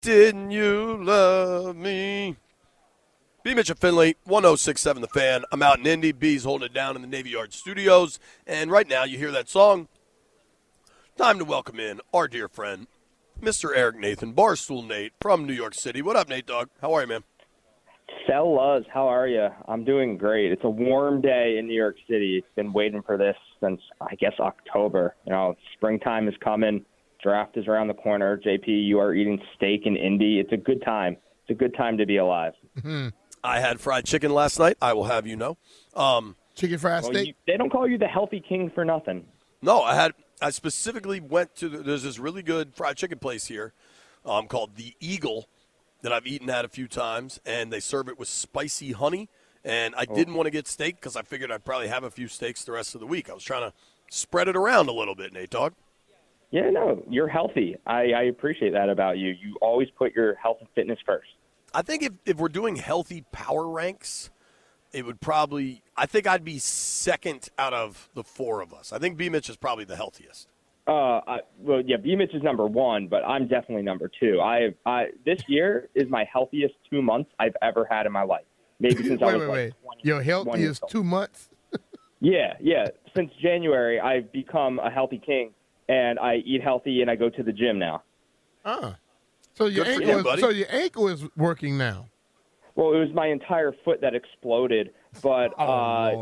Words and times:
Didn't 0.00 0.52
you 0.52 0.96
love 1.02 1.74
me? 1.74 2.36
B. 3.42 3.54
Mitchell 3.54 3.74
Finlay, 3.74 4.14
1067 4.24 5.02
The 5.02 5.08
Fan. 5.08 5.44
I'm 5.50 5.60
out 5.60 5.80
in 5.80 5.86
Indy. 5.86 6.12
B's 6.12 6.44
holding 6.44 6.66
it 6.66 6.72
down 6.72 6.94
in 6.94 7.02
the 7.02 7.08
Navy 7.08 7.30
Yard 7.30 7.52
studios. 7.52 8.20
And 8.46 8.70
right 8.70 8.88
now, 8.88 9.02
you 9.02 9.18
hear 9.18 9.32
that 9.32 9.48
song. 9.48 9.88
Time 11.16 11.38
to 11.38 11.44
welcome 11.44 11.80
in 11.80 12.00
our 12.14 12.28
dear 12.28 12.48
friend, 12.48 12.86
Mr. 13.42 13.76
Eric 13.76 13.96
Nathan, 13.96 14.34
Barstool 14.34 14.86
Nate 14.86 15.14
from 15.20 15.44
New 15.44 15.52
York 15.52 15.74
City. 15.74 16.00
What 16.00 16.14
up, 16.14 16.28
Nate 16.28 16.46
Dog? 16.46 16.68
How 16.80 16.92
are 16.94 17.00
you, 17.00 17.08
man? 17.08 17.24
Fellas, 18.24 18.84
how 18.92 19.08
are 19.08 19.26
you? 19.26 19.48
I'm 19.66 19.84
doing 19.84 20.16
great. 20.16 20.52
It's 20.52 20.64
a 20.64 20.70
warm 20.70 21.20
day 21.20 21.56
in 21.58 21.66
New 21.66 21.74
York 21.74 21.96
City. 22.08 22.44
Been 22.54 22.72
waiting 22.72 23.02
for 23.02 23.16
this 23.16 23.36
since 23.60 23.80
I 24.00 24.14
guess 24.14 24.34
October. 24.38 25.16
You 25.26 25.32
know, 25.32 25.56
springtime 25.74 26.28
is 26.28 26.34
coming. 26.40 26.84
Draft 27.22 27.56
is 27.56 27.66
around 27.66 27.88
the 27.88 27.94
corner. 27.94 28.38
JP, 28.38 28.66
you 28.66 28.98
are 29.00 29.14
eating 29.14 29.40
steak 29.56 29.82
in 29.84 29.96
Indy. 29.96 30.38
It's 30.40 30.52
a 30.52 30.56
good 30.56 30.82
time. 30.82 31.16
It's 31.42 31.50
a 31.50 31.54
good 31.54 31.74
time 31.74 31.96
to 31.98 32.06
be 32.06 32.18
alive. 32.18 32.52
I 33.42 33.60
had 33.60 33.80
fried 33.80 34.04
chicken 34.04 34.32
last 34.32 34.58
night. 34.58 34.76
I 34.80 34.92
will 34.92 35.04
have 35.04 35.26
you 35.26 35.36
know. 35.36 35.56
Um, 35.94 36.36
Chicken 36.54 36.78
fried 36.78 37.02
Well, 37.04 37.12
steak. 37.12 37.28
you, 37.28 37.34
they 37.46 37.56
don't 37.56 37.70
call 37.70 37.88
you 37.88 37.98
the 37.98 38.06
healthy 38.08 38.40
king 38.46 38.70
for 38.74 38.84
nothing. 38.84 39.24
No, 39.62 39.82
I 39.82 39.94
had. 39.94 40.12
I 40.42 40.50
specifically 40.50 41.20
went 41.20 41.54
to. 41.56 41.68
The, 41.68 41.78
there's 41.78 42.02
this 42.02 42.18
really 42.18 42.42
good 42.42 42.74
fried 42.74 42.96
chicken 42.96 43.18
place 43.18 43.46
here, 43.46 43.72
um, 44.24 44.46
called 44.46 44.76
the 44.76 44.94
Eagle, 45.00 45.48
that 46.02 46.12
I've 46.12 46.26
eaten 46.26 46.50
at 46.50 46.64
a 46.64 46.68
few 46.68 46.88
times, 46.88 47.40
and 47.46 47.72
they 47.72 47.80
serve 47.80 48.08
it 48.08 48.18
with 48.18 48.28
spicy 48.28 48.92
honey. 48.92 49.28
And 49.64 49.94
I 49.96 50.04
didn't 50.04 50.34
want 50.34 50.46
to 50.46 50.50
get 50.50 50.66
steak 50.68 50.96
because 50.96 51.16
I 51.16 51.22
figured 51.22 51.50
I'd 51.50 51.64
probably 51.64 51.88
have 51.88 52.04
a 52.04 52.10
few 52.10 52.28
steaks 52.28 52.64
the 52.64 52.72
rest 52.72 52.94
of 52.94 53.00
the 53.00 53.06
week. 53.06 53.28
I 53.28 53.34
was 53.34 53.42
trying 53.42 53.68
to 53.68 53.74
spread 54.10 54.48
it 54.48 54.56
around 54.56 54.88
a 54.88 54.92
little 54.92 55.14
bit, 55.16 55.32
Nate 55.32 55.50
Dog. 55.50 55.74
Yeah, 56.50 56.70
no, 56.70 57.02
you're 57.08 57.28
healthy. 57.28 57.76
I, 57.86 58.12
I 58.12 58.22
appreciate 58.24 58.72
that 58.72 58.88
about 58.88 59.18
you. 59.18 59.28
You 59.30 59.56
always 59.60 59.88
put 59.96 60.14
your 60.14 60.34
health 60.36 60.58
and 60.60 60.68
fitness 60.74 60.98
first. 61.04 61.28
I 61.74 61.82
think 61.82 62.02
if, 62.02 62.12
if 62.24 62.36
we're 62.38 62.48
doing 62.48 62.76
healthy 62.76 63.24
power 63.32 63.68
ranks, 63.68 64.30
it 64.92 65.04
would 65.04 65.20
probably. 65.20 65.82
I 65.96 66.06
think 66.06 66.26
I'd 66.26 66.44
be 66.44 66.58
second 66.58 67.50
out 67.58 67.74
of 67.74 68.08
the 68.14 68.24
four 68.24 68.62
of 68.62 68.72
us. 68.72 68.92
I 68.92 68.98
think 68.98 69.18
B 69.18 69.28
Mitch 69.28 69.50
is 69.50 69.56
probably 69.56 69.84
the 69.84 69.96
healthiest. 69.96 70.48
Uh, 70.86 71.20
I, 71.26 71.38
well, 71.58 71.82
yeah, 71.84 71.98
B 71.98 72.16
Mitch 72.16 72.32
is 72.32 72.42
number 72.42 72.66
one, 72.66 73.08
but 73.08 73.22
I'm 73.24 73.46
definitely 73.46 73.82
number 73.82 74.10
two. 74.18 74.40
I, 74.40 74.74
I 74.86 75.08
this 75.26 75.40
year 75.46 75.90
is 75.94 76.08
my 76.08 76.24
healthiest 76.32 76.74
two 76.88 77.02
months 77.02 77.30
I've 77.38 77.56
ever 77.60 77.86
had 77.90 78.06
in 78.06 78.12
my 78.12 78.22
life. 78.22 78.46
Maybe 78.80 79.02
since 79.06 79.20
I 79.22 79.26
was 79.26 79.34
wait, 79.34 79.40
like 79.40 79.48
wait. 79.50 79.72
20 79.82 80.00
Your 80.04 80.22
21 80.22 80.24
healthy 80.24 80.60
years 80.62 80.76
is 80.76 80.82
old. 80.82 80.90
two 80.90 81.04
months. 81.04 81.50
Yeah, 82.20 82.54
yeah. 82.58 82.88
Since 83.14 83.30
January, 83.40 84.00
I've 84.00 84.32
become 84.32 84.80
a 84.80 84.90
healthy 84.90 85.22
king, 85.24 85.52
and 85.88 86.18
I 86.18 86.36
eat 86.44 86.62
healthy, 86.62 87.02
and 87.02 87.10
I 87.10 87.16
go 87.16 87.28
to 87.30 87.42
the 87.42 87.52
gym 87.52 87.78
now. 87.78 88.02
Uh. 88.64 88.92
So 89.54 89.66
your 89.66 89.84
Good 89.84 90.02
ankle 90.02 90.22
you, 90.22 90.30
is, 90.34 90.40
so 90.40 90.48
your 90.50 90.68
ankle 90.70 91.08
is 91.08 91.24
working 91.36 91.76
now. 91.76 92.06
Well, 92.76 92.92
it 92.92 92.98
was 92.98 93.08
my 93.12 93.26
entire 93.26 93.74
foot 93.84 94.00
that 94.02 94.14
exploded, 94.14 94.90
but 95.20 95.52
Oh, 95.58 95.64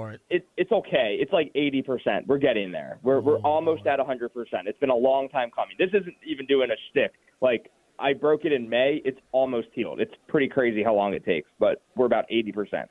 uh, 0.04 0.16
it, 0.30 0.48
it's 0.56 0.72
okay. 0.72 1.18
It's 1.20 1.32
like 1.32 1.50
eighty 1.54 1.82
percent. 1.82 2.26
We're 2.26 2.38
getting 2.38 2.72
there. 2.72 2.98
We're 3.02 3.20
we're 3.20 3.36
Oh, 3.36 3.42
almost 3.42 3.86
at 3.86 4.00
hundred 4.00 4.32
percent. 4.32 4.68
It's 4.68 4.78
been 4.78 4.88
a 4.88 4.96
long 4.96 5.28
time 5.28 5.50
coming. 5.54 5.76
This 5.78 5.90
isn't 5.90 6.14
even 6.26 6.46
doing 6.46 6.70
a 6.70 6.76
shtick. 6.90 7.12
Like 7.42 7.70
I 7.98 8.14
broke 8.14 8.46
it 8.46 8.52
in 8.52 8.70
May. 8.70 9.02
It's 9.04 9.20
almost 9.32 9.68
healed. 9.74 10.00
It's 10.00 10.14
pretty 10.28 10.48
crazy 10.48 10.82
how 10.82 10.94
long 10.94 11.12
it 11.12 11.24
takes, 11.26 11.50
but 11.58 11.82
we're 11.94 12.06
about 12.06 12.24
eighty 12.30 12.52
percent. 12.52 12.88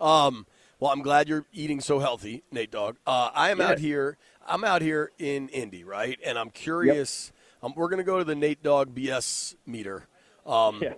Um, 0.00 0.46
well, 0.80 0.90
I'm 0.90 1.02
glad 1.02 1.28
you're 1.28 1.44
eating 1.52 1.80
so 1.80 1.98
healthy, 2.00 2.42
Nate 2.50 2.70
Dog. 2.70 2.96
Uh, 3.06 3.30
I 3.34 3.50
am 3.50 3.58
Yeah. 3.58 3.68
out 3.68 3.78
here. 3.78 4.16
I'm 4.46 4.64
out 4.64 4.82
here 4.82 5.12
in 5.18 5.48
Indy, 5.50 5.84
right? 5.84 6.18
And 6.24 6.38
I'm 6.38 6.50
curious. 6.50 7.32
Um, 7.62 7.74
we're 7.76 7.88
going 7.88 7.98
to 7.98 8.04
go 8.04 8.18
to 8.18 8.24
the 8.24 8.34
Nate 8.34 8.62
Dog 8.62 8.94
BS 8.94 9.54
meter. 9.66 10.08
Um, 10.46 10.82
Yeah. 10.82 10.94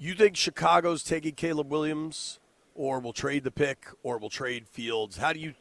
You 0.00 0.14
think 0.14 0.36
Chicago's 0.36 1.02
taking 1.02 1.34
Caleb 1.34 1.70
Williams, 1.72 2.38
or 2.74 3.00
will 3.00 3.12
trade 3.12 3.42
the 3.42 3.50
pick, 3.50 3.86
or 4.04 4.18
will 4.18 4.30
trade 4.30 4.68
Fields? 4.68 5.16
How 5.16 5.32
do 5.32 5.40
you? 5.40 5.54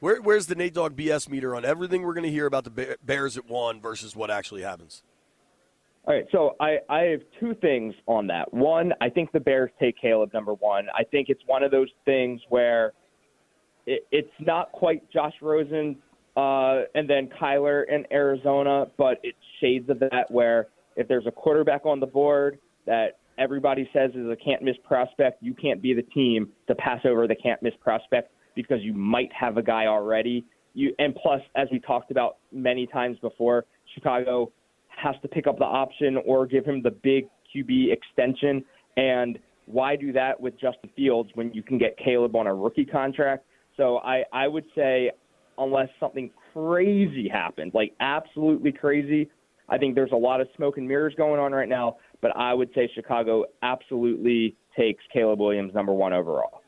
Where, 0.00 0.20
where's 0.20 0.46
the 0.46 0.54
Nate 0.56 0.74
Dog 0.74 0.96
BS 0.96 1.28
meter 1.28 1.54
on 1.54 1.64
everything 1.64 2.02
we're 2.02 2.14
going 2.14 2.24
to 2.24 2.30
hear 2.30 2.46
about 2.46 2.64
the 2.64 2.96
Bears 3.04 3.36
at 3.36 3.46
one 3.48 3.80
versus 3.80 4.16
what 4.16 4.30
actually 4.30 4.62
happens? 4.62 5.02
All 6.06 6.14
right, 6.14 6.26
so 6.32 6.54
I, 6.60 6.76
I 6.90 7.00
have 7.04 7.20
two 7.40 7.54
things 7.62 7.94
on 8.06 8.26
that. 8.26 8.52
One, 8.52 8.92
I 9.00 9.08
think 9.08 9.32
the 9.32 9.40
Bears 9.40 9.70
take 9.80 9.98
Caleb 9.98 10.34
number 10.34 10.52
one. 10.52 10.86
I 10.94 11.02
think 11.02 11.30
it's 11.30 11.40
one 11.46 11.62
of 11.62 11.70
those 11.70 11.88
things 12.04 12.42
where 12.50 12.92
it, 13.86 14.06
it's 14.12 14.28
not 14.38 14.70
quite 14.72 15.10
Josh 15.10 15.32
Rosen 15.40 15.96
uh, 16.36 16.82
and 16.94 17.08
then 17.08 17.30
Kyler 17.40 17.84
in 17.88 18.04
Arizona, 18.12 18.86
but 18.98 19.18
it's 19.22 19.38
shades 19.62 19.88
of 19.88 19.98
that 20.00 20.26
where 20.30 20.66
if 20.96 21.08
there's 21.08 21.26
a 21.26 21.30
quarterback 21.30 21.86
on 21.86 22.00
the 22.00 22.06
board 22.06 22.58
that 22.86 23.18
everybody 23.38 23.88
says 23.94 24.10
is 24.10 24.28
a 24.28 24.36
can't 24.36 24.62
miss 24.62 24.76
prospect, 24.84 25.42
you 25.42 25.54
can't 25.54 25.80
be 25.80 25.94
the 25.94 26.02
team 26.02 26.50
to 26.66 26.74
pass 26.74 27.00
over 27.06 27.26
the 27.26 27.34
can't 27.34 27.62
miss 27.62 27.74
prospect 27.80 28.30
because 28.54 28.80
you 28.82 28.92
might 28.92 29.32
have 29.32 29.56
a 29.56 29.62
guy 29.62 29.86
already. 29.86 30.44
You 30.74 30.94
and 30.98 31.14
plus, 31.14 31.40
as 31.56 31.68
we 31.72 31.78
talked 31.78 32.10
about 32.10 32.36
many 32.52 32.86
times 32.86 33.16
before, 33.20 33.64
Chicago 33.94 34.52
has 34.96 35.14
to 35.22 35.28
pick 35.28 35.46
up 35.46 35.58
the 35.58 35.64
option 35.64 36.18
or 36.26 36.46
give 36.46 36.64
him 36.64 36.82
the 36.82 36.90
big 36.90 37.28
QB 37.54 37.92
extension. 37.92 38.64
And 38.96 39.38
why 39.66 39.96
do 39.96 40.12
that 40.12 40.40
with 40.40 40.54
Justin 40.54 40.90
Fields 40.96 41.30
when 41.34 41.52
you 41.52 41.62
can 41.62 41.78
get 41.78 41.96
Caleb 41.96 42.36
on 42.36 42.46
a 42.46 42.54
rookie 42.54 42.84
contract? 42.84 43.44
So 43.76 43.98
I, 43.98 44.24
I 44.32 44.46
would 44.46 44.64
say, 44.74 45.10
unless 45.58 45.88
something 45.98 46.30
crazy 46.52 47.28
happened, 47.28 47.72
like 47.74 47.94
absolutely 48.00 48.72
crazy, 48.72 49.30
I 49.68 49.78
think 49.78 49.94
there's 49.94 50.12
a 50.12 50.16
lot 50.16 50.40
of 50.40 50.48
smoke 50.56 50.76
and 50.76 50.86
mirrors 50.86 51.14
going 51.16 51.40
on 51.40 51.52
right 51.52 51.68
now. 51.68 51.96
But 52.20 52.36
I 52.36 52.54
would 52.54 52.70
say 52.74 52.88
Chicago 52.94 53.44
absolutely 53.62 54.56
takes 54.76 55.02
Caleb 55.12 55.40
Williams 55.40 55.74
number 55.74 55.92
one 55.92 56.12
overall. 56.12 56.62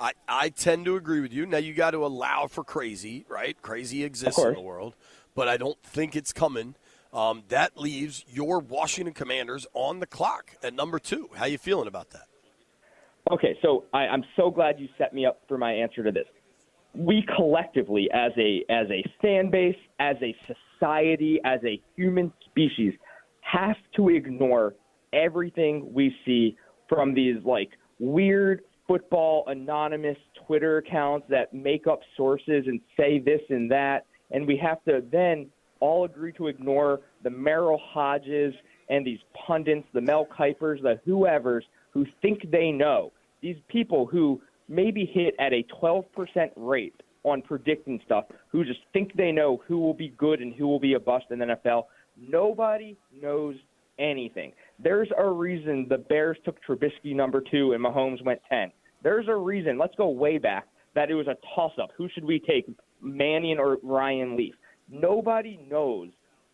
I, 0.00 0.12
I 0.28 0.48
tend 0.50 0.84
to 0.84 0.96
agree 0.96 1.20
with 1.20 1.32
you. 1.32 1.44
Now 1.44 1.58
you 1.58 1.74
got 1.74 1.90
to 1.90 2.06
allow 2.06 2.46
for 2.46 2.62
crazy, 2.62 3.24
right? 3.28 3.60
Crazy 3.60 4.04
exists 4.04 4.38
in 4.40 4.54
the 4.54 4.60
world, 4.60 4.94
but 5.34 5.48
I 5.48 5.56
don't 5.56 5.80
think 5.82 6.14
it's 6.14 6.32
coming. 6.32 6.76
Um, 7.12 7.44
that 7.48 7.76
leaves 7.76 8.24
your 8.28 8.58
Washington 8.60 9.14
Commanders 9.14 9.66
on 9.72 10.00
the 10.00 10.06
clock 10.06 10.56
at 10.62 10.74
number 10.74 10.98
two. 10.98 11.30
How 11.34 11.46
you 11.46 11.58
feeling 11.58 11.88
about 11.88 12.10
that? 12.10 12.26
Okay, 13.30 13.58
so 13.62 13.84
I, 13.92 14.00
I'm 14.00 14.24
so 14.36 14.50
glad 14.50 14.78
you 14.78 14.88
set 14.98 15.12
me 15.12 15.26
up 15.26 15.40
for 15.48 15.58
my 15.58 15.72
answer 15.72 16.02
to 16.02 16.12
this. 16.12 16.26
We 16.94 17.24
collectively, 17.36 18.08
as 18.12 18.32
a 18.38 18.64
as 18.70 18.86
a 18.90 19.04
fan 19.20 19.50
base, 19.50 19.76
as 20.00 20.16
a 20.22 20.34
society, 20.78 21.38
as 21.44 21.60
a 21.64 21.80
human 21.96 22.32
species, 22.46 22.94
have 23.40 23.76
to 23.96 24.08
ignore 24.08 24.74
everything 25.12 25.92
we 25.92 26.14
see 26.24 26.56
from 26.88 27.14
these 27.14 27.36
like 27.44 27.70
weird 27.98 28.62
football 28.86 29.44
anonymous 29.48 30.16
Twitter 30.46 30.78
accounts 30.78 31.26
that 31.28 31.52
make 31.52 31.86
up 31.86 32.00
sources 32.16 32.64
and 32.66 32.80
say 32.96 33.18
this 33.18 33.40
and 33.50 33.70
that, 33.70 34.06
and 34.30 34.46
we 34.46 34.56
have 34.56 34.82
to 34.84 35.02
then 35.12 35.46
all 35.80 36.04
agree 36.04 36.32
to 36.32 36.48
ignore 36.48 37.00
the 37.22 37.30
Merril 37.30 37.78
Hoges 37.80 38.54
and 38.88 39.06
these 39.06 39.20
pundits, 39.46 39.86
the 39.92 40.00
Mel 40.00 40.26
Kipers, 40.26 40.82
the 40.82 41.00
whoever's 41.04 41.64
who 41.90 42.06
think 42.22 42.50
they 42.50 42.70
know. 42.70 43.12
These 43.40 43.56
people 43.68 44.06
who 44.06 44.40
maybe 44.68 45.04
hit 45.04 45.34
at 45.38 45.52
a 45.52 45.64
12% 45.82 46.04
rate 46.56 47.02
on 47.24 47.42
predicting 47.42 48.00
stuff, 48.04 48.24
who 48.48 48.64
just 48.64 48.80
think 48.92 49.14
they 49.14 49.32
know 49.32 49.62
who 49.66 49.78
will 49.78 49.94
be 49.94 50.08
good 50.16 50.40
and 50.40 50.54
who 50.54 50.66
will 50.66 50.80
be 50.80 50.94
a 50.94 51.00
bust 51.00 51.26
in 51.30 51.38
the 51.38 51.46
NFL. 51.46 51.84
Nobody 52.16 52.96
knows 53.20 53.56
anything. 53.98 54.52
There's 54.78 55.08
a 55.16 55.28
reason 55.28 55.86
the 55.88 55.98
Bears 55.98 56.38
took 56.44 56.56
Trubisky 56.64 57.14
number 57.14 57.42
two 57.50 57.72
and 57.72 57.84
Mahomes 57.84 58.24
went 58.24 58.40
10. 58.48 58.70
There's 59.02 59.28
a 59.28 59.34
reason, 59.34 59.78
let's 59.78 59.94
go 59.96 60.08
way 60.08 60.38
back, 60.38 60.66
that 60.94 61.10
it 61.10 61.14
was 61.14 61.26
a 61.26 61.36
toss 61.54 61.72
up. 61.80 61.90
Who 61.96 62.08
should 62.08 62.24
we 62.24 62.40
take, 62.40 62.68
Manning 63.00 63.58
or 63.58 63.78
Ryan 63.82 64.36
Leaf? 64.36 64.54
Nobody 64.90 65.58
knows 65.70 66.08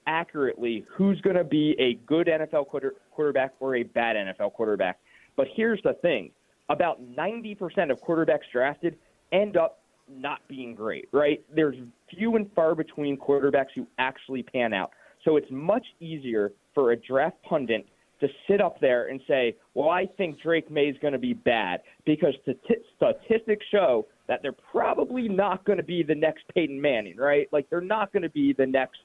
accurately 0.06 0.84
who's 0.90 1.20
going 1.20 1.36
to 1.36 1.44
be 1.44 1.74
a 1.78 1.94
good 2.06 2.26
NFL 2.26 2.66
quarter, 2.68 2.94
quarterback 3.10 3.54
or 3.60 3.76
a 3.76 3.82
bad 3.82 4.16
NFL 4.16 4.52
quarterback. 4.52 4.98
But 5.36 5.46
here's 5.54 5.80
the 5.82 5.94
thing 6.02 6.30
about 6.68 7.00
90% 7.02 7.90
of 7.90 8.00
quarterbacks 8.00 8.50
drafted 8.52 8.96
end 9.32 9.56
up 9.56 9.80
not 10.08 10.40
being 10.48 10.74
great, 10.74 11.08
right? 11.12 11.42
There's 11.54 11.76
few 12.10 12.36
and 12.36 12.50
far 12.54 12.74
between 12.74 13.16
quarterbacks 13.16 13.68
who 13.74 13.86
actually 13.98 14.42
pan 14.42 14.72
out. 14.72 14.90
So 15.24 15.36
it's 15.36 15.50
much 15.50 15.86
easier 16.00 16.52
for 16.74 16.92
a 16.92 16.96
draft 16.96 17.36
pundit 17.48 17.86
to 18.20 18.28
sit 18.48 18.60
up 18.60 18.80
there 18.80 19.08
and 19.08 19.20
say, 19.26 19.56
well, 19.74 19.88
I 19.88 20.06
think 20.06 20.40
Drake 20.40 20.70
Maye 20.70 20.88
is 20.88 20.96
going 21.00 21.12
to 21.12 21.18
be 21.18 21.32
bad 21.32 21.80
because 22.04 22.34
statistics 22.42 23.66
show 23.70 24.06
that 24.28 24.40
they're 24.42 24.52
probably 24.52 25.28
not 25.28 25.64
going 25.64 25.76
to 25.76 25.84
be 25.84 26.02
the 26.02 26.14
next 26.14 26.44
Peyton 26.54 26.80
Manning, 26.80 27.16
right? 27.16 27.48
Like 27.52 27.68
they're 27.70 27.80
not 27.80 28.12
going 28.12 28.22
to 28.22 28.30
be 28.30 28.54
the 28.56 28.66
next 28.66 28.98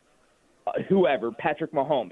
uh, 0.67 0.71
whoever, 0.87 1.31
Patrick 1.31 1.73
Mahomes. 1.73 2.11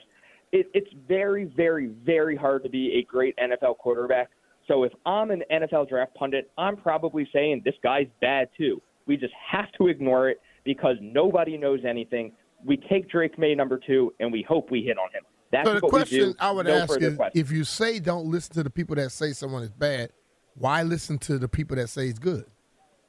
It, 0.51 0.67
it's 0.73 0.89
very, 1.07 1.45
very, 1.45 1.87
very 2.05 2.35
hard 2.35 2.63
to 2.63 2.69
be 2.69 2.99
a 2.99 3.03
great 3.03 3.35
NFL 3.37 3.77
quarterback. 3.77 4.29
So 4.67 4.83
if 4.83 4.91
I'm 5.05 5.31
an 5.31 5.43
NFL 5.51 5.89
draft 5.89 6.13
pundit, 6.15 6.51
I'm 6.57 6.75
probably 6.75 7.27
saying 7.33 7.61
this 7.63 7.75
guy's 7.81 8.07
bad 8.21 8.49
too. 8.57 8.81
We 9.05 9.15
just 9.15 9.33
have 9.51 9.71
to 9.77 9.87
ignore 9.87 10.29
it 10.29 10.41
because 10.65 10.97
nobody 11.01 11.57
knows 11.57 11.79
anything. 11.87 12.33
We 12.65 12.75
take 12.75 13.09
Drake 13.09 13.39
Maye 13.39 13.55
number 13.55 13.79
two, 13.85 14.13
and 14.19 14.31
we 14.31 14.45
hope 14.47 14.69
we 14.69 14.81
hit 14.81 14.97
on 14.97 15.09
him. 15.13 15.23
That's 15.51 15.67
so 15.67 15.75
the 15.75 15.79
what 15.81 15.89
question 15.91 16.19
we 16.19 16.25
do. 16.33 16.35
I 16.39 16.51
would 16.51 16.65
no 16.65 16.75
ask 16.75 17.01
is, 17.01 17.17
if 17.33 17.51
you 17.51 17.63
say 17.63 17.99
don't 17.99 18.25
listen 18.25 18.53
to 18.55 18.63
the 18.63 18.69
people 18.69 18.95
that 18.97 19.11
say 19.11 19.31
someone 19.31 19.63
is 19.63 19.71
bad, 19.71 20.09
why 20.55 20.83
listen 20.83 21.17
to 21.19 21.37
the 21.37 21.47
people 21.47 21.77
that 21.77 21.87
say 21.87 22.07
he's 22.07 22.19
good? 22.19 22.45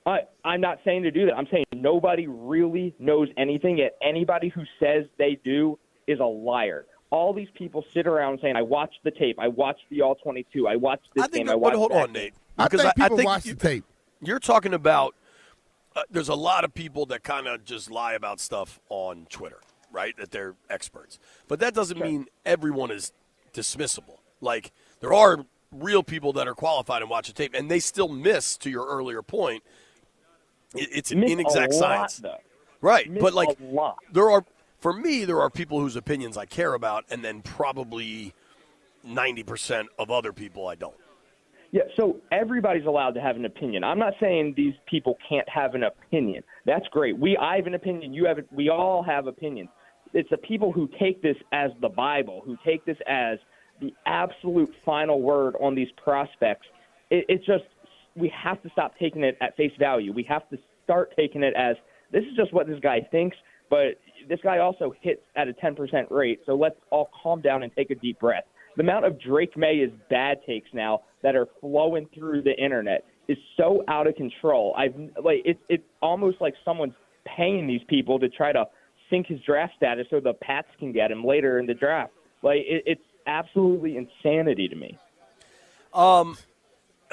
I, 0.09 0.21
I'm 0.45 0.61
not 0.61 0.79
saying 0.85 1.03
to 1.05 1.11
do 1.11 1.27
that. 1.27 1.35
I'm 1.35 1.47
saying 1.51 1.65
nobody 1.75 2.27
really 2.27 2.95
knows 2.99 3.29
anything, 3.37 3.79
yet 3.79 3.97
anybody 4.03 4.49
who 4.49 4.63
says 4.81 5.05
they 5.19 5.39
do 5.45 5.79
is 6.07 6.21
a 6.21 6.25
liar. 6.25 6.87
All 7.11 7.33
these 7.33 7.49
people 7.55 7.85
sit 7.95 8.07
around 8.07 8.39
saying, 8.43 8.57
I 8.57 8.63
watched 8.63 8.99
the 9.05 9.11
tape, 9.11 9.39
I 9.39 9.49
watched 9.49 9.83
the 9.91 10.03
All 10.03 10.15
22, 10.17 10.69
I 10.69 10.77
watched 10.77 11.09
this 11.15 11.25
I 11.25 11.29
think. 11.29 11.47
game, 11.47 11.51
I 11.51 11.55
But 11.55 11.61
watched 11.61 11.77
hold 11.77 11.91
that 11.93 12.03
on, 12.03 12.13
game." 12.13 12.23
Nate. 12.25 12.35
I 12.59 12.65
Because 12.65 12.83
think 12.83 12.95
people 12.97 13.21
I 13.21 13.25
watch 13.25 13.47
you, 13.47 13.55
the 13.55 13.61
tape. 13.61 13.85
You're 14.23 14.39
talking 14.41 14.75
about. 14.75 15.15
Uh, 15.97 16.03
there's 16.11 16.29
a 16.29 16.35
lot 16.35 16.65
of 16.65 16.75
people 16.75 17.07
that 17.07 17.23
kind 17.25 17.47
of 17.47 17.65
just 17.65 17.91
lie 17.91 18.13
about 18.13 18.41
stuff 18.41 18.79
on 18.89 19.27
Twitter, 19.31 19.61
right? 19.91 20.17
That 20.17 20.31
they're 20.31 20.55
experts, 20.71 21.19
but 21.49 21.61
that 21.61 21.75
doesn't 21.75 21.99
mean 21.99 22.27
everyone 22.45 22.91
is 22.91 23.13
dismissible. 23.53 24.19
Like 24.41 24.71
there 25.01 25.13
are 25.15 25.45
real 25.73 26.03
people 26.03 26.33
that 26.35 26.47
are 26.47 26.55
qualified 26.55 27.03
and 27.03 27.11
watch 27.11 27.27
the 27.29 27.33
tape, 27.33 27.55
and 27.55 27.71
they 27.71 27.79
still 27.81 28.09
miss. 28.09 28.57
To 28.59 28.71
your 28.71 28.87
earlier 28.87 29.23
point, 29.23 29.63
it, 29.65 29.65
it's 30.75 31.11
an 31.11 31.23
inexact 31.23 31.73
a 31.73 31.77
lot, 31.77 31.81
science, 31.81 32.17
though. 32.19 32.37
right? 32.81 33.09
But 33.19 33.35
like 33.35 33.49
a 33.49 33.65
lot. 33.65 33.99
there 34.13 34.31
are 34.31 34.45
for 34.81 34.93
me 34.93 35.25
there 35.25 35.41
are 35.41 35.51
people 35.51 35.81
whose 35.81 35.97
opinions 35.97 36.37
I 36.37 36.47
care 36.47 36.75
about, 36.75 37.05
and 37.11 37.25
then 37.25 37.43
probably 37.43 38.35
ninety 39.03 39.43
percent 39.43 39.89
of 39.99 40.11
other 40.11 40.33
people 40.33 40.67
I 40.67 40.75
don't. 40.75 40.97
Yeah, 41.71 41.83
so 41.97 42.17
everybody's 42.33 42.87
allowed 42.87 43.15
to 43.15 43.21
have 43.21 43.37
an 43.37 43.45
opinion. 43.45 43.85
I'm 43.85 43.99
not 43.99 44.15
saying 44.21 44.55
these 44.57 44.75
people 44.87 45.19
can't 45.29 45.49
have 45.49 45.75
an 45.75 45.83
opinion. 45.83 46.43
That's 46.65 46.87
great. 46.89 47.19
We 47.19 47.37
I 47.37 47.57
have 47.57 47.67
an 47.67 47.75
opinion, 47.75 48.15
you 48.15 48.25
have 48.27 48.39
we 48.51 48.69
all 48.69 49.03
have 49.03 49.27
opinions. 49.27 49.69
It's 50.15 50.31
the 50.31 50.39
people 50.39 50.73
who 50.73 50.89
take 50.99 51.21
this 51.21 51.37
as 51.53 51.71
the 51.83 51.91
Bible, 51.91 52.43
who 52.45 52.57
take 52.65 52.85
this 52.87 52.97
as 53.07 53.39
the 53.81 53.93
absolute 54.07 54.75
final 54.85 55.21
word 55.21 55.55
on 55.61 55.75
these 55.75 55.89
prospects. 56.03 56.67
It, 57.11 57.27
it's 57.29 57.45
just 57.45 57.65
we 58.19 58.33
have 58.43 58.63
to 58.63 58.71
stop 58.71 58.93
taking 58.99 59.23
it 59.23 59.37
at 59.41 59.57
face 59.57 59.73
value. 59.79 60.13
We 60.13 60.25
have 60.25 60.49
to 60.51 60.59
start 60.85 61.13
taking 61.17 61.43
it 61.43 61.55
as 61.57 61.77
this 62.13 62.25
is 62.25 62.37
just 62.37 62.53
what 62.53 62.67
this 62.67 62.81
guy 62.81 63.07
thinks, 63.11 63.37
but 63.71 64.01
this 64.29 64.41
guy 64.43 64.59
also 64.59 64.95
hits 65.01 65.23
at 65.37 65.49
a 65.49 65.53
10% 65.53 66.11
rate. 66.11 66.41
So 66.47 66.55
let's 66.55 66.77
all 66.91 67.11
calm 67.23 67.41
down 67.41 67.63
and 67.63 67.73
take 67.75 67.91
a 67.91 67.95
deep 67.95 68.19
breath. 68.19 68.45
The 68.77 68.83
amount 68.83 69.05
of 69.05 69.21
Drake 69.21 69.57
Maye 69.57 69.79
is 69.79 69.91
bad 70.09 70.39
takes 70.47 70.69
now 70.73 71.03
that 71.23 71.35
are 71.35 71.49
flowing 71.61 72.09
through 72.15 72.43
the 72.43 72.57
internet 72.57 73.05
is 73.29 73.37
so 73.57 73.83
out 73.89 74.07
of 74.07 74.15
control. 74.15 74.75
I've 74.77 74.95
like 75.23 75.43
it's 75.45 75.61
it's 75.69 75.85
almost 76.01 76.41
like 76.41 76.55
someone's 76.65 76.95
paying 77.37 77.67
these 77.67 77.83
people 77.89 78.19
to 78.19 78.29
try 78.29 78.53
to 78.53 78.65
sink 79.11 79.27
his 79.27 79.41
draft 79.41 79.75
status 79.77 80.07
so 80.11 80.21
the 80.21 80.33
Pats 80.35 80.69
can 80.79 80.93
get 80.93 81.11
him 81.11 81.25
later 81.25 81.59
in 81.59 81.67
the 81.67 81.75
draft. 81.75 82.13
Like 82.43 82.61
it, 82.61 82.85
it's 82.87 83.03
absolutely 83.27 83.97
insanity 83.97 84.69
to 84.69 84.77
me. 84.77 84.97
Um, 85.93 86.37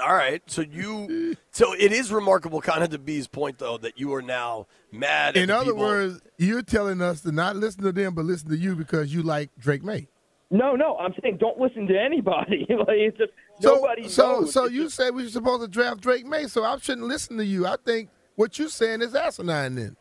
All 0.02 0.14
right, 0.14 0.42
so 0.48 0.62
you, 0.62 1.36
so 1.52 1.74
it 1.74 1.94
is 1.94 2.12
remarkable, 2.12 2.60
kind 2.60 2.84
of 2.84 2.90
to 2.90 2.98
B's 3.00 3.28
point 3.28 3.60
though, 3.60 3.78
that 3.78 3.98
you 3.98 4.14
are 4.14 4.22
now 4.22 4.68
mad. 4.92 5.38
At 5.38 5.44
In 5.44 5.48
the 5.48 5.56
other 5.56 5.66
people- 5.72 5.80
words, 5.84 6.22
you're 6.38 6.62
telling 6.64 7.02
us 7.02 7.22
to 7.22 7.32
not 7.32 7.56
listen 7.56 7.82
to 7.84 7.92
them, 7.94 8.14
but 8.14 8.26
listen 8.26 8.50
to 8.50 8.58
you 8.58 8.76
because 8.76 9.14
you 9.14 9.24
like 9.24 9.52
Drake 9.58 9.84
Maye. 9.84 10.08
No, 10.52 10.76
no, 10.76 10.98
I'm 10.98 11.14
saying 11.22 11.38
don't 11.38 11.58
listen 11.60 11.88
to 11.88 11.98
anybody. 12.00 12.66
like 12.70 12.88
it's 12.90 13.18
just 13.18 13.32
So, 13.62 13.76
nobody 13.76 14.08
so, 14.10 14.42
knows. 14.42 14.54
so 14.54 14.66
you 14.66 14.84
just- 14.84 14.96
said 14.98 15.16
we 15.16 15.24
were 15.24 15.30
supposed 15.30 15.62
to 15.62 15.68
draft 15.70 16.02
Drake 16.02 16.26
Maye, 16.26 16.48
so 16.48 16.64
I 16.66 16.78
shouldn't 16.78 17.08
listen 17.08 17.38
to 17.38 17.46
you. 17.46 17.66
I 17.66 17.78
think 17.84 18.10
what 18.36 18.60
you're 18.60 18.68
saying 18.70 19.02
is 19.02 19.16
asinine. 19.16 19.76
Then 19.76 19.96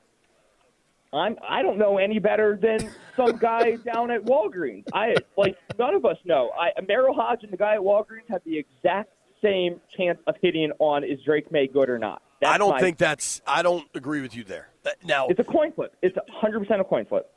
I'm 1.12 1.36
I 1.48 1.62
don't 1.62 1.78
know 1.78 1.98
any 1.98 2.18
better 2.18 2.58
than 2.60 2.90
some 3.16 3.36
guy 3.36 3.76
down 3.92 4.10
at 4.10 4.24
Walgreens. 4.24 4.84
I 4.92 5.14
like 5.36 5.56
none 5.78 5.94
of 5.94 6.04
us 6.04 6.16
know. 6.24 6.50
I 6.58 6.72
Merril 6.82 7.14
Hoge 7.14 7.44
and 7.44 7.52
the 7.52 7.56
guy 7.56 7.74
at 7.74 7.80
Walgreens 7.80 8.28
have 8.28 8.42
the 8.44 8.58
exact 8.58 9.10
same 9.44 9.80
chance 9.96 10.18
of 10.26 10.34
hitting 10.42 10.72
on 10.78 11.04
is 11.04 11.20
Drake 11.24 11.52
Maye 11.52 11.66
good 11.68 11.88
or 11.90 11.98
not. 11.98 12.22
That's 12.40 12.54
I 12.54 12.58
don't 12.58 12.70
my- 12.70 12.80
think 12.80 12.98
that's. 12.98 13.40
I 13.46 13.62
don't 13.62 13.86
agree 13.94 14.20
with 14.20 14.34
you 14.34 14.44
there. 14.44 14.68
Now, 15.04 15.28
it's 15.28 15.40
a 15.40 15.44
coin 15.44 15.72
flip. 15.72 15.94
It's 16.02 16.16
hundred 16.32 16.60
percent 16.60 16.80
a 16.80 16.84
coin 16.84 17.04
flip. 17.06 17.30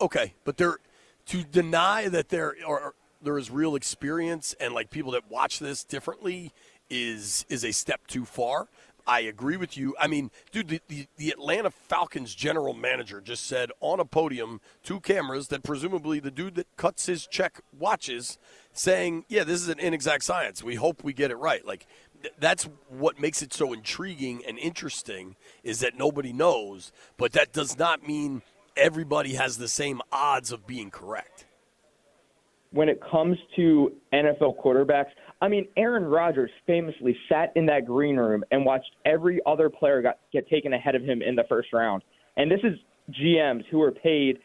okay, 0.00 0.34
but 0.44 0.56
there 0.56 0.78
to 1.26 1.44
deny 1.44 2.08
that 2.08 2.30
there 2.30 2.54
are 2.66 2.94
there 3.22 3.36
is 3.38 3.50
real 3.50 3.74
experience 3.76 4.54
and 4.60 4.74
like 4.74 4.90
people 4.90 5.12
that 5.12 5.30
watch 5.30 5.58
this 5.58 5.84
differently 5.84 6.52
is 6.88 7.44
is 7.48 7.64
a 7.64 7.72
step 7.72 8.06
too 8.06 8.24
far. 8.24 8.68
I 9.10 9.20
agree 9.22 9.56
with 9.56 9.76
you. 9.76 9.96
I 9.98 10.06
mean, 10.06 10.30
dude, 10.52 10.68
the, 10.68 10.80
the, 10.86 11.08
the 11.16 11.30
Atlanta 11.30 11.72
Falcons 11.72 12.32
general 12.32 12.74
manager 12.74 13.20
just 13.20 13.44
said 13.44 13.72
on 13.80 13.98
a 13.98 14.04
podium, 14.04 14.60
two 14.84 15.00
cameras, 15.00 15.48
that 15.48 15.64
presumably 15.64 16.20
the 16.20 16.30
dude 16.30 16.54
that 16.54 16.68
cuts 16.76 17.06
his 17.06 17.26
check 17.26 17.60
watches, 17.76 18.38
saying, 18.72 19.24
"Yeah, 19.28 19.42
this 19.42 19.60
is 19.62 19.68
an 19.68 19.80
inexact 19.80 20.22
science. 20.22 20.62
We 20.62 20.76
hope 20.76 21.02
we 21.02 21.12
get 21.12 21.32
it 21.32 21.36
right." 21.38 21.66
Like 21.66 21.86
th- 22.22 22.34
that's 22.38 22.68
what 22.88 23.18
makes 23.20 23.42
it 23.42 23.52
so 23.52 23.72
intriguing 23.72 24.44
and 24.46 24.56
interesting 24.60 25.34
is 25.64 25.80
that 25.80 25.98
nobody 25.98 26.32
knows, 26.32 26.92
but 27.16 27.32
that 27.32 27.52
does 27.52 27.76
not 27.76 28.06
mean 28.06 28.42
everybody 28.76 29.34
has 29.34 29.58
the 29.58 29.66
same 29.68 30.00
odds 30.12 30.52
of 30.52 30.68
being 30.68 30.88
correct. 30.90 31.46
when 32.72 32.88
it 32.88 33.00
comes 33.10 33.36
to 33.56 33.92
NFL 34.12 34.56
quarterbacks, 34.62 35.10
I 35.40 35.48
mean, 35.48 35.66
Aaron 35.76 36.04
Rodgers 36.04 36.50
famously 36.66 37.16
sat 37.28 37.52
in 37.56 37.66
that 37.66 37.86
green 37.86 38.16
room 38.16 38.44
and 38.50 38.64
watched 38.64 38.90
every 39.06 39.40
other 39.46 39.70
player 39.70 40.02
got, 40.02 40.18
get 40.32 40.48
taken 40.48 40.74
ahead 40.74 40.94
of 40.94 41.02
him 41.02 41.22
in 41.22 41.34
the 41.34 41.44
first 41.48 41.72
round. 41.72 42.02
And 42.36 42.50
this 42.50 42.60
is 42.62 42.78
GMs 43.10 43.64
who 43.70 43.80
are 43.82 43.90
paid 43.90 44.38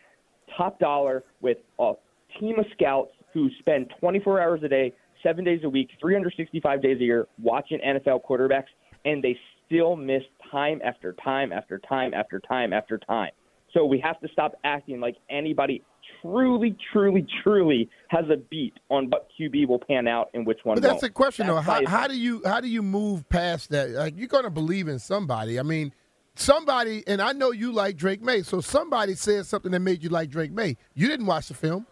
top 0.58 0.80
dollar 0.80 1.24
with 1.42 1.58
a 1.80 1.94
team 2.40 2.60
of 2.60 2.66
scouts 2.74 3.12
who 3.34 3.50
spend 3.60 3.94
24 4.00 4.42
hours 4.42 4.62
a 4.64 4.70
day, 4.70 4.94
seven 5.22 5.44
days 5.44 5.62
a 5.64 5.70
week, 5.70 5.90
365 6.00 6.82
days 6.82 6.98
a 7.00 7.04
year 7.04 7.28
watching 7.42 7.80
NFL 7.86 8.22
quarterbacks, 8.28 8.72
and 9.04 9.22
they 9.22 9.38
still 9.66 9.96
miss 9.96 10.24
time 10.52 10.80
after 10.84 11.14
time 11.24 11.52
after 11.52 11.80
time 11.80 12.14
after 12.14 12.40
time 12.40 12.72
after 12.72 12.98
time. 12.98 13.32
So 13.74 13.86
we 13.86 14.00
have 14.00 14.20
to 14.22 14.30
stop 14.32 14.54
acting 14.64 15.02
like 15.02 15.18
anybody 15.30 15.84
truly, 16.22 16.76
truly, 16.92 17.26
truly 17.44 17.90
has 18.10 18.26
a 18.32 18.38
beat 18.38 18.74
on 18.90 19.10
what 19.10 19.28
QB 19.40 19.68
will 19.68 19.80
pan 19.80 20.08
out 20.08 20.30
and 20.34 20.46
which 20.46 20.60
one 20.64 20.76
But 20.76 20.82
that's 20.84 20.94
won't. 20.94 21.02
the 21.02 21.10
question, 21.12 21.48
though. 21.48 21.58
How, 21.62 21.86
how 21.86 22.08
do 22.08 22.18
you 22.18 22.42
how 22.46 22.60
do 22.62 22.68
you 22.68 22.82
move 22.82 23.28
past 23.30 23.70
that? 23.72 23.90
Like 23.90 24.18
you're 24.18 24.28
going 24.28 24.44
to 24.44 24.50
believe 24.50 24.88
in 24.88 25.00
somebody. 25.00 25.60
I 25.60 25.64
mean, 25.64 25.92
somebody, 26.36 27.04
and 27.08 27.22
I 27.22 27.32
know 27.32 27.52
you 27.52 27.72
like 27.72 27.98
Drake 27.98 28.22
Maye, 28.22 28.42
so 28.44 28.62
somebody 28.62 29.16
said 29.16 29.46
something 29.46 29.72
that 29.72 29.80
made 29.80 30.04
you 30.04 30.10
like 30.10 30.30
Drake 30.30 30.52
Maye. 30.52 30.78
You 30.94 31.08
didn't 31.08 31.26
watch 31.26 31.48
the 31.48 31.54
film, 31.54 31.86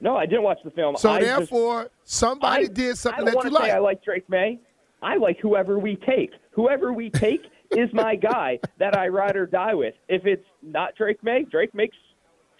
No, 0.00 0.16
I 0.16 0.26
didn't 0.26 0.44
watch 0.44 0.58
the 0.64 0.70
film. 0.70 0.96
so 0.96 1.10
I 1.10 1.20
just- 1.20 1.36
therefore 1.38 1.90
somebody 2.04 2.64
I- 2.64 2.68
did 2.68 2.96
something 2.98 3.26
I 3.28 3.30
that 3.32 3.44
you 3.44 3.50
like. 3.50 3.70
I 3.72 3.78
like 3.78 4.02
Drake 4.04 4.28
Maye. 4.28 4.58
I 5.02 5.16
like 5.16 5.38
whoever 5.40 5.78
we 5.78 5.96
take. 5.96 6.30
Whoever 6.52 6.92
we 6.92 7.08
take 7.10 7.40
is 7.70 7.88
my 7.92 8.16
guy 8.16 8.58
that 8.78 8.96
I 8.96 9.08
ride 9.08 9.34
or 9.36 9.46
die 9.46 9.74
with. 9.74 9.94
If 10.08 10.26
it's 10.26 10.44
not 10.62 10.94
Drake 10.96 11.22
Maye, 11.24 11.44
Drake 11.50 11.74
makes 11.74 11.96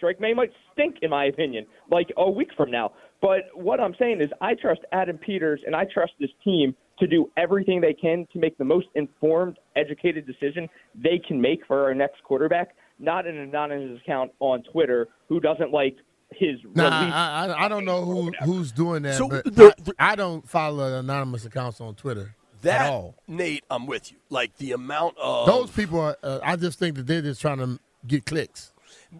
Drake 0.01 0.19
Maye 0.19 0.33
might 0.33 0.51
stink 0.73 0.97
in 1.01 1.09
my 1.11 1.25
opinion, 1.25 1.65
like 1.89 2.07
a 2.17 2.29
week 2.29 2.49
from 2.57 2.69
now. 2.69 2.91
But 3.21 3.43
what 3.53 3.79
I'm 3.79 3.95
saying 3.97 4.19
is 4.19 4.29
I 4.41 4.55
trust 4.55 4.81
Adam 4.91 5.17
Peters 5.17 5.61
and 5.65 5.75
I 5.75 5.85
trust 5.85 6.13
this 6.19 6.31
team 6.43 6.75
to 6.99 7.07
do 7.07 7.31
everything 7.37 7.79
they 7.79 7.93
can 7.93 8.27
to 8.33 8.39
make 8.39 8.57
the 8.57 8.65
most 8.65 8.87
informed, 8.95 9.57
educated 9.75 10.25
decision 10.27 10.67
they 10.95 11.19
can 11.25 11.39
make 11.39 11.65
for 11.67 11.83
our 11.85 11.93
next 11.93 12.21
quarterback, 12.23 12.75
not 12.99 13.25
an 13.27 13.37
anonymous 13.37 14.01
account 14.03 14.31
on 14.39 14.63
Twitter 14.71 15.07
who 15.29 15.39
doesn't 15.39 15.71
like 15.71 15.95
his 16.33 16.57
Nah. 16.75 16.89
I, 16.89 17.45
I, 17.47 17.65
I 17.65 17.67
don't 17.67 17.85
know 17.85 18.03
who 18.05 18.31
who's 18.43 18.71
doing 18.71 19.03
that, 19.03 19.15
So 19.17 19.27
but 19.29 19.43
the- 19.45 19.51
the- 19.83 19.93
I, 19.99 20.13
I 20.13 20.15
don't 20.15 20.47
follow 20.49 20.97
anonymous 20.99 21.45
accounts 21.45 21.79
on 21.81 21.93
Twitter 21.95 22.35
That 22.61 22.81
at 22.85 22.91
all. 22.91 23.15
Nate, 23.27 23.63
I'm 23.69 23.85
with 23.85 24.11
you. 24.11 24.17
Like 24.29 24.55
the 24.57 24.71
amount 24.71 25.17
of 25.17 25.45
Those 25.47 25.69
people, 25.71 25.99
are, 25.99 26.17
uh, 26.23 26.39
I 26.43 26.55
just 26.55 26.79
think 26.79 26.95
that 26.95 27.05
they're 27.07 27.21
just 27.21 27.41
trying 27.41 27.57
to 27.59 27.79
get 28.07 28.25
clicks. 28.25 28.71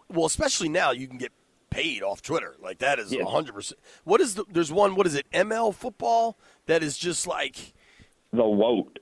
Well, 0.09 0.25
especially 0.25 0.69
now 0.69 0.91
you 0.91 1.07
can 1.07 1.17
get 1.17 1.31
paid 1.69 2.03
off 2.03 2.21
Twitter. 2.21 2.55
Like 2.61 2.79
that 2.79 2.99
is 2.99 3.11
Yeah. 3.11 3.23
100. 3.23 3.53
percent 3.53 3.79
What 4.03 4.21
is 4.21 4.35
the? 4.35 4.45
There's 4.51 4.71
one. 4.71 4.95
What 4.95 5.07
is 5.07 5.15
it? 5.15 5.25
ML 5.31 5.73
football 5.73 6.37
that 6.65 6.83
is 6.83 6.97
just 6.97 7.27
like 7.27 7.73
the 8.33 8.43
woat. 8.47 8.99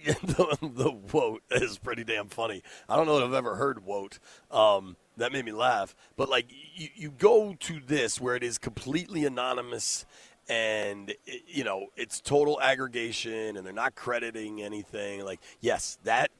the, 0.04 0.56
the 0.62 0.90
woat 1.12 1.42
is 1.50 1.76
pretty 1.78 2.04
damn 2.04 2.28
funny. 2.28 2.62
I 2.88 2.96
don't 2.96 3.06
know 3.06 3.18
if 3.18 3.24
I've 3.24 3.34
ever 3.34 3.56
heard 3.56 3.84
woat. 3.84 4.18
Um, 4.50 4.96
that 5.18 5.30
made 5.32 5.44
me 5.44 5.52
laugh. 5.52 5.94
But 6.16 6.30
like 6.30 6.46
you, 6.74 6.88
you 6.94 7.10
go 7.10 7.54
to 7.60 7.80
this 7.86 8.18
where 8.20 8.34
it 8.34 8.42
is 8.42 8.56
completely 8.56 9.24
anonymous 9.26 10.06
and 10.48 11.14
you 11.46 11.64
know 11.64 11.88
it's 11.96 12.20
total 12.20 12.60
aggregation 12.60 13.56
and 13.56 13.66
they're 13.66 13.72
not 13.74 13.94
crediting 13.94 14.62
anything. 14.62 15.22
Like 15.24 15.40
yes, 15.60 15.98
that 16.04 16.30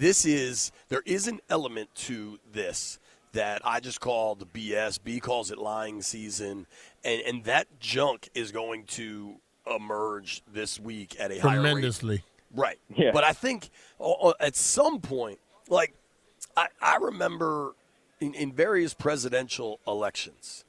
this 0.00 0.24
is 0.24 0.72
there 0.88 1.02
is 1.04 1.28
an 1.28 1.40
element 1.50 1.94
to 1.94 2.40
this 2.52 2.98
that 3.32 3.60
I 3.64 3.78
just 3.80 4.00
call 4.00 4.34
the 4.34 4.46
BS. 4.46 4.98
B 5.02 5.20
calls 5.20 5.50
it 5.50 5.58
lying 5.58 6.00
season, 6.02 6.66
and 7.04 7.20
and 7.22 7.44
that 7.44 7.68
junk 7.78 8.30
is 8.34 8.50
going 8.50 8.84
to 8.86 9.36
emerge 9.70 10.42
this 10.52 10.80
week 10.80 11.16
at 11.20 11.30
a 11.30 11.38
higher 11.38 11.58
rate. 11.58 11.68
Tremendously. 11.68 12.24
Right. 12.52 12.78
Yeah. 12.96 13.10
But 13.12 13.24
I 13.24 13.32
think 13.32 13.70
uh, 14.00 14.10
uh, 14.10 14.32
at 14.40 14.56
some 14.56 15.00
point, 15.00 15.38
like, 15.68 15.94
I, 16.56 16.66
I 16.82 16.96
remember 16.96 17.74
in, 18.20 18.34
in 18.34 18.52
various 18.52 18.94
presidential 18.94 19.78
elections, 19.86 20.64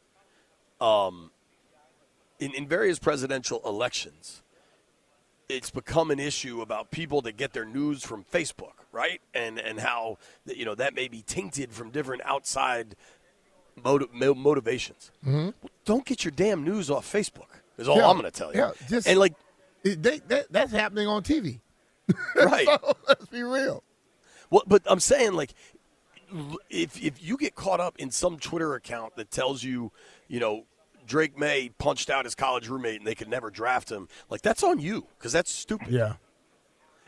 um, 0.79 1.31
in, 2.39 2.53
in 2.53 2.67
various 2.67 2.99
presidential 2.99 3.61
elections, 3.65 4.43
it's 5.51 5.69
become 5.69 6.11
an 6.11 6.19
issue 6.19 6.61
about 6.61 6.91
people 6.91 7.21
that 7.21 7.37
get 7.37 7.53
their 7.53 7.65
news 7.65 8.03
from 8.03 8.23
Facebook, 8.23 8.73
right? 8.91 9.21
And 9.33 9.59
and 9.59 9.79
how 9.79 10.17
you 10.45 10.65
know 10.65 10.75
that 10.75 10.93
may 10.93 11.07
be 11.07 11.21
tainted 11.21 11.71
from 11.73 11.91
different 11.91 12.21
outside 12.25 12.95
motiv- 13.83 14.13
mo- 14.13 14.33
motivations. 14.33 15.11
Mm-hmm. 15.25 15.49
Don't 15.85 16.05
get 16.05 16.23
your 16.23 16.31
damn 16.31 16.63
news 16.63 16.89
off 16.89 17.11
Facebook. 17.11 17.47
Is 17.77 17.87
all 17.87 17.97
Yeah. 17.97 18.07
I'm 18.09 18.17
going 18.19 18.31
to 18.31 18.37
tell 18.37 18.53
you. 18.53 18.59
Yeah, 18.59 18.71
just- 18.89 19.07
and 19.07 19.17
like, 19.19 19.33
they, 19.83 20.19
that, 20.19 20.51
that's 20.51 20.71
happening 20.71 21.07
on 21.07 21.23
TV. 21.23 21.59
right. 22.35 22.65
So 22.65 22.97
let's 23.07 23.25
be 23.27 23.41
real. 23.41 23.83
Well, 24.49 24.63
but 24.67 24.83
I'm 24.85 24.99
saying 24.99 25.33
like 25.33 25.53
if 26.69 27.01
if 27.01 27.23
you 27.23 27.37
get 27.37 27.55
caught 27.55 27.79
up 27.79 27.95
in 27.97 28.11
some 28.11 28.37
Twitter 28.37 28.75
account 28.75 29.15
that 29.15 29.31
tells 29.31 29.63
you, 29.63 29.91
you 30.27 30.39
know, 30.39 30.65
Drake 31.11 31.37
Maye 31.37 31.71
punched 31.77 32.09
out 32.09 32.23
his 32.23 32.35
college 32.35 32.69
roommate 32.69 32.99
and 32.99 33.05
they 33.05 33.15
could 33.15 33.27
never 33.27 33.49
draft 33.49 33.91
him, 33.91 34.07
like 34.29 34.41
that's 34.41 34.63
on 34.63 34.79
you 34.79 35.07
because 35.17 35.33
that's 35.33 35.51
stupid. 35.51 35.89
Yeah. 35.89 36.13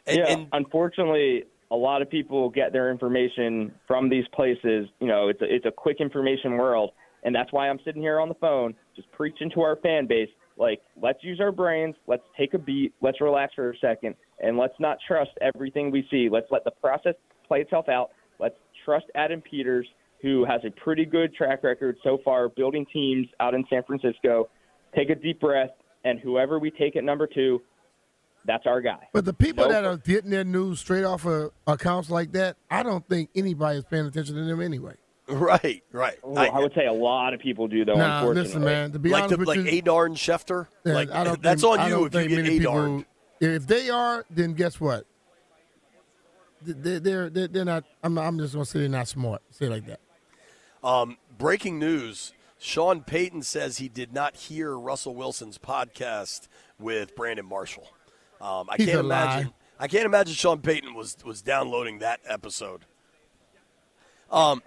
And, 0.05 0.17
yeah, 0.17 0.25
and 0.27 0.47
unfortunately, 0.51 1.45
a 1.71 1.75
lot 1.77 2.01
of 2.01 2.09
people 2.09 2.49
get 2.49 2.73
their 2.73 2.91
information 2.91 3.71
from 3.87 4.09
these 4.09 4.25
places. 4.33 4.89
You 4.99 5.07
know, 5.07 5.29
it's 5.29 5.41
a, 5.41 5.45
it's 5.45 5.65
a 5.65 5.71
quick 5.71 6.01
information 6.01 6.57
world, 6.57 6.91
and 7.23 7.33
that's 7.33 7.53
why 7.53 7.69
I'm 7.69 7.79
sitting 7.85 8.01
here 8.01 8.19
on 8.19 8.27
the 8.27 8.35
phone 8.35 8.75
just 8.93 9.09
preaching 9.13 9.49
to 9.51 9.61
our 9.61 9.77
fan 9.77 10.05
base. 10.05 10.27
Like, 10.57 10.81
let's 11.01 11.23
use 11.23 11.39
our 11.39 11.53
brains. 11.53 11.95
Let's 12.05 12.23
take 12.37 12.53
a 12.55 12.59
beat. 12.59 12.93
Let's 13.01 13.21
relax 13.21 13.53
for 13.53 13.71
a 13.71 13.77
second, 13.77 14.15
and 14.41 14.57
let's 14.57 14.77
not 14.81 14.97
trust 15.07 15.31
everything 15.39 15.91
we 15.91 16.05
see. 16.11 16.27
Let's 16.29 16.47
let 16.51 16.65
the 16.65 16.71
process 16.71 17.15
play 17.47 17.61
itself 17.61 17.87
out. 17.87 18.09
Let's 18.37 18.55
trust 18.83 19.05
Adam 19.15 19.39
Peters, 19.39 19.87
who 20.23 20.45
has 20.45 20.61
a 20.65 20.71
pretty 20.71 21.05
good 21.05 21.35
track 21.35 21.63
record 21.63 21.97
so 22.01 22.17
far 22.23 22.49
building 22.49 22.85
teams 22.91 23.27
out 23.41 23.53
in 23.53 23.63
San 23.69 23.83
Francisco. 23.83 24.49
Take 24.95 25.09
a 25.09 25.15
deep 25.15 25.39
breath, 25.41 25.71
and 26.05 26.19
whoever 26.19 26.57
we 26.57 26.71
take 26.71 26.95
at 26.95 27.03
number 27.03 27.27
two, 27.27 27.61
that's 28.45 28.65
our 28.65 28.81
guy. 28.81 29.07
But 29.11 29.25
the 29.25 29.33
people 29.33 29.65
Nope. 29.65 29.71
that 29.73 29.83
are 29.83 29.97
getting 29.97 30.31
their 30.31 30.45
news 30.45 30.79
straight 30.79 31.03
off 31.03 31.25
of 31.25 31.51
accounts 31.67 32.09
like 32.09 32.31
that, 32.31 32.55
I 32.71 32.83
don't 32.83 33.07
think 33.07 33.29
anybody 33.35 33.79
is 33.79 33.85
paying 33.85 34.05
attention 34.05 34.35
to 34.35 34.43
them 34.45 34.61
anyway. 34.61 34.93
right, 35.27 35.83
right. 35.91 36.17
Well, 36.23 36.51
I, 36.53 36.59
would 36.59 36.73
say 36.73 36.85
a 36.85 36.93
lot 36.93 37.33
of 37.33 37.39
people 37.39 37.67
do, 37.67 37.85
though. 37.85 37.95
Nah, 37.95 38.19
unfortunately, 38.19 38.43
listen, 38.43 38.63
man. 38.63 38.91
To 38.93 38.99
be 38.99 39.09
like 39.09 39.23
honest 39.23 39.31
the, 39.31 39.37
with 39.39 39.47
like 39.47 39.71
you, 39.71 39.79
Adar 39.79 40.05
and 40.05 40.15
Schefter. 40.15 40.67
yeah, 40.85 40.93
like 40.93 41.11
I 41.11 41.23
don't 41.23 41.41
that's 41.41 41.61
think, 41.61 41.73
on 41.73 41.79
I 41.79 41.87
you 41.87 41.95
don't 41.95 42.07
if 42.07 42.13
you 42.13 42.19
think 42.19 42.29
get 42.29 42.43
many 42.43 42.57
Adar. 42.57 43.05
If 43.41 43.67
they 43.67 43.89
are, 43.89 44.25
then 44.29 44.53
guess 44.53 44.79
what? 44.79 45.05
They're 46.61 46.99
they're 46.99 47.29
they're, 47.29 47.47
they're 47.47 47.65
not. 47.65 47.83
I'm, 48.03 48.17
I'm 48.17 48.37
just 48.37 48.53
gonna 48.53 48.65
say 48.65 48.79
they're 48.79 48.89
not 48.89 49.07
smart. 49.07 49.41
Say 49.49 49.65
it 49.65 49.69
like 49.69 49.85
that. 49.87 49.99
Um, 50.83 51.17
breaking 51.37 51.79
news: 51.79 52.33
Sean 52.59 53.01
Payton 53.01 53.43
says 53.43 53.77
he 53.77 53.87
did 53.89 54.13
not 54.13 54.35
hear 54.35 54.77
Russell 54.77 55.15
Wilson's 55.15 55.57
podcast 55.57 56.47
with 56.79 57.15
Brandon 57.15 57.45
Marshall. 57.45 57.87
Um, 58.41 58.67
I 58.69 58.75
He's 58.77 58.87
can't 58.87 58.99
a 58.99 59.03
lie. 59.03 59.23
imagine. 59.33 59.53
I 59.79 59.87
can't 59.87 60.05
imagine 60.05 60.33
Sean 60.33 60.59
Payton 60.59 60.93
was 60.93 61.17
was 61.25 61.41
downloading 61.41 61.99
that 61.99 62.19
episode. 62.27 62.81
Um, 64.31 64.61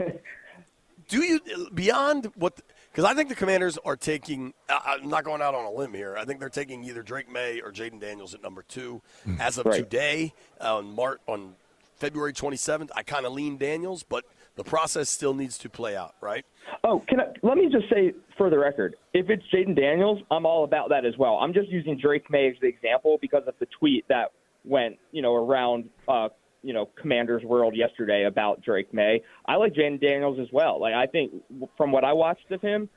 do 1.08 1.22
you 1.22 1.40
beyond 1.74 2.30
what? 2.34 2.60
Because 2.90 3.04
I 3.04 3.12
think 3.14 3.28
the 3.28 3.34
Commanders 3.34 3.76
are 3.84 3.96
taking. 3.96 4.54
I- 4.70 4.98
I'm 5.02 5.08
not 5.10 5.24
going 5.24 5.42
out 5.42 5.54
on 5.54 5.64
a 5.66 5.70
limb 5.70 5.92
here. 5.92 6.16
I 6.16 6.24
think 6.24 6.40
they're 6.40 6.48
taking 6.48 6.82
either 6.84 7.02
Drake 7.02 7.30
Maye 7.30 7.60
or 7.60 7.70
Jayden 7.72 8.00
Daniels 8.00 8.32
at 8.34 8.42
number 8.42 8.62
two. 8.62 9.02
Hmm. 9.24 9.40
As 9.40 9.58
of 9.58 9.66
Right. 9.66 9.76
today, 9.78 10.32
on 10.60 10.94
Mart 10.94 11.20
on 11.26 11.54
February 11.96 12.32
27th, 12.32 12.90
I 12.94 13.02
kind 13.02 13.26
of 13.26 13.32
lean 13.32 13.56
Daniels, 13.58 14.02
but 14.02 14.24
the 14.56 14.64
process 14.64 15.08
still 15.08 15.34
needs 15.34 15.56
to 15.58 15.68
play 15.68 15.96
out. 15.96 16.14
Right? 16.20 16.44
Oh, 16.84 17.02
can 17.08 17.20
I, 17.20 17.24
let 17.42 17.56
me 17.56 17.68
just 17.70 17.88
say 17.90 18.12
for 18.36 18.50
the 18.50 18.58
record, 18.58 18.96
if 19.14 19.30
it's 19.30 19.42
Jayden 19.54 19.76
Daniels, 19.76 20.20
I'm 20.30 20.46
all 20.46 20.64
about 20.64 20.88
that 20.90 21.04
as 21.04 21.14
well. 21.18 21.36
I'm 21.36 21.52
just 21.52 21.68
using 21.68 21.98
Drake 21.98 22.30
Maye 22.30 22.48
as 22.48 22.56
the 22.60 22.68
example 22.68 23.18
because 23.20 23.42
of 23.46 23.54
the 23.60 23.66
tweet 23.78 24.04
that 24.08 24.32
went, 24.64 24.96
you 25.12 25.22
know, 25.22 25.34
around, 25.34 25.88
uh, 26.08 26.28
you 26.62 26.72
know, 26.72 26.88
Commander's 27.00 27.44
World 27.44 27.76
yesterday 27.76 28.24
about 28.24 28.62
Drake 28.62 28.92
Maye. 28.92 29.22
I 29.46 29.56
like 29.56 29.74
Jayden 29.74 30.00
Daniels 30.00 30.38
as 30.40 30.48
well. 30.52 30.80
Like 30.80 30.94
I 30.94 31.06
think 31.06 31.32
from 31.76 31.92
what 31.92 32.04
I 32.04 32.12
watched 32.12 32.50
of 32.50 32.60
him 32.60 32.88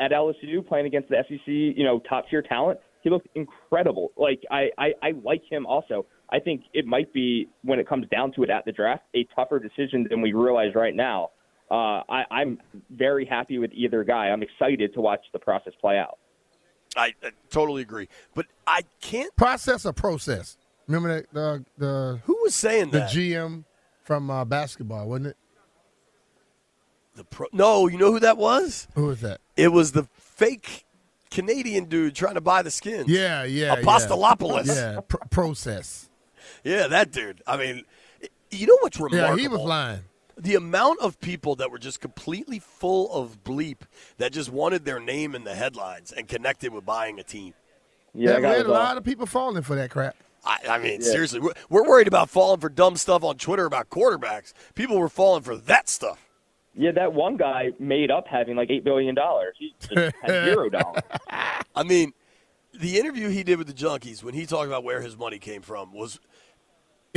at 0.00 0.12
LSU 0.12 0.66
playing 0.66 0.86
against 0.86 1.08
the 1.08 1.16
SEC, 1.28 1.46
you 1.46 1.84
know, 1.84 2.00
top 2.08 2.28
tier 2.28 2.42
talent, 2.42 2.80
he 3.02 3.10
looked 3.10 3.28
incredible. 3.34 4.12
Like 4.16 4.42
I, 4.50 4.70
I, 4.78 4.92
I 5.02 5.12
like 5.22 5.42
him 5.48 5.66
also. 5.66 6.06
I 6.30 6.38
think 6.38 6.64
it 6.74 6.86
might 6.86 7.12
be 7.12 7.48
when 7.62 7.78
it 7.78 7.88
comes 7.88 8.06
down 8.08 8.32
to 8.32 8.42
it 8.42 8.50
at 8.50 8.64
the 8.64 8.72
draft 8.72 9.04
a 9.14 9.26
tougher 9.34 9.58
decision 9.58 10.06
than 10.08 10.20
we 10.20 10.32
realize 10.32 10.74
right 10.74 10.94
now. 10.94 11.30
Uh, 11.70 12.02
I, 12.08 12.24
I'm 12.30 12.58
very 12.90 13.24
happy 13.26 13.58
with 13.58 13.70
either 13.72 14.02
guy. 14.04 14.28
I'm 14.28 14.42
excited 14.42 14.94
to 14.94 15.00
watch 15.00 15.20
the 15.32 15.38
process 15.38 15.74
play 15.80 15.98
out. 15.98 16.18
I, 16.96 17.14
I 17.22 17.30
totally 17.50 17.82
agree, 17.82 18.08
but 18.34 18.46
I 18.66 18.82
can't. 19.00 19.34
Process 19.36 19.84
or 19.84 19.92
process? 19.92 20.56
Remember 20.86 21.20
that 21.20 21.32
the 21.32 21.64
the 21.76 22.20
Who 22.24 22.38
was 22.42 22.54
saying 22.54 22.90
that 22.90 23.12
the 23.12 23.20
that? 23.20 23.38
GM 23.40 23.64
from 24.02 24.30
uh, 24.30 24.44
basketball, 24.46 25.06
wasn't 25.08 25.28
it? 25.28 25.36
the 27.18 27.24
pro- 27.24 27.48
no, 27.52 27.88
you 27.88 27.98
know 27.98 28.10
who 28.12 28.20
that 28.20 28.38
was? 28.38 28.88
Who 28.94 29.06
was 29.06 29.20
that? 29.20 29.40
It 29.56 29.68
was 29.68 29.92
the 29.92 30.04
fake 30.14 30.86
Canadian 31.30 31.84
dude 31.84 32.14
trying 32.14 32.34
to 32.34 32.40
buy 32.40 32.62
the 32.62 32.70
skins. 32.70 33.08
Yeah, 33.08 33.44
yeah, 33.44 33.74
yeah. 33.74 33.82
Apostolopoulos. 33.82 34.66
Yeah, 34.68 35.00
pr- 35.06 35.16
process. 35.30 36.07
Yeah, 36.64 36.86
that 36.88 37.10
dude. 37.12 37.42
I 37.46 37.56
mean, 37.56 37.84
you 38.50 38.66
know 38.66 38.78
what's 38.80 38.98
remarkable? 38.98 39.18
Yeah, 39.18 39.22
remarkable? 39.30 39.42
he 39.42 39.62
was 39.62 39.68
lying. 39.68 40.00
The 40.36 40.54
amount 40.54 41.00
of 41.00 41.20
people 41.20 41.56
that 41.56 41.70
were 41.70 41.78
just 41.78 42.00
completely 42.00 42.58
full 42.60 43.12
of 43.12 43.42
bleep 43.42 43.78
that 44.18 44.32
just 44.32 44.50
wanted 44.50 44.84
their 44.84 45.00
name 45.00 45.34
in 45.34 45.44
the 45.44 45.54
headlines 45.54 46.12
and 46.12 46.28
connected 46.28 46.72
with 46.72 46.86
buying 46.86 47.18
a 47.18 47.24
team. 47.24 47.54
Yeah, 48.14 48.32
Yeah, 48.32 48.38
we 48.38 48.44
had 48.46 48.66
a 48.66 48.70
lot 48.70 48.96
of 48.96 49.04
people 49.04 49.26
falling 49.26 49.62
for 49.62 49.74
that 49.74 49.90
crap. 49.90 50.14
I, 50.44 50.58
I 50.70 50.78
mean, 50.78 51.00
Yeah. 51.00 51.10
seriously, 51.10 51.40
we're, 51.40 51.52
we're 51.68 51.84
worried 51.88 52.06
about 52.06 52.30
falling 52.30 52.60
for 52.60 52.68
dumb 52.68 52.96
stuff 52.96 53.24
on 53.24 53.36
Twitter 53.36 53.64
about 53.66 53.90
quarterbacks. 53.90 54.52
People 54.76 54.98
were 54.98 55.08
falling 55.08 55.42
for 55.42 55.56
that 55.56 55.88
stuff. 55.88 56.24
Yeah, 56.74 56.92
that 56.92 57.12
one 57.12 57.36
guy 57.36 57.70
made 57.80 58.12
up 58.12 58.28
having 58.28 58.54
like 58.56 58.70
eight 58.70 58.84
billion 58.84 59.16
dollars. 59.16 59.56
He 59.58 59.74
just 59.80 60.14
had 60.22 60.44
zero 60.44 60.68
dollars. 60.70 61.02
I 61.74 61.82
mean, 61.84 62.12
the 62.72 62.96
interview 63.00 63.28
he 63.30 63.42
did 63.42 63.58
with 63.58 63.66
the 63.66 63.72
Junkies 63.72 64.22
when 64.22 64.34
he 64.34 64.46
talked 64.46 64.68
about 64.68 64.84
where 64.84 65.00
his 65.00 65.16
money 65.18 65.40
came 65.40 65.62
from 65.62 65.92
was 65.92 66.20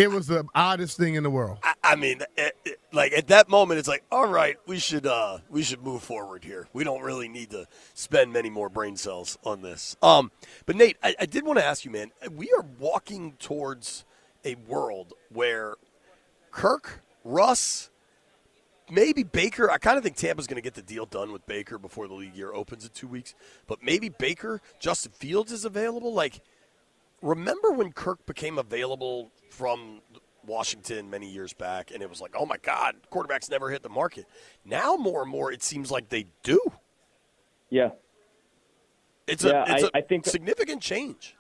It 0.02 0.12
was 0.12 0.28
the 0.28 0.46
oddest 0.56 0.98
thing 0.98 1.16
in 1.16 1.24
the 1.24 1.30
world. 1.30 1.60
I, 1.64 1.74
I 1.84 1.96
mean, 1.96 2.22
it, 2.38 2.56
it- 2.66 2.80
like 2.94 3.14
at 3.14 3.28
that 3.28 3.48
moment, 3.48 3.80
it's 3.80 3.88
like, 3.88 4.04
all 4.12 4.28
right, 4.28 4.58
we 4.68 4.78
should 4.80 5.06
uh, 5.06 5.38
we 5.50 5.64
should 5.64 5.82
move 5.84 6.04
forward 6.04 6.44
here. 6.44 6.68
We 6.74 6.84
don't 6.84 7.02
really 7.02 7.30
need 7.30 7.52
to 7.52 7.68
spend 7.94 8.34
many 8.34 8.50
more 8.50 8.68
brain 8.70 8.98
cells 8.98 9.38
on 9.46 9.62
this. 9.62 9.96
Um, 10.02 10.32
but 10.66 10.76
Nate, 10.76 10.98
I, 11.02 11.16
I 11.20 11.26
did 11.26 11.46
want 11.46 11.60
to 11.60 11.66
ask 11.66 11.86
you, 11.86 11.92
man. 11.92 12.12
We 12.30 12.52
are 12.52 12.66
walking 12.80 13.34
towards 13.40 14.04
a 14.44 14.56
world 14.68 15.14
where 15.30 15.76
Kirk, 16.52 17.02
Russ, 17.24 17.90
maybe 18.90 19.24
Baker. 19.24 19.72
I 19.72 19.78
kind 19.78 19.98
of 19.98 20.04
think 20.04 20.18
Tampa's 20.18 20.48
going 20.48 20.56
to 20.56 20.62
get 20.62 20.74
the 20.74 20.82
deal 20.82 21.06
done 21.06 21.32
with 21.32 21.46
Baker 21.46 21.78
before 21.78 22.08
the 22.08 22.14
league 22.14 22.36
year 22.36 22.54
opens 22.54 22.84
in 22.84 22.90
two 22.94 23.08
weeks. 23.08 23.36
But 23.68 23.82
maybe 23.82 24.10
Baker, 24.10 24.62
Justin 24.80 25.14
Fields 25.14 25.52
is 25.54 25.64
available. 25.64 26.14
Like, 26.14 26.42
remember 27.22 27.72
when 27.72 27.94
Kirk 27.94 28.26
became 28.26 28.58
available 28.58 29.32
from 29.52 30.02
Washington 30.46 31.10
many 31.10 31.30
years 31.30 31.54
back, 31.54 31.92
and 31.92 32.02
it 32.02 32.10
was 32.10 32.22
like, 32.22 32.34
oh 32.38 32.46
my 32.46 32.58
God, 32.58 32.96
quarterbacks 33.12 33.50
never 33.52 33.70
hit 33.70 33.84
the 33.84 33.90
market. 33.90 34.26
Now, 34.66 34.96
more 34.96 35.22
and 35.22 35.30
more, 35.32 35.52
it 35.52 35.62
seems 35.62 35.92
like 35.92 36.10
they 36.10 36.26
do. 36.44 36.60
Yeah. 37.70 37.90
It's 39.28 39.44
Yeah, 39.44 39.66
a, 39.68 39.76
it's 39.76 39.84
I- 39.84 39.88
a 39.88 39.90
I 40.00 40.02
think- 40.02 40.26
significant 40.26 40.82
change. 40.82 41.36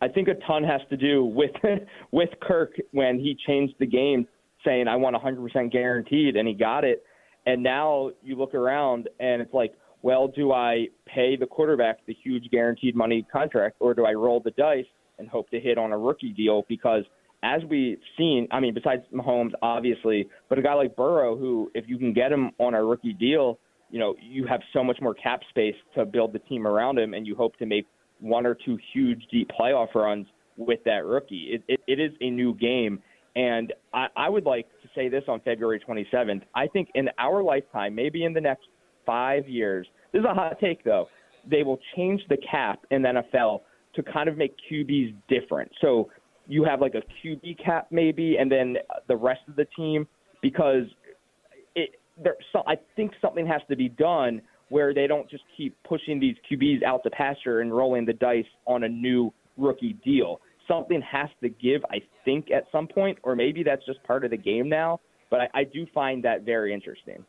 I 0.00 0.08
think 0.08 0.26
a 0.26 0.34
ton 0.46 0.64
has 0.64 0.80
to 0.90 0.96
do 0.96 1.24
with 1.24 1.52
with 2.10 2.30
Kirk 2.40 2.72
when 2.90 3.20
he 3.20 3.36
changed 3.46 3.74
the 3.78 3.86
game, 3.86 4.26
saying 4.64 4.88
I 4.88 4.96
want 4.96 5.14
100% 5.16 5.70
guaranteed, 5.70 6.34
and 6.36 6.46
he 6.48 6.54
got 6.54 6.84
it. 6.84 7.04
And 7.46 7.62
now 7.62 8.10
you 8.22 8.34
look 8.36 8.52
around, 8.54 9.08
and 9.20 9.40
it's 9.40 9.54
like, 9.54 9.72
well, 10.02 10.26
do 10.26 10.50
I 10.52 10.88
pay 11.06 11.36
the 11.36 11.46
quarterback 11.46 12.04
the 12.06 12.14
huge 12.14 12.50
guaranteed 12.50 12.96
money 12.96 13.24
contract, 13.32 13.76
or 13.78 13.94
do 13.94 14.04
I 14.04 14.12
roll 14.14 14.40
the 14.40 14.50
dice 14.52 14.86
and 15.20 15.28
hope 15.28 15.48
to 15.50 15.60
hit 15.60 15.78
on 15.78 15.92
a 15.92 15.98
rookie 15.98 16.32
deal? 16.32 16.64
Because 16.68 17.04
as 17.42 17.62
we've 17.68 17.98
seen, 18.16 18.46
I 18.50 18.60
mean, 18.60 18.74
besides 18.74 19.02
Mahomes, 19.12 19.52
obviously, 19.62 20.28
but 20.48 20.58
a 20.58 20.62
guy 20.62 20.74
like 20.74 20.94
Burrow, 20.94 21.36
who 21.36 21.70
if 21.74 21.84
you 21.88 21.98
can 21.98 22.12
get 22.12 22.30
him 22.30 22.52
on 22.58 22.74
a 22.74 22.84
rookie 22.84 23.12
deal, 23.12 23.58
you 23.90 23.98
know, 23.98 24.14
you 24.22 24.46
have 24.46 24.60
so 24.72 24.82
much 24.82 24.98
more 25.00 25.14
cap 25.14 25.40
space 25.50 25.74
to 25.94 26.04
build 26.04 26.32
the 26.32 26.38
team 26.40 26.66
around 26.66 26.98
him, 26.98 27.14
and 27.14 27.26
you 27.26 27.34
hope 27.34 27.56
to 27.58 27.66
make 27.66 27.86
one 28.20 28.46
or 28.46 28.54
two 28.54 28.78
huge 28.92 29.22
deep 29.30 29.50
playoff 29.58 29.94
runs 29.94 30.26
with 30.56 30.80
that 30.84 31.04
rookie. 31.04 31.50
It, 31.52 31.62
it, 31.68 31.80
it 31.86 32.00
is 32.00 32.12
a 32.20 32.30
new 32.30 32.54
game. 32.54 33.02
And 33.34 33.72
I, 33.92 34.06
I 34.16 34.28
would 34.28 34.44
like 34.44 34.68
to 34.82 34.88
say 34.94 35.08
this 35.08 35.24
on 35.26 35.40
February 35.40 35.80
27th. 35.86 36.42
I 36.54 36.66
think 36.68 36.88
in 36.94 37.08
our 37.18 37.42
lifetime, 37.42 37.94
maybe 37.94 38.24
in 38.24 38.32
the 38.32 38.40
next 38.40 38.66
five 39.04 39.48
years, 39.48 39.86
this 40.12 40.20
is 40.20 40.26
a 40.26 40.34
hot 40.34 40.58
take 40.60 40.84
though, 40.84 41.08
they 41.50 41.62
will 41.62 41.80
change 41.96 42.22
the 42.28 42.36
cap 42.50 42.84
in 42.90 43.02
the 43.02 43.22
NFL 43.34 43.62
to 43.94 44.02
kind 44.02 44.28
of 44.28 44.36
make 44.36 44.54
QBs 44.70 45.14
different. 45.28 45.70
So 45.80 46.10
you 46.46 46.64
have 46.64 46.80
like 46.80 46.94
a 46.94 47.02
QB 47.26 47.62
cap 47.64 47.88
maybe, 47.90 48.36
and 48.38 48.50
then 48.50 48.76
the 49.08 49.16
rest 49.16 49.40
of 49.48 49.56
the 49.56 49.66
team 49.76 50.06
because 50.42 50.84
it 51.74 51.90
there 52.22 52.36
so 52.52 52.62
I 52.66 52.74
think 52.96 53.12
something 53.20 53.46
has 53.46 53.62
to 53.70 53.76
be 53.76 53.88
done 53.88 54.42
where 54.68 54.94
they 54.94 55.06
don't 55.06 55.28
just 55.30 55.44
keep 55.56 55.76
pushing 55.84 56.18
these 56.18 56.34
QBs 56.50 56.82
out 56.82 57.02
to 57.04 57.10
pasture 57.10 57.60
and 57.60 57.74
rolling 57.74 58.06
the 58.06 58.14
dice 58.14 58.46
on 58.66 58.84
a 58.84 58.88
new 58.88 59.32
rookie 59.58 59.98
deal. 60.04 60.40
Something 60.66 61.02
has 61.02 61.28
to 61.42 61.50
give, 61.50 61.84
I 61.90 61.98
think, 62.24 62.50
at 62.50 62.64
some 62.72 62.86
point, 62.88 63.18
or 63.22 63.36
maybe 63.36 63.62
that's 63.62 63.84
just 63.84 64.02
part 64.04 64.24
of 64.24 64.30
the 64.30 64.36
game 64.38 64.70
now. 64.70 65.00
But 65.28 65.40
I, 65.42 65.48
I 65.60 65.64
do 65.64 65.86
find 65.92 66.24
that 66.24 66.42
very 66.42 66.72
interesting. 66.72 67.24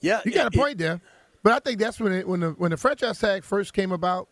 Yeah, 0.00 0.20
You 0.24 0.32
got 0.32 0.46
it- 0.46 0.56
a 0.56 0.58
point 0.58 0.78
there, 0.78 1.00
but 1.42 1.52
I 1.52 1.58
think 1.58 1.78
that's 1.78 2.00
when 2.00 2.12
it, 2.12 2.26
when 2.26 2.40
the 2.40 2.50
when 2.52 2.70
the 2.70 2.76
franchise 2.78 3.18
tag 3.18 3.44
first 3.44 3.74
came 3.74 3.92
about. 3.92 4.28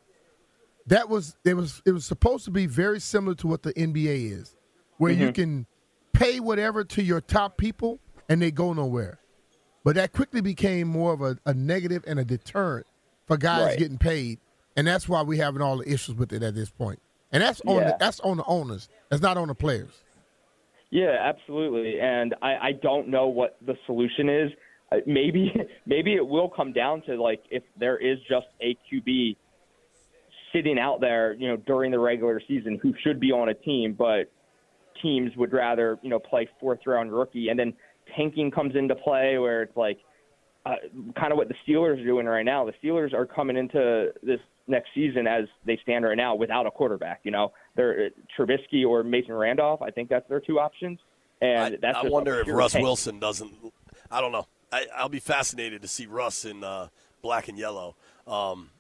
That 0.87 1.09
was 1.09 1.37
it 1.45 1.55
was 1.55 1.81
it 1.87 1.93
was 1.93 2.05
supposed 2.05 2.45
to 2.47 2.51
be 2.51 2.67
very 2.67 2.99
similar 3.01 3.35
to 3.37 3.47
what 3.47 3.63
the 3.63 3.73
NBA 3.75 4.33
is, 4.33 4.57
where 4.99 5.13
you 5.13 5.33
can 5.33 5.67
pay 6.13 6.41
whatever 6.41 6.85
to 6.85 7.03
your 7.03 7.21
top 7.21 7.57
people 7.57 8.01
and 8.29 8.43
they 8.43 8.51
go 8.51 8.73
nowhere. 8.73 9.19
But 9.85 9.95
that 9.97 10.13
quickly 10.13 10.41
became 10.41 10.89
more 10.89 11.13
of 11.13 11.23
a, 11.23 11.39
a 11.47 11.55
negative 11.55 12.05
and 12.07 12.19
a 12.19 12.25
deterrent 12.25 12.87
for 13.27 13.37
guys 13.37 13.67
Right. 13.67 13.79
getting 13.79 13.99
paid, 13.99 14.39
and 14.77 14.87
that's 14.87 15.09
why 15.09 15.23
we're 15.23 15.43
having 15.43 15.63
all 15.63 15.79
the 15.79 15.89
issues 15.91 16.17
with 16.17 16.33
it 16.33 16.43
at 16.43 16.55
this 16.55 16.71
point. 16.71 17.01
And 17.33 17.43
that's 17.43 17.61
on 17.67 17.77
Yeah. 17.83 17.91
the, 17.93 17.97
that's 17.99 18.21
on 18.21 18.37
the 18.37 18.45
owners. 18.45 18.89
That's 19.09 19.23
not 19.23 19.37
on 19.37 19.49
the 19.49 19.55
players. 19.55 20.03
Yeah, 20.91 21.17
absolutely. 21.21 21.99
And 22.01 22.35
I, 22.43 22.57
I 22.57 22.73
don't 22.73 23.09
know 23.09 23.29
what 23.29 23.57
the 23.65 23.77
solution 23.87 24.29
is. 24.29 24.51
Uh, 24.91 24.97
Maybe 25.07 25.53
maybe 25.87 26.15
it 26.15 26.27
will 26.27 26.49
come 26.51 26.73
down 26.73 27.03
to 27.07 27.21
like 27.21 27.43
if 27.51 27.63
there 27.79 27.97
is 27.97 28.19
just 28.29 28.47
a 28.61 28.77
QB 28.93 29.37
sitting 30.53 30.79
out 30.79 31.01
there, 31.01 31.35
you 31.35 31.49
know, 31.49 31.57
during 31.57 31.91
the 31.91 31.99
regular 31.99 32.41
season 32.47 32.79
who 32.83 32.93
should 33.03 33.21
be 33.21 33.33
on 33.33 33.49
a 33.49 33.55
team, 33.55 33.95
but 33.97 34.31
teams 35.01 35.33
would 35.37 35.53
rather, 35.53 35.99
you 36.03 36.11
know, 36.11 36.19
play 36.19 36.49
fourth 36.61 36.81
round 36.87 37.13
rookie 37.13 37.49
and 37.49 37.59
then 37.59 37.73
tanking 38.17 38.51
comes 38.51 38.75
into 38.77 38.95
play 38.95 39.39
where 39.39 39.63
it's 39.63 39.77
like 39.77 39.99
uh, 40.67 40.77
kind 41.19 41.33
of 41.33 41.39
what 41.39 41.49
the 41.49 41.55
Steelers 41.67 42.01
are 42.01 42.05
doing 42.05 42.27
right 42.27 42.45
now. 42.45 42.65
The 42.65 42.75
Steelers 42.83 43.13
are 43.13 43.27
coming 43.27 43.57
into 43.57 44.13
this 44.23 44.41
next 44.69 44.91
season 44.95 45.27
as 45.27 45.45
they 45.65 45.79
stand 45.83 46.05
right 46.05 46.17
now 46.17 46.35
without 46.35 46.67
a 46.67 46.71
quarterback. 46.71 47.21
You 47.25 47.33
know, 47.33 47.53
they're 47.75 48.07
uh, 48.07 48.09
Trubisky 48.39 48.87
or 48.87 49.03
Mason 49.03 49.35
Rudolph. 49.35 49.83
I 49.83 49.91
think 49.91 50.09
that's 50.09 50.29
their 50.29 50.41
two 50.41 50.61
options. 50.61 50.99
And 51.41 51.75
I, 51.75 51.79
that's 51.81 51.99
I 51.99 52.09
wonder 52.09 52.41
if 52.41 52.47
Russ 52.49 52.73
tank. 52.73 52.85
Wilson 52.85 53.19
doesn't. 53.19 53.53
I 54.11 54.21
don't 54.21 54.31
know. 54.31 54.47
I, 54.71 54.87
I'll 54.97 55.09
be 55.09 55.19
fascinated 55.19 55.83
to 55.83 55.89
see 55.89 56.07
Russ 56.07 56.45
in 56.45 56.63
uh, 56.63 56.89
black 57.23 57.49
and 57.49 57.59
yellow. 57.59 57.97
Um, 58.27 58.71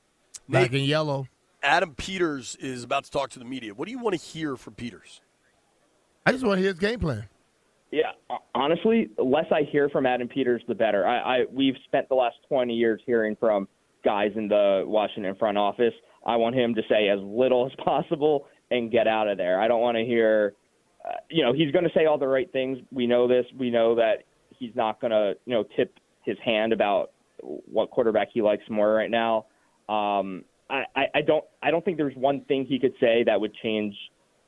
Black 0.48 0.72
Nate, 0.72 0.80
and 0.80 0.88
yellow. 0.88 1.26
Adam 1.62 1.94
Peters 1.94 2.56
is 2.60 2.84
about 2.84 3.04
to 3.04 3.10
talk 3.10 3.30
to 3.30 3.38
the 3.38 3.44
media. 3.44 3.74
What 3.74 3.86
do 3.86 3.92
you 3.92 3.98
want 3.98 4.18
to 4.18 4.24
hear 4.24 4.56
from 4.56 4.74
Peters? 4.74 5.20
I 6.26 6.32
just 6.32 6.44
want 6.44 6.58
to 6.58 6.62
hear 6.62 6.70
his 6.70 6.78
game 6.78 7.00
plan. 7.00 7.28
Yeah, 7.90 8.12
honestly, 8.54 9.10
the 9.16 9.22
less 9.22 9.44
I 9.52 9.62
hear 9.70 9.90
from 9.90 10.06
Adam 10.06 10.26
Peters, 10.26 10.62
the 10.66 10.74
better. 10.74 11.06
I, 11.06 11.18
I 11.18 11.38
we've 11.52 11.74
spent 11.84 12.08
the 12.08 12.14
last 12.14 12.36
20 12.48 12.72
years 12.72 13.00
hearing 13.04 13.36
from 13.38 13.68
guys 14.02 14.32
in 14.34 14.48
the 14.48 14.82
Washington 14.86 15.34
front 15.34 15.58
office. 15.58 15.92
I 16.24 16.36
want 16.36 16.54
him 16.54 16.74
to 16.74 16.82
say 16.88 17.08
as 17.08 17.18
little 17.20 17.66
as 17.66 17.72
possible 17.84 18.46
and 18.70 18.90
get 18.90 19.06
out 19.06 19.28
of 19.28 19.36
there. 19.36 19.60
I 19.60 19.68
don't 19.68 19.82
want 19.82 19.98
to 19.98 20.04
hear, 20.04 20.54
uh, 21.06 21.16
you 21.28 21.44
know, 21.44 21.52
he's 21.52 21.70
going 21.70 21.84
to 21.84 21.90
say 21.94 22.06
all 22.06 22.18
the 22.18 22.26
right 22.26 22.50
things. 22.50 22.78
We 22.90 23.06
know 23.06 23.28
this. 23.28 23.44
We 23.58 23.70
know 23.70 23.94
that 23.96 24.24
he's 24.58 24.74
not 24.74 25.00
going 25.00 25.10
to, 25.10 25.34
you 25.44 25.54
know, 25.54 25.64
tip 25.76 25.98
his 26.24 26.38
hand 26.42 26.72
about 26.72 27.10
what 27.42 27.90
quarterback 27.90 28.28
he 28.32 28.40
likes 28.40 28.64
more 28.70 28.90
right 28.92 29.10
now. 29.10 29.46
Um, 29.88 30.44
I, 30.72 31.04
I, 31.14 31.20
don't 31.20 31.44
I 31.62 31.70
don't 31.70 31.84
think 31.84 31.98
there's 31.98 32.16
one 32.16 32.44
thing 32.46 32.64
he 32.64 32.78
could 32.78 32.94
say 32.98 33.22
that 33.24 33.40
would 33.40 33.54
change 33.62 33.94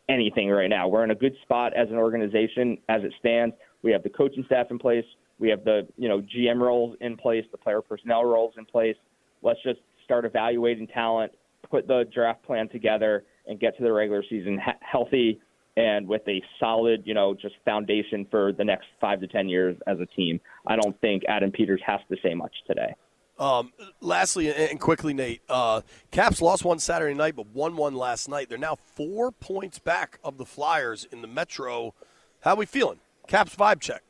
anything 0.08 0.48
right 0.50 0.68
now. 0.68 0.88
We're 0.88 1.04
in 1.04 1.10
a 1.10 1.14
good 1.14 1.34
spot 1.42 1.74
as 1.74 1.88
an 1.90 1.96
organization 1.96 2.78
as 2.88 3.02
it 3.04 3.12
stands. 3.20 3.54
We 3.82 3.92
have 3.92 4.02
the 4.02 4.08
coaching 4.10 4.44
staff 4.46 4.68
in 4.70 4.78
place. 4.78 5.04
We 5.38 5.48
have 5.50 5.64
the 5.64 5.86
you 5.96 6.08
know 6.08 6.22
GM 6.22 6.60
roles 6.60 6.96
in 7.00 7.16
place, 7.16 7.44
the 7.52 7.58
player 7.58 7.82
personnel 7.82 8.24
roles 8.24 8.54
in 8.56 8.64
place. 8.64 8.96
Let's 9.42 9.62
just 9.62 9.80
start 10.04 10.24
evaluating 10.24 10.86
talent, 10.88 11.32
put 11.70 11.86
the 11.86 12.04
draft 12.12 12.42
plan 12.44 12.68
together, 12.68 13.24
and 13.46 13.60
get 13.60 13.76
to 13.76 13.84
the 13.84 13.92
regular 13.92 14.22
season 14.28 14.58
he- 14.64 14.72
healthy 14.80 15.40
and 15.76 16.06
with 16.06 16.22
a 16.28 16.40
solid 16.60 17.02
you 17.04 17.14
know 17.14 17.34
just 17.34 17.56
foundation 17.64 18.26
for 18.30 18.52
the 18.52 18.64
next 18.64 18.86
five 19.00 19.20
to 19.20 19.26
ten 19.26 19.48
years 19.48 19.76
as 19.86 19.98
a 20.00 20.06
team. 20.06 20.40
I 20.66 20.76
don't 20.76 20.98
think 21.00 21.24
Adam 21.28 21.50
Peters 21.50 21.80
has 21.84 22.00
to 22.10 22.16
say 22.22 22.32
much 22.34 22.54
today. 22.66 22.94
Um, 23.38 23.72
lastly, 24.00 24.52
and 24.52 24.78
quickly, 24.80 25.12
Nate, 25.12 25.42
uh, 25.48 25.80
Caps 26.12 26.40
lost 26.40 26.64
one 26.64 26.78
Saturday 26.78 27.14
night, 27.14 27.34
but 27.34 27.48
won 27.48 27.76
one 27.76 27.94
last 27.94 28.28
night. 28.28 28.48
They're 28.48 28.58
now 28.58 28.76
four 28.76 29.32
points 29.32 29.78
back 29.80 30.18
of 30.22 30.38
the 30.38 30.44
Flyers 30.44 31.04
in 31.10 31.20
the 31.20 31.26
Metro. 31.26 31.94
How 32.40 32.54
we 32.54 32.66
feeling? 32.66 33.00
Caps 33.26 33.56
vibe 33.56 33.80
check. 33.80 34.02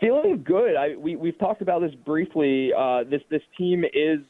feeling 0.00 0.42
good. 0.44 0.76
I 0.76 0.96
we 0.96 1.16
we've 1.16 1.38
talked 1.38 1.62
about 1.62 1.80
this 1.80 1.94
briefly. 1.94 2.72
Uh, 2.76 3.04
this 3.04 3.22
this 3.30 3.42
team 3.58 3.84
is 3.84 4.20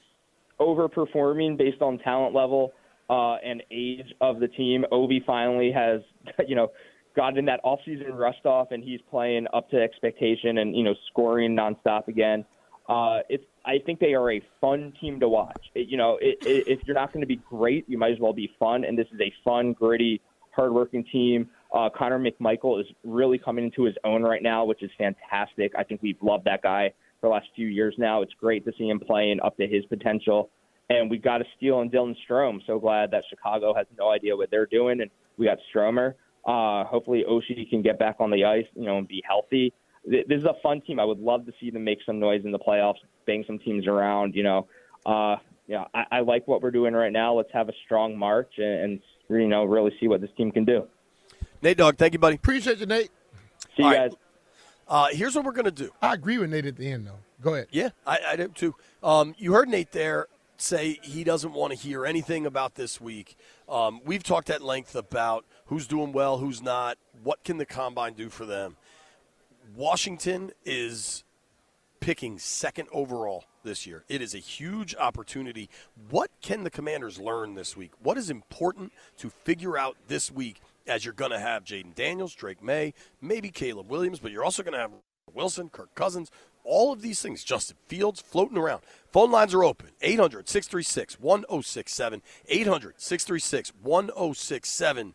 overperforming 0.60 1.56
based 1.56 1.82
on 1.82 1.98
talent 1.98 2.34
level 2.34 2.72
uh, 3.10 3.34
and 3.34 3.62
age 3.70 4.14
of 4.20 4.40
the 4.40 4.48
team. 4.48 4.84
Ovi 4.92 5.24
finally 5.24 5.72
has 5.72 6.00
you 6.48 6.56
know 6.56 6.70
gotten 7.16 7.46
that 7.46 7.60
offseason 7.64 8.14
rust 8.14 8.44
off, 8.44 8.70
and 8.70 8.84
he's 8.84 9.00
playing 9.10 9.46
up 9.52 9.68
to 9.70 9.82
expectation 9.82 10.58
and 10.58 10.76
you 10.76 10.84
know 10.84 10.94
scoring 11.10 11.56
nonstop 11.56 12.08
again. 12.08 12.44
Uh, 12.88 13.18
it's 13.28 13.44
I 13.64 13.78
think 13.84 13.98
they 13.98 14.14
are 14.14 14.30
a 14.30 14.40
fun 14.60 14.92
team 15.00 15.18
to 15.20 15.28
watch. 15.28 15.60
It, 15.74 15.88
you 15.88 15.96
know, 15.96 16.18
it, 16.20 16.38
it, 16.46 16.68
if 16.68 16.80
you're 16.86 16.94
not 16.94 17.12
going 17.12 17.22
to 17.22 17.26
be 17.26 17.40
great, 17.48 17.84
you 17.88 17.98
might 17.98 18.12
as 18.12 18.20
well 18.20 18.32
be 18.32 18.50
fun. 18.60 18.84
And 18.84 18.96
this 18.96 19.08
is 19.12 19.20
a 19.20 19.32
fun, 19.44 19.72
gritty, 19.72 20.20
hardworking 20.52 21.04
team. 21.10 21.48
Uh, 21.74 21.88
Connor 21.90 22.20
McMichael 22.20 22.80
is 22.80 22.86
really 23.02 23.38
coming 23.38 23.64
into 23.64 23.82
his 23.82 23.96
own 24.04 24.22
right 24.22 24.42
now, 24.42 24.64
which 24.64 24.84
is 24.84 24.90
fantastic. 24.96 25.72
I 25.76 25.82
think 25.82 26.00
we've 26.00 26.20
loved 26.22 26.44
that 26.44 26.62
guy 26.62 26.92
for 27.20 27.28
the 27.28 27.32
last 27.32 27.48
few 27.56 27.66
years 27.66 27.94
now. 27.98 28.22
It's 28.22 28.34
great 28.34 28.64
to 28.66 28.72
see 28.78 28.88
him 28.88 29.00
playing 29.00 29.40
up 29.40 29.56
to 29.56 29.66
his 29.66 29.84
potential. 29.86 30.50
And 30.88 31.10
we 31.10 31.18
got 31.18 31.40
a 31.40 31.44
steal 31.56 31.80
in 31.80 31.90
Dylan 31.90 32.14
Strome. 32.28 32.60
So 32.68 32.78
glad 32.78 33.10
that 33.10 33.24
Chicago 33.28 33.74
has 33.74 33.86
no 33.98 34.10
idea 34.10 34.36
what 34.36 34.52
they're 34.52 34.66
doing, 34.66 35.00
and 35.00 35.10
we 35.36 35.46
got 35.46 35.58
Stromer. 35.68 36.14
Uh, 36.46 36.84
hopefully, 36.84 37.24
Oshie 37.28 37.68
can 37.68 37.82
get 37.82 37.98
back 37.98 38.16
on 38.20 38.30
the 38.30 38.44
ice, 38.44 38.66
you 38.74 38.84
know, 38.84 38.98
and 38.98 39.08
be 39.08 39.22
healthy. 39.26 39.72
Th- 40.08 40.26
This 40.28 40.38
is 40.38 40.44
a 40.44 40.54
fun 40.62 40.80
team. 40.80 41.00
I 41.00 41.04
would 41.04 41.18
love 41.18 41.44
to 41.46 41.52
see 41.60 41.70
them 41.70 41.84
make 41.84 41.98
some 42.06 42.20
noise 42.20 42.42
in 42.44 42.52
the 42.52 42.58
playoffs, 42.58 42.98
bang 43.26 43.42
some 43.46 43.58
teams 43.58 43.86
around. 43.86 44.34
You 44.34 44.44
know, 44.44 44.68
uh, 45.04 45.36
yeah, 45.66 45.84
I, 45.92 46.04
I 46.12 46.20
like 46.20 46.46
what 46.46 46.62
we're 46.62 46.70
doing 46.70 46.94
right 46.94 47.10
now. 47.12 47.34
Let's 47.34 47.50
have 47.52 47.68
a 47.68 47.72
strong 47.84 48.16
March 48.16 48.52
and, 48.58 48.80
and 48.82 49.00
you 49.28 49.48
know 49.48 49.64
really 49.64 49.92
see 49.98 50.06
what 50.06 50.20
this 50.20 50.30
team 50.36 50.52
can 50.52 50.64
do. 50.64 50.86
Nate 51.62 51.78
Dog, 51.78 51.96
thank 51.96 52.12
you, 52.12 52.18
buddy. 52.20 52.36
Appreciate 52.36 52.78
you, 52.78 52.86
Nate. 52.86 53.10
See 53.76 53.82
you 53.82 53.84
All 53.86 53.90
right. 53.90 54.10
guys. 54.10 54.18
Uh, 54.88 55.08
here's 55.10 55.34
what 55.34 55.44
we're 55.44 55.50
going 55.52 55.64
to 55.64 55.70
do. 55.72 55.90
I 56.00 56.14
agree 56.14 56.38
with 56.38 56.50
Nate 56.50 56.66
at 56.66 56.76
the 56.76 56.88
end, 56.92 57.08
though. 57.08 57.18
Go 57.42 57.54
ahead. 57.54 57.66
Yeah, 57.72 57.88
I, 58.06 58.18
I 58.28 58.36
do 58.36 58.48
too. 58.48 58.74
Um, 59.02 59.34
you 59.36 59.52
heard 59.52 59.68
Nate 59.68 59.90
there 59.90 60.28
say 60.58 60.98
he 61.02 61.24
doesn't 61.24 61.52
want 61.52 61.72
to 61.72 61.78
hear 61.78 62.06
anything 62.06 62.46
about 62.46 62.76
this 62.76 63.00
week. 63.00 63.36
Um, 63.68 64.00
we've 64.04 64.22
talked 64.22 64.48
at 64.48 64.62
length 64.62 64.94
about 64.94 65.44
who's 65.66 65.86
doing 65.86 66.12
well, 66.12 66.38
who's 66.38 66.62
not, 66.62 66.98
what 67.22 67.44
can 67.44 67.58
the 67.58 67.66
combine 67.66 68.14
do 68.14 68.28
for 68.28 68.46
them. 68.46 68.76
Washington 69.74 70.52
is 70.64 71.24
picking 72.00 72.38
second 72.38 72.88
overall 72.92 73.44
this 73.64 73.86
year. 73.86 74.04
It 74.08 74.22
is 74.22 74.34
a 74.34 74.38
huge 74.38 74.94
opportunity. 74.94 75.68
What 76.08 76.30
can 76.40 76.62
the 76.62 76.70
Commanders 76.70 77.18
learn 77.18 77.54
this 77.54 77.76
week? 77.76 77.90
What 78.02 78.16
is 78.16 78.30
important 78.30 78.92
to 79.18 79.30
figure 79.30 79.76
out 79.76 79.96
this 80.06 80.30
week 80.30 80.60
as 80.86 81.04
you're 81.04 81.14
going 81.14 81.32
to 81.32 81.38
have 81.38 81.64
Jayden 81.64 81.94
Daniels, 81.94 82.34
Drake 82.34 82.62
Maye, 82.62 82.94
maybe 83.20 83.50
Caleb 83.50 83.90
Williams, 83.90 84.20
but 84.20 84.30
you're 84.30 84.44
also 84.44 84.62
going 84.62 84.74
to 84.74 84.78
have 84.78 84.92
Wilson, 85.34 85.68
Kirk 85.68 85.94
Cousins, 85.94 86.30
all 86.64 86.92
of 86.92 87.02
these 87.02 87.20
things. 87.20 87.44
Justin 87.44 87.76
Fields 87.86 88.20
floating 88.20 88.58
around. 88.58 88.82
Phone 89.12 89.30
lines 89.30 89.54
are 89.54 89.64
open 89.64 89.90
800 90.02 90.48
636 90.48 91.20
1067. 91.20 92.22
800 92.48 92.94
636 92.96 93.72
1067. 93.82 95.14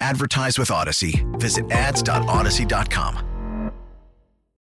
Advertise 0.00 0.58
with 0.58 0.68
Audacy. 0.68 1.24
Visit 1.38 1.70
ads.audacy.com. 1.70 3.72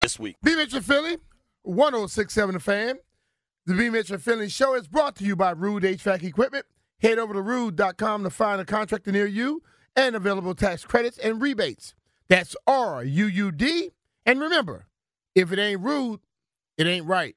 This 0.00 0.18
week. 0.18 0.36
B. 0.42 0.54
Mitchell 0.54 0.80
Finlay, 0.80 1.16
1067 1.62 2.54
The 2.54 2.60
Fan. 2.60 2.98
The 3.66 3.74
B. 3.74 3.90
Mitchell 3.90 4.18
Finlay 4.18 4.48
Show 4.48 4.74
is 4.74 4.86
brought 4.86 5.16
to 5.16 5.24
you 5.24 5.34
by 5.34 5.52
Ruud 5.52 5.82
HVAC 5.82 6.22
Equipment. 6.22 6.64
Head 7.00 7.18
over 7.18 7.34
to 7.34 7.40
ruud.com 7.40 8.22
to 8.22 8.30
find 8.30 8.60
a 8.60 8.64
contractor 8.64 9.10
near 9.10 9.26
you 9.26 9.62
and 9.96 10.14
available 10.14 10.54
tax 10.54 10.84
credits 10.84 11.18
and 11.18 11.42
rebates. 11.42 11.94
That's 12.28 12.54
R 12.66 13.02
U 13.02 13.26
U 13.26 13.50
D. 13.50 13.90
And 14.24 14.40
remember, 14.40 14.86
if 15.34 15.52
it 15.52 15.58
ain't 15.58 15.82
Ruud, 15.82 16.20
it 16.78 16.86
ain't 16.86 17.06
right. 17.06 17.34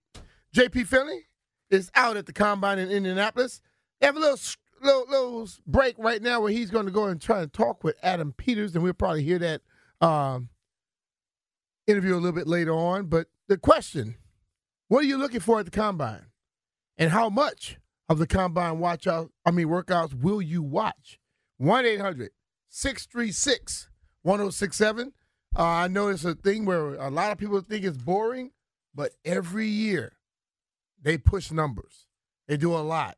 JP 0.55 0.88
Finlay 0.88 1.25
is 1.69 1.91
out 1.95 2.17
at 2.17 2.25
the 2.25 2.33
combine 2.33 2.79
in 2.79 2.89
Indianapolis. 2.89 3.62
They 3.99 4.07
have 4.07 4.15
a 4.15 4.19
little, 4.19 4.38
little, 4.81 5.05
little 5.09 5.49
break 5.65 5.95
right 5.97 6.21
now 6.21 6.41
where 6.41 6.51
he's 6.51 6.71
going 6.71 6.85
to 6.85 6.91
go 6.91 7.05
and 7.05 7.21
try 7.21 7.41
to 7.41 7.47
talk 7.47 7.83
with 7.83 7.95
Adam 8.03 8.33
Peters, 8.33 8.75
and 8.75 8.83
we'll 8.83 8.93
probably 8.93 9.23
hear 9.23 9.39
that 9.39 9.61
um, 10.01 10.49
interview 11.87 12.13
a 12.13 12.15
little 12.15 12.31
bit 12.31 12.47
later 12.47 12.73
on. 12.73 13.07
But 13.07 13.27
the 13.47 13.57
question 13.57 14.15
what 14.87 15.03
are 15.03 15.07
you 15.07 15.17
looking 15.17 15.39
for 15.39 15.59
at 15.59 15.65
the 15.65 15.71
combine? 15.71 16.25
And 16.97 17.11
how 17.11 17.29
much 17.29 17.77
of 18.09 18.17
the 18.17 18.25
combine 18.25 18.79
watch 18.79 19.05
out, 19.05 19.31
I 19.45 19.51
mean 19.51 19.67
workouts 19.67 20.19
will 20.19 20.41
you 20.41 20.63
watch? 20.63 21.19
1 21.57 21.85
800 21.85 22.31
636 22.69 23.89
1067. 24.23 25.13
Uh, 25.55 25.63
I 25.63 25.87
know 25.87 26.07
it's 26.07 26.25
a 26.25 26.35
thing 26.35 26.65
where 26.65 26.95
a 26.95 27.09
lot 27.09 27.31
of 27.31 27.37
people 27.37 27.61
think 27.61 27.85
it's 27.85 27.97
boring, 27.97 28.51
but 28.93 29.11
every 29.23 29.67
year 29.67 30.17
they 31.01 31.17
push 31.17 31.51
numbers. 31.51 32.07
They 32.47 32.57
do 32.57 32.73
a 32.73 32.79
lot. 32.79 33.17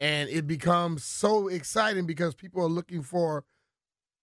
And 0.00 0.28
it 0.28 0.46
becomes 0.46 1.04
so 1.04 1.48
exciting 1.48 2.06
because 2.06 2.34
people 2.34 2.62
are 2.62 2.68
looking 2.68 3.02
for 3.02 3.44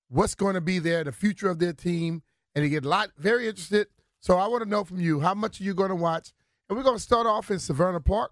what's 0.10 0.36
going 0.36 0.54
to 0.54 0.62
be 0.62 0.80
there, 0.80 1.04
the 1.04 1.12
future 1.12 1.50
of 1.50 1.60
their 1.60 1.74
team, 1.74 2.22
and 2.54 2.64
they 2.64 2.70
get 2.70 2.86
a 2.86 2.90
lot 2.90 3.10
very 3.18 3.48
interested. 3.48 3.88
So 4.20 4.38
I 4.38 4.48
want 4.48 4.64
to 4.64 4.70
know 4.70 4.84
from 4.84 5.00
you 5.00 5.20
how 5.20 5.34
much 5.34 5.60
are 5.60 5.64
you 5.64 5.74
going 5.74 5.90
to 5.90 5.96
watch? 5.96 6.32
And 6.70 6.78
we're 6.78 6.84
going 6.84 6.98
to 6.98 7.02
start 7.04 7.26
off 7.26 7.50
in 7.50 7.60
Savannah 7.60 8.00
Park 8.00 8.32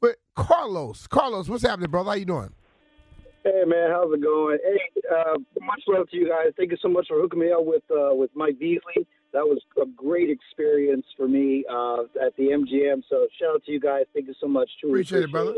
with 0.00 0.16
Carlos. 0.34 1.06
Carlos, 1.08 1.48
what's 1.48 1.64
happening, 1.64 1.90
brother? 1.90 2.10
How 2.10 2.16
you 2.16 2.24
doing? 2.24 2.52
Hey 3.44 3.62
man, 3.64 3.92
how's 3.92 4.12
it 4.12 4.20
going? 4.20 4.58
Hey, 4.64 5.00
uh, 5.08 5.34
much 5.60 5.82
love 5.86 6.10
to 6.10 6.16
you 6.16 6.28
guys. 6.28 6.52
Thank 6.56 6.72
you 6.72 6.76
so 6.82 6.88
much 6.88 7.06
for 7.06 7.20
hooking 7.20 7.38
me 7.38 7.52
up 7.52 7.64
with 7.64 7.84
uh, 7.92 8.12
with 8.12 8.30
Mike 8.34 8.58
Beasley. 8.58 9.06
That 9.32 9.44
was 9.44 9.60
a 9.80 9.86
great 9.86 10.30
experience 10.30 11.06
for 11.16 11.28
me 11.28 11.64
uh, 11.70 12.02
at 12.20 12.34
the 12.36 12.48
MGM. 12.48 13.02
So 13.08 13.28
shout 13.38 13.54
out 13.54 13.64
to 13.66 13.70
you 13.70 13.78
guys. 13.78 14.06
Thank 14.14 14.26
you 14.26 14.34
so 14.40 14.48
much. 14.48 14.68
Truly 14.80 14.94
Appreciate 14.94 15.24
it, 15.24 15.30
brother. 15.30 15.54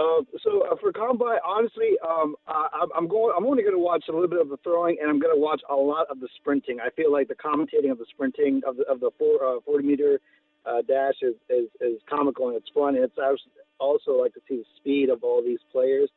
Uh, 0.00 0.22
so 0.42 0.62
uh, 0.62 0.76
for 0.80 0.92
combine, 0.92 1.38
honestly, 1.46 1.98
um, 2.08 2.34
I, 2.48 2.86
I'm 2.96 3.06
going. 3.06 3.34
I'm 3.36 3.44
only 3.44 3.62
going 3.62 3.74
to 3.74 3.78
watch 3.78 4.04
a 4.08 4.12
little 4.12 4.28
bit 4.28 4.40
of 4.40 4.48
the 4.48 4.56
throwing, 4.64 4.96
and 4.98 5.10
I'm 5.10 5.20
going 5.20 5.34
to 5.34 5.40
watch 5.40 5.60
a 5.68 5.74
lot 5.74 6.06
of 6.08 6.20
the 6.20 6.28
sprinting. 6.36 6.78
I 6.80 6.88
feel 6.96 7.12
like 7.12 7.28
the 7.28 7.34
commentating 7.34 7.90
of 7.90 7.98
the 7.98 8.06
sprinting 8.08 8.62
of 8.66 8.78
the 8.78 8.84
of 8.84 9.00
the 9.00 9.10
four, 9.18 9.44
uh, 9.44 9.60
40 9.66 9.86
meter 9.86 10.18
uh, 10.64 10.80
dash 10.88 11.16
is, 11.20 11.34
is 11.50 11.68
is 11.82 12.00
comical 12.08 12.48
and 12.48 12.56
it's 12.56 12.70
fun. 12.72 12.94
And 12.94 13.04
it's 13.04 13.14
I 13.18 13.34
also 13.78 14.12
like 14.12 14.32
to 14.34 14.40
see 14.48 14.56
the 14.56 14.64
speed 14.76 15.10
of 15.10 15.22
all 15.22 15.42
these 15.42 15.60
players. 15.70 16.08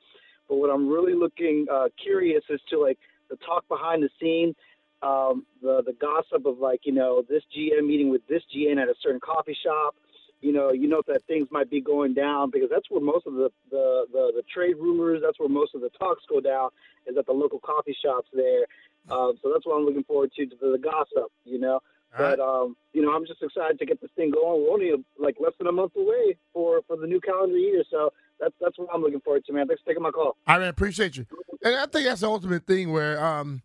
But 0.48 0.58
what 0.58 0.70
I'm 0.70 0.88
really 0.88 1.14
looking 1.14 1.66
uh, 1.72 1.90
curious 2.02 2.44
is 2.50 2.62
to 2.70 2.80
like 2.80 2.98
the 3.30 3.36
talk 3.46 3.68
behind 3.68 4.02
the 4.02 4.10
scene, 4.18 4.56
um, 5.02 5.46
the 5.62 5.84
the 5.86 5.94
gossip 6.00 6.46
of 6.46 6.60
like 6.60 6.82
you 6.84 6.94
know 6.94 7.22
this 7.28 7.44
GM 7.54 7.86
meeting 7.86 8.10
with 8.10 8.26
this 8.28 8.44
GM 8.56 8.82
at 8.82 8.88
a 8.88 8.96
certain 9.02 9.20
coffee 9.20 9.58
shop. 9.62 9.96
You 10.44 10.52
know, 10.52 10.74
you 10.74 10.90
know 10.90 11.02
that 11.08 11.24
things 11.26 11.48
might 11.52 11.70
be 11.70 11.80
going 11.80 12.14
down 12.14 12.52
because 12.52 12.70
that's 12.70 12.90
where 12.90 13.02
most 13.02 13.26
of 13.26 13.34
the 13.34 13.50
the, 13.72 14.06
the, 14.12 14.32
the 14.36 14.44
trade 14.54 14.76
rumors, 14.78 15.22
that's 15.24 15.40
where 15.40 15.48
most 15.48 15.74
of 15.74 15.80
the 15.80 15.90
talks 15.98 16.24
go 16.30 16.42
down, 16.42 16.70
is 17.08 17.16
at 17.18 17.26
the 17.26 17.32
local 17.32 17.60
coffee 17.60 17.96
shops 18.04 18.28
there. 18.34 18.66
Um, 19.10 19.40
so 19.42 19.52
that's 19.52 19.66
what 19.66 19.78
I'm 19.78 19.86
looking 19.86 20.04
forward 20.04 20.32
to, 20.36 20.46
to 20.46 20.72
the 20.72 20.78
gossip. 20.78 21.32
You 21.46 21.60
know, 21.60 21.80
but 22.18 22.40
um, 22.40 22.76
you 22.92 23.02
know, 23.02 23.14
I'm 23.14 23.26
just 23.26 23.42
excited 23.42 23.80
to 23.80 23.86
get 23.86 24.02
this 24.02 24.12
thing 24.16 24.32
going. 24.32 24.64
We're 24.64 24.72
only 24.72 24.92
like 25.18 25.38
less 25.40 25.54
than 25.58 25.68
a 25.68 25.72
month 25.72 25.94
away 25.96 26.36
for 26.54 26.82
for 26.88 26.98
the 26.98 27.08
new 27.08 27.20
calendar 27.22 27.58
year, 27.58 27.84
so 27.90 28.12
that's 28.40 28.54
that's 28.62 28.78
what 28.78 28.90
I'm 28.94 29.02
looking 29.02 29.22
forward 29.22 29.46
to, 29.46 29.54
man. 29.54 29.68
Thanks 29.68 29.82
for 29.82 29.92
taking 29.92 30.04
my 30.04 30.12
call. 30.12 30.36
I 30.46 30.58
appreciate 30.58 31.18
you, 31.18 31.26
and 31.64 31.76
I 31.76 31.86
think 31.86 32.06
that's 32.06 32.22
the 32.22 32.28
ultimate 32.28 32.68
thing 32.68 32.92
where, 32.92 33.24
um, 33.24 33.62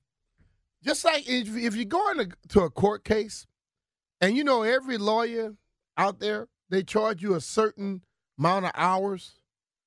just 0.85 1.05
like 1.05 1.29
if, 1.29 1.57
if 1.57 1.75
you're 1.75 1.85
going 1.85 2.19
to, 2.19 2.29
to 2.51 2.61
a 2.61 2.71
court 2.71 3.05
case, 3.05 3.47
and 4.21 4.37
you 4.37 4.45
know 4.45 4.63
every 4.63 4.97
lawyer 4.97 5.55
out 5.97 6.21
there, 6.21 6.49
they 6.71 6.83
charge 6.83 7.23
you 7.23 7.35
a 7.35 7.41
certain 7.41 8.03
amount 8.39 8.67
of 8.67 8.73
hours 8.75 9.41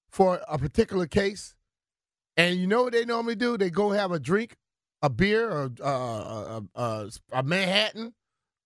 for 0.09 0.41
a 0.47 0.57
particular 0.57 1.07
case, 1.07 1.55
and 2.35 2.59
you 2.59 2.67
know 2.67 2.83
what 2.83 2.93
they 2.93 3.05
normally 3.05 3.35
do? 3.35 3.57
They 3.57 3.69
go 3.69 3.91
have 3.91 4.11
a 4.11 4.19
drink, 4.19 4.57
a 5.01 5.09
beer, 5.09 5.49
or 5.49 5.71
uh, 5.83 5.87
a, 5.87 6.63
a, 6.75 7.09
a 7.31 7.43
Manhattan, 7.43 8.13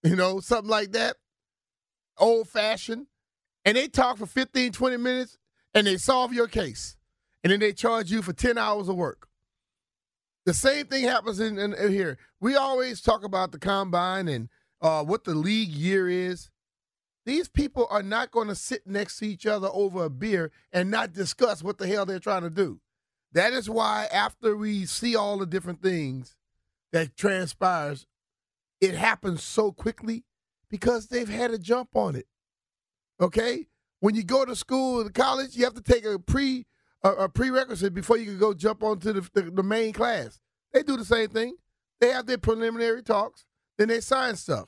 you 0.04 0.16
know, 0.16 0.40
something 0.40 0.70
like 0.70 0.92
that, 0.94 1.18
old 2.18 2.48
fashioned, 2.48 3.08
and 3.66 3.76
they 3.76 3.88
talk 3.88 4.18
for 4.18 4.28
15, 4.28 4.72
20 4.72 4.98
minutes 4.98 5.38
and 5.74 5.86
they 5.86 5.98
solve 5.98 6.34
your 6.34 6.48
case. 6.48 6.96
And 7.44 7.52
then 7.52 7.60
they 7.60 7.74
charge 7.74 8.12
you 8.12 8.22
for 8.22 8.34
10 8.34 8.58
hours 8.58 8.88
of 8.88 8.96
work. 8.96 9.28
The 10.46 10.54
same 10.54 10.86
thing 10.86 11.04
happens 11.04 11.40
in, 11.40 11.60
in, 11.60 11.74
in 11.74 11.92
here. 11.92 12.18
We 12.40 12.56
always 12.56 13.02
talk 13.02 13.24
about 13.24 13.52
the 13.52 13.60
combine 13.60 14.28
and 14.28 14.50
uh, 14.82 15.04
what 15.04 15.24
the 15.24 15.36
league 15.36 15.70
year 15.70 16.08
is. 16.08 16.50
These 17.26 17.48
people 17.48 17.88
are 17.90 18.04
not 18.04 18.32
going 18.32 18.48
to 18.50 18.56
sit 18.56 18.86
next 18.86 19.18
to 19.18 19.28
each 19.28 19.46
other 19.46 19.68
over 19.72 20.06
a 20.06 20.10
beer 20.10 20.52
and 20.72 20.92
not 20.92 21.14
discuss 21.14 21.64
what 21.64 21.80
the 21.80 21.88
hell 21.88 22.06
they're 22.06 22.20
trying 22.20 22.44
to 22.44 22.50
do. 22.50 22.80
That 23.34 23.52
is 23.52 23.70
why 23.70 24.08
after 24.14 24.56
we 24.56 24.86
see 24.86 25.16
all 25.16 25.38
the 25.38 25.46
different 25.46 25.82
things 25.82 26.36
that 26.94 27.18
transpires, 27.18 28.06
it 28.80 28.94
happens 28.94 29.44
so 29.44 29.72
quickly 29.72 30.24
because 30.70 31.08
they've 31.08 31.28
had 31.28 31.52
a 31.52 31.58
jump 31.58 31.90
on 31.96 32.16
it. 32.16 32.28
Okay? 33.20 33.68
When 34.00 34.14
you 34.14 34.24
go 34.24 34.46
to 34.46 34.56
school 34.56 35.02
or 35.02 35.10
college, 35.10 35.56
you 35.56 35.64
have 35.64 35.74
to 35.74 35.82
take 35.82 36.06
a 36.06 36.20
pre 36.20 36.66
a, 37.04 37.10
a 37.10 37.30
prerequisite 37.30 37.94
before 37.94 38.18
you 38.18 38.26
can 38.26 38.40
go 38.40 38.54
jump 38.54 38.84
onto 38.84 39.14
the, 39.14 39.30
the, 39.34 39.52
the 39.52 39.64
main 39.64 39.94
class. 39.94 40.40
They 40.74 40.84
do 40.84 40.98
the 40.98 41.06
same 41.06 41.30
thing. 41.30 41.56
They 42.00 42.10
have 42.10 42.26
their 42.26 42.38
preliminary 42.38 43.02
talks, 43.04 43.46
then 43.78 43.88
they 43.88 44.02
sign 44.02 44.36
stuff. 44.36 44.68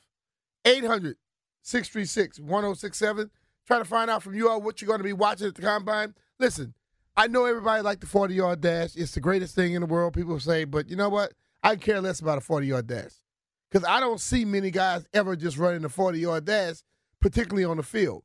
800 0.64 1.16
636 1.62 2.40
1067. 2.40 3.30
Try 3.66 3.78
to 3.78 3.84
find 3.84 4.10
out 4.10 4.22
from 4.22 4.34
you 4.34 4.48
all 4.48 4.60
what 4.60 4.80
you're 4.80 4.86
going 4.86 5.00
to 5.00 5.04
be 5.04 5.12
watching 5.12 5.48
at 5.48 5.54
the 5.54 5.62
combine. 5.62 6.14
Listen, 6.38 6.74
I 7.16 7.26
know 7.26 7.44
everybody 7.44 7.82
like 7.82 8.00
the 8.00 8.06
40 8.06 8.34
yard 8.34 8.60
dash. 8.60 8.94
It's 8.94 9.12
the 9.12 9.20
greatest 9.20 9.54
thing 9.54 9.74
in 9.74 9.80
the 9.80 9.86
world, 9.86 10.14
people 10.14 10.38
say, 10.40 10.64
but 10.64 10.88
you 10.88 10.96
know 10.96 11.08
what? 11.08 11.32
I 11.62 11.76
care 11.76 12.00
less 12.00 12.20
about 12.20 12.38
a 12.38 12.40
40 12.40 12.66
yard 12.66 12.86
dash 12.86 13.12
because 13.70 13.86
I 13.86 14.00
don't 14.00 14.20
see 14.20 14.44
many 14.44 14.70
guys 14.70 15.06
ever 15.12 15.36
just 15.36 15.58
running 15.58 15.82
the 15.82 15.88
40 15.88 16.18
yard 16.18 16.44
dash, 16.44 16.76
particularly 17.20 17.64
on 17.64 17.76
the 17.76 17.82
field. 17.82 18.22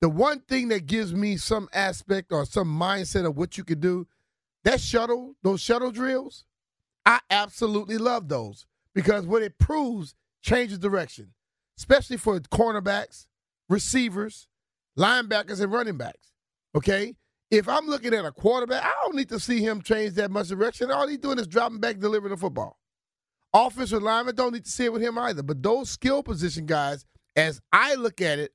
The 0.00 0.08
one 0.08 0.40
thing 0.40 0.68
that 0.68 0.86
gives 0.86 1.14
me 1.14 1.36
some 1.36 1.68
aspect 1.72 2.32
or 2.32 2.44
some 2.44 2.68
mindset 2.68 3.24
of 3.24 3.36
what 3.36 3.56
you 3.56 3.64
could 3.64 3.80
do, 3.80 4.08
that 4.64 4.80
shuttle, 4.80 5.36
those 5.42 5.60
shuttle 5.60 5.92
drills, 5.92 6.44
I 7.04 7.20
absolutely 7.30 7.98
love 7.98 8.28
those 8.28 8.66
because 8.94 9.26
what 9.26 9.42
it 9.42 9.58
proves 9.58 10.14
changes 10.40 10.78
direction, 10.78 11.32
especially 11.78 12.16
for 12.16 12.38
cornerbacks, 12.40 13.26
receivers, 13.68 14.48
linebackers 14.98 15.60
and 15.60 15.72
running 15.72 15.96
backs. 15.96 16.32
Okay? 16.74 17.14
If 17.50 17.68
I'm 17.68 17.86
looking 17.86 18.14
at 18.14 18.24
a 18.24 18.32
quarterback, 18.32 18.82
I 18.82 18.92
don't 19.02 19.14
need 19.14 19.28
to 19.28 19.38
see 19.38 19.60
him 19.60 19.82
change 19.82 20.14
that 20.14 20.30
much 20.30 20.48
direction. 20.48 20.90
All 20.90 21.06
he's 21.06 21.18
doing 21.18 21.38
is 21.38 21.46
dropping 21.46 21.80
back, 21.80 21.98
delivering 21.98 22.30
the 22.30 22.36
football. 22.38 22.78
Offensive 23.52 24.02
linemen 24.02 24.34
don't 24.34 24.54
need 24.54 24.64
to 24.64 24.70
see 24.70 24.86
it 24.86 24.92
with 24.92 25.02
him 25.02 25.18
either. 25.18 25.42
But 25.42 25.62
those 25.62 25.90
skill 25.90 26.22
position 26.22 26.64
guys, 26.64 27.04
as 27.36 27.60
I 27.70 27.94
look 27.96 28.22
at 28.22 28.38
it, 28.38 28.52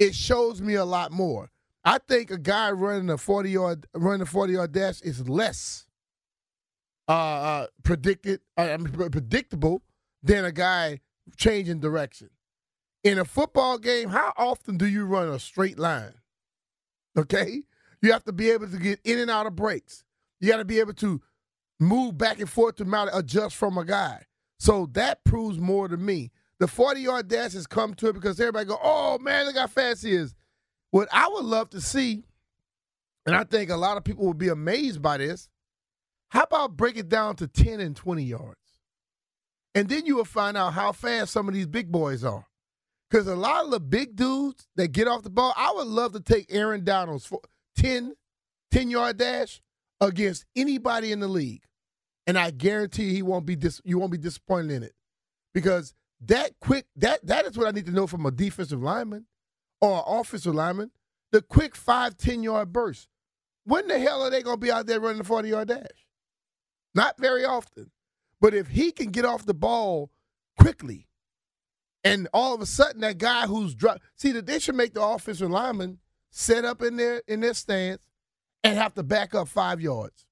it 0.00 0.14
shows 0.14 0.60
me 0.60 0.74
a 0.74 0.84
lot 0.84 1.12
more. 1.12 1.50
I 1.84 1.98
think 1.98 2.30
a 2.30 2.38
guy 2.38 2.70
running 2.72 3.10
a 3.10 3.18
40 3.18 3.50
yard 3.50 3.86
running 3.94 4.22
a 4.22 4.26
40 4.26 4.52
yard 4.52 4.72
dash 4.72 5.00
is 5.02 5.28
less 5.28 5.86
uh, 7.08 7.12
uh 7.12 7.66
predicted 7.82 8.40
uh, 8.56 8.78
predictable 8.94 9.82
than 10.22 10.44
a 10.44 10.52
guy 10.52 11.00
changing 11.36 11.80
direction. 11.80 12.30
In 13.04 13.18
a 13.18 13.24
football 13.24 13.78
game, 13.78 14.10
how 14.10 14.32
often 14.36 14.76
do 14.76 14.86
you 14.86 15.04
run 15.04 15.28
a 15.28 15.38
straight 15.38 15.78
line? 15.78 16.14
Okay? 17.16 17.62
You 18.00 18.12
have 18.12 18.24
to 18.24 18.32
be 18.32 18.50
able 18.50 18.68
to 18.68 18.78
get 18.78 19.00
in 19.04 19.18
and 19.18 19.30
out 19.30 19.46
of 19.46 19.56
breaks. 19.56 20.04
You 20.40 20.48
got 20.50 20.58
to 20.58 20.64
be 20.64 20.80
able 20.80 20.94
to 20.94 21.20
move 21.80 22.16
back 22.16 22.38
and 22.38 22.48
forth 22.48 22.76
to 22.76 22.84
mount 22.84 23.10
adjust 23.12 23.56
from 23.56 23.76
a 23.76 23.84
guy. 23.84 24.24
So 24.58 24.88
that 24.92 25.24
proves 25.24 25.58
more 25.58 25.88
to 25.88 25.96
me. 25.96 26.30
The 26.60 26.68
40 26.68 27.00
yard 27.00 27.28
dash 27.28 27.54
has 27.54 27.66
come 27.66 27.94
to 27.94 28.08
it 28.08 28.12
because 28.12 28.38
everybody 28.38 28.66
go, 28.66 28.78
oh 28.80 29.18
man, 29.18 29.46
look 29.46 29.56
how 29.56 29.66
fast 29.66 30.04
he 30.04 30.12
is. 30.12 30.34
What 30.92 31.08
I 31.10 31.26
would 31.28 31.44
love 31.44 31.70
to 31.70 31.80
see, 31.80 32.22
and 33.26 33.34
I 33.34 33.42
think 33.44 33.70
a 33.70 33.76
lot 33.76 33.96
of 33.96 34.04
people 34.04 34.26
would 34.26 34.38
be 34.38 34.48
amazed 34.48 35.02
by 35.02 35.16
this, 35.16 35.48
how 36.28 36.44
about 36.44 36.76
break 36.76 36.96
it 36.96 37.08
down 37.08 37.34
to 37.36 37.48
10 37.48 37.80
and 37.80 37.96
20 37.96 38.22
yards? 38.22 38.58
And 39.74 39.88
then 39.88 40.06
you 40.06 40.16
will 40.16 40.24
find 40.24 40.56
out 40.56 40.74
how 40.74 40.92
fast 40.92 41.32
some 41.32 41.48
of 41.48 41.54
these 41.54 41.66
big 41.66 41.90
boys 41.90 42.22
are. 42.22 42.46
Because 43.12 43.26
a 43.26 43.36
lot 43.36 43.66
of 43.66 43.70
the 43.70 43.78
big 43.78 44.16
dudes 44.16 44.66
that 44.76 44.88
get 44.92 45.06
off 45.06 45.22
the 45.22 45.28
ball, 45.28 45.52
I 45.54 45.70
would 45.76 45.86
love 45.86 46.12
to 46.14 46.20
take 46.20 46.46
Aaron 46.48 46.82
Donald's 46.82 47.30
10, 47.76 48.14
10 48.70 48.90
yard 48.90 49.18
dash 49.18 49.60
against 50.00 50.46
anybody 50.56 51.12
in 51.12 51.20
the 51.20 51.28
league. 51.28 51.64
And 52.26 52.38
I 52.38 52.52
guarantee 52.52 53.12
he 53.12 53.20
won't 53.20 53.44
be 53.44 53.54
dis- 53.54 53.82
you 53.84 53.98
won't 53.98 54.12
be 54.12 54.18
disappointed 54.18 54.70
in 54.70 54.82
it. 54.82 54.94
Because 55.52 55.92
that 56.22 56.52
quick 56.58 56.86
that 56.96 57.26
that 57.26 57.44
is 57.44 57.58
what 57.58 57.66
I 57.66 57.72
need 57.72 57.84
to 57.84 57.92
know 57.92 58.06
from 58.06 58.24
a 58.24 58.30
defensive 58.30 58.82
lineman 58.82 59.26
or 59.82 59.98
an 59.98 60.04
offensive 60.06 60.54
lineman. 60.54 60.90
The 61.32 61.42
quick 61.42 61.76
five, 61.76 62.16
10 62.16 62.42
yard 62.42 62.72
burst. 62.72 63.08
When 63.64 63.88
the 63.88 63.98
hell 63.98 64.22
are 64.22 64.30
they 64.30 64.42
gonna 64.42 64.56
be 64.56 64.72
out 64.72 64.86
there 64.86 65.00
running 65.00 65.18
the 65.18 65.24
40 65.24 65.50
yard 65.50 65.68
dash? 65.68 66.06
Not 66.94 67.18
very 67.18 67.44
often. 67.44 67.90
But 68.40 68.54
if 68.54 68.68
he 68.68 68.90
can 68.90 69.10
get 69.10 69.26
off 69.26 69.44
the 69.44 69.52
ball 69.52 70.10
quickly, 70.58 71.08
and 72.04 72.28
all 72.32 72.54
of 72.54 72.60
a 72.60 72.66
sudden 72.66 73.00
that 73.02 73.18
guy 73.18 73.46
who's 73.46 73.74
dropped, 73.74 74.02
see 74.16 74.32
that 74.32 74.46
they 74.46 74.58
should 74.58 74.74
make 74.74 74.94
the 74.94 75.02
offensive 75.02 75.50
lineman 75.50 75.98
set 76.30 76.64
up 76.64 76.82
in 76.82 76.96
their 76.96 77.22
in 77.28 77.40
their 77.40 77.54
stance 77.54 78.00
and 78.64 78.76
have 78.76 78.94
to 78.94 79.02
back 79.02 79.34
up 79.34 79.48
five 79.48 79.80
yards. 79.80 80.26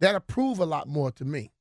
That'll 0.00 0.20
prove 0.20 0.58
a 0.58 0.66
lot 0.66 0.88
more 0.88 1.12
to 1.12 1.24
me 1.24 1.52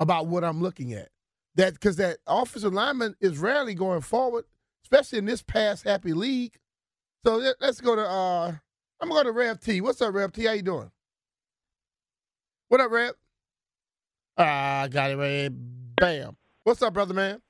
about 0.00 0.26
what 0.26 0.44
I'm 0.44 0.60
looking 0.60 0.92
at. 0.92 1.08
That 1.54 1.74
because 1.74 1.96
that 1.96 2.18
offensive 2.26 2.72
lineman 2.72 3.14
is 3.20 3.38
rarely 3.38 3.74
going 3.74 4.00
forward, 4.00 4.44
especially 4.84 5.18
in 5.18 5.26
this 5.26 5.42
pass 5.42 5.82
happy 5.82 6.12
league. 6.12 6.58
So 7.24 7.36
let, 7.36 7.60
us 7.60 7.80
go 7.80 7.94
to 7.94 8.02
uh 8.08 8.52
I'm 9.00 9.08
gonna 9.08 9.20
go 9.20 9.24
to 9.24 9.32
Rev 9.32 9.60
T. 9.60 9.80
What's 9.80 10.02
up, 10.02 10.14
Rev 10.14 10.32
T? 10.32 10.44
How 10.44 10.52
you 10.52 10.62
doing? 10.62 10.90
What 12.68 12.80
up, 12.80 12.90
Rev? 12.90 13.14
Ah, 14.38 14.88
got 14.90 15.10
it 15.10 15.16
right. 15.16 15.50
Bam. 15.96 16.36
What's 16.64 16.82
up, 16.82 16.94
brother 16.94 17.14
man? 17.14 17.40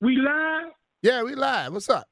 We 0.00 0.16
live? 0.16 0.72
Yeah, 1.02 1.22
we 1.24 1.34
live. 1.34 1.72
What's 1.72 1.88
up? 1.88 2.06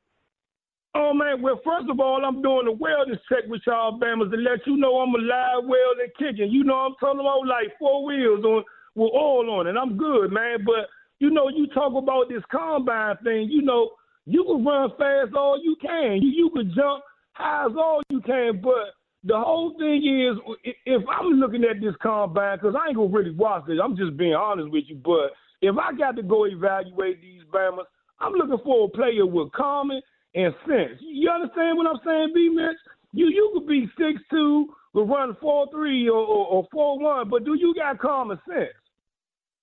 Oh 0.94 1.12
man, 1.12 1.42
well 1.42 1.60
first 1.62 1.90
of 1.90 2.00
all, 2.00 2.24
I'm 2.24 2.40
doing 2.40 2.66
a 2.66 2.72
wellness 2.74 3.20
check 3.28 3.44
with 3.48 3.60
y'all 3.66 4.00
Bammers 4.00 4.30
to 4.30 4.36
let 4.38 4.66
you 4.66 4.76
know 4.78 4.98
I'm 4.98 5.14
alive, 5.14 5.64
well 5.64 5.92
and 6.00 6.10
kicking. 6.18 6.50
You 6.50 6.64
know 6.64 6.74
I'm 6.74 6.94
talking 6.98 7.20
about 7.20 7.46
like 7.46 7.78
four 7.78 8.04
wheels 8.04 8.44
on 8.44 8.64
with 8.94 9.12
oil 9.14 9.50
on 9.50 9.66
it. 9.66 9.76
I'm 9.76 9.98
good, 9.98 10.32
man. 10.32 10.64
But 10.64 10.88
you 11.20 11.30
know, 11.30 11.48
you 11.48 11.66
talk 11.68 11.92
about 11.94 12.28
this 12.28 12.42
combine 12.50 13.16
thing, 13.22 13.48
you 13.50 13.62
know, 13.62 13.90
you 14.24 14.42
can 14.44 14.64
run 14.64 14.90
fast 14.98 15.34
all 15.36 15.60
you 15.62 15.76
can. 15.80 16.22
You 16.22 16.30
you 16.30 16.50
can 16.50 16.72
jump 16.74 17.04
high 17.32 17.66
as 17.66 17.76
all 17.76 18.00
you 18.08 18.20
can, 18.22 18.60
but 18.62 18.96
the 19.22 19.36
whole 19.36 19.76
thing 19.78 20.02
is, 20.06 20.38
if 20.86 21.02
I'm 21.08 21.32
looking 21.32 21.64
at 21.64 21.80
this 21.80 21.94
combine, 22.02 22.56
because 22.58 22.74
I 22.74 22.88
ain't 22.88 22.96
gonna 22.96 23.08
really 23.08 23.32
watch 23.32 23.68
it, 23.68 23.80
I'm 23.82 23.96
just 23.96 24.16
being 24.16 24.34
honest 24.34 24.70
with 24.70 24.84
you. 24.88 24.96
But 25.04 25.32
if 25.66 25.76
I 25.78 25.92
got 25.96 26.16
to 26.16 26.22
go 26.22 26.44
evaluate 26.44 27.20
these 27.20 27.42
Bammers, 27.52 27.84
I'm 28.20 28.32
looking 28.32 28.64
for 28.64 28.86
a 28.86 28.88
player 28.88 29.26
with 29.26 29.52
common 29.52 30.00
and 30.34 30.54
sense. 30.66 30.98
You 31.00 31.30
understand 31.30 31.76
what 31.76 31.86
I'm 31.86 32.00
saying, 32.04 32.32
B 32.34 32.48
Mitch? 32.48 32.76
You 33.12 33.26
you 33.26 33.50
could 33.54 33.66
be 33.66 33.88
six 33.98 34.20
two, 34.30 34.74
could 34.94 35.08
run 35.08 35.36
four 35.40 35.68
three 35.70 36.08
or, 36.08 36.18
or, 36.18 36.66
four 36.72 36.98
one, 36.98 37.28
but 37.28 37.44
do 37.44 37.54
you 37.54 37.74
got 37.74 37.98
common 37.98 38.38
sense? 38.48 38.68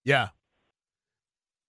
Yeah. 0.04 0.30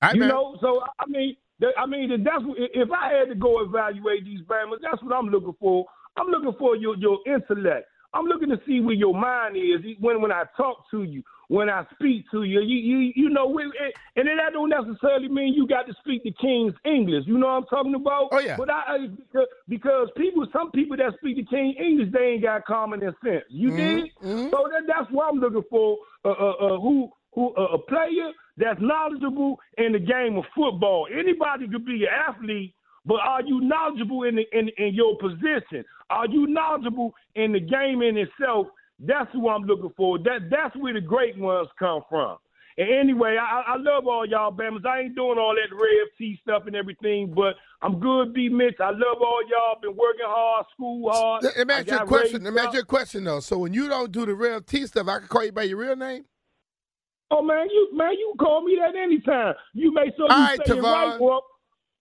I 0.02 0.12
you 0.12 0.20
know, 0.20 0.56
so 0.60 0.82
I 0.98 1.06
mean, 1.06 1.36
I 1.78 1.86
mean, 1.86 2.10
that's 2.24 2.42
if 2.56 2.90
I 2.90 3.12
had 3.12 3.28
to 3.28 3.34
go 3.34 3.62
evaluate 3.62 4.24
these 4.24 4.40
Bammers, 4.42 4.80
that's 4.82 5.02
what 5.02 5.14
I'm 5.14 5.28
looking 5.28 5.54
for. 5.60 5.86
I'm 6.16 6.28
looking 6.28 6.54
for 6.58 6.76
your 6.76 6.96
your 6.96 7.18
intellect. 7.26 7.86
I'm 8.12 8.26
looking 8.26 8.48
to 8.50 8.60
see 8.66 8.80
where 8.80 8.94
your 8.94 9.14
mind 9.14 9.56
is 9.56 9.96
when 10.00 10.20
when 10.20 10.32
I 10.32 10.44
talk 10.56 10.90
to 10.90 11.02
you, 11.02 11.22
when 11.48 11.68
I 11.68 11.84
speak 11.94 12.24
to 12.30 12.42
you. 12.42 12.60
You 12.60 12.76
you 12.78 13.12
you 13.14 13.28
know, 13.30 13.58
and 14.16 14.26
that 14.26 14.52
don't 14.52 14.70
necessarily 14.70 15.28
mean 15.28 15.54
you 15.54 15.66
got 15.66 15.86
to 15.86 15.94
speak 16.00 16.22
the 16.22 16.32
King's 16.40 16.74
English. 16.84 17.24
You 17.26 17.38
know 17.38 17.46
what 17.46 17.52
I'm 17.52 17.64
talking 17.64 17.94
about? 17.94 18.28
Oh 18.32 18.38
yeah. 18.38 18.56
But 18.56 18.70
I 18.70 19.06
because, 19.08 19.48
because 19.68 20.08
people, 20.16 20.46
some 20.52 20.70
people 20.70 20.96
that 20.96 21.14
speak 21.18 21.36
the 21.36 21.44
King 21.44 21.74
English, 21.78 22.12
they 22.12 22.34
ain't 22.34 22.42
got 22.42 22.64
common 22.64 23.00
sense. 23.00 23.44
You 23.48 23.68
mm-hmm. 23.68 23.76
did. 23.76 24.10
Mm-hmm. 24.22 24.50
So 24.50 24.68
that, 24.70 24.82
that's 24.86 25.10
what 25.10 25.28
I'm 25.28 25.40
looking 25.40 25.64
for. 25.70 25.98
Uh, 26.24 26.30
uh, 26.30 26.50
uh, 26.50 26.80
who 26.80 27.10
who 27.34 27.54
uh, 27.56 27.74
a 27.74 27.78
player 27.78 28.30
that's 28.56 28.80
knowledgeable 28.80 29.58
in 29.78 29.92
the 29.92 29.98
game 29.98 30.36
of 30.36 30.44
football. 30.54 31.08
Anybody 31.12 31.68
could 31.68 31.84
be 31.84 32.04
an 32.04 32.34
athlete 32.34 32.74
but 33.06 33.20
are 33.20 33.42
you 33.42 33.60
knowledgeable 33.60 34.22
in, 34.22 34.36
the, 34.36 34.44
in 34.52 34.70
in 34.78 34.94
your 34.94 35.16
position? 35.18 35.84
Are 36.10 36.26
you 36.26 36.46
knowledgeable 36.46 37.14
in 37.34 37.52
the 37.52 37.60
game 37.60 38.02
in 38.02 38.16
itself? 38.16 38.68
That's 38.98 39.30
who 39.32 39.48
I'm 39.48 39.62
looking 39.62 39.92
for. 39.96 40.18
That 40.18 40.50
that's 40.50 40.76
where 40.76 40.94
the 40.94 41.00
great 41.00 41.36
ones 41.38 41.68
come 41.78 42.02
from. 42.08 42.38
And 42.76 42.88
anyway, 42.92 43.36
I, 43.40 43.74
I 43.74 43.76
love 43.76 44.06
all 44.06 44.26
y'all 44.26 44.50
Bammers. 44.50 44.84
I 44.84 45.02
ain't 45.02 45.14
doing 45.14 45.38
all 45.38 45.54
that 45.54 45.74
Rev 45.74 46.08
T 46.18 46.38
stuff 46.42 46.64
and 46.66 46.74
everything, 46.74 47.32
but 47.32 47.54
I'm 47.82 48.00
good, 48.00 48.34
B 48.34 48.48
Mitch. 48.48 48.76
I 48.80 48.90
love 48.90 49.20
all 49.20 49.40
y'all. 49.48 49.80
Been 49.80 49.96
working 49.96 50.26
hard, 50.26 50.66
school 50.74 51.10
hard. 51.10 51.44
Let 51.44 51.66
me 51.66 51.74
ask 51.74 51.86
you 51.86 51.98
a 51.98 52.06
question. 52.06 52.42
Let 52.42 52.52
me 52.52 52.60
ask 52.60 52.74
you 52.74 52.80
a 52.80 52.84
question 52.84 53.24
though. 53.24 53.40
So 53.40 53.58
when 53.58 53.72
you 53.72 53.88
don't 53.88 54.10
do 54.10 54.26
the 54.26 54.34
Rev 54.34 54.66
T 54.66 54.86
stuff, 54.86 55.06
I 55.06 55.20
can 55.20 55.28
call 55.28 55.44
you 55.44 55.52
by 55.52 55.64
your 55.64 55.78
real 55.78 55.96
name. 55.96 56.24
Oh 57.30 57.42
man, 57.42 57.68
you 57.70 57.90
man, 57.92 58.12
you 58.12 58.34
can 58.36 58.46
call 58.46 58.64
me 58.64 58.76
that 58.80 58.96
anytime. 58.96 59.54
You 59.72 59.92
make 59.92 60.16
sure 60.16 60.26
you 60.26 60.34
all 60.34 60.40
right, 60.40 60.58
say 60.66 60.72
Tavon. 60.72 60.78
it 60.78 60.82
right, 60.82 61.18
bro. 61.18 61.40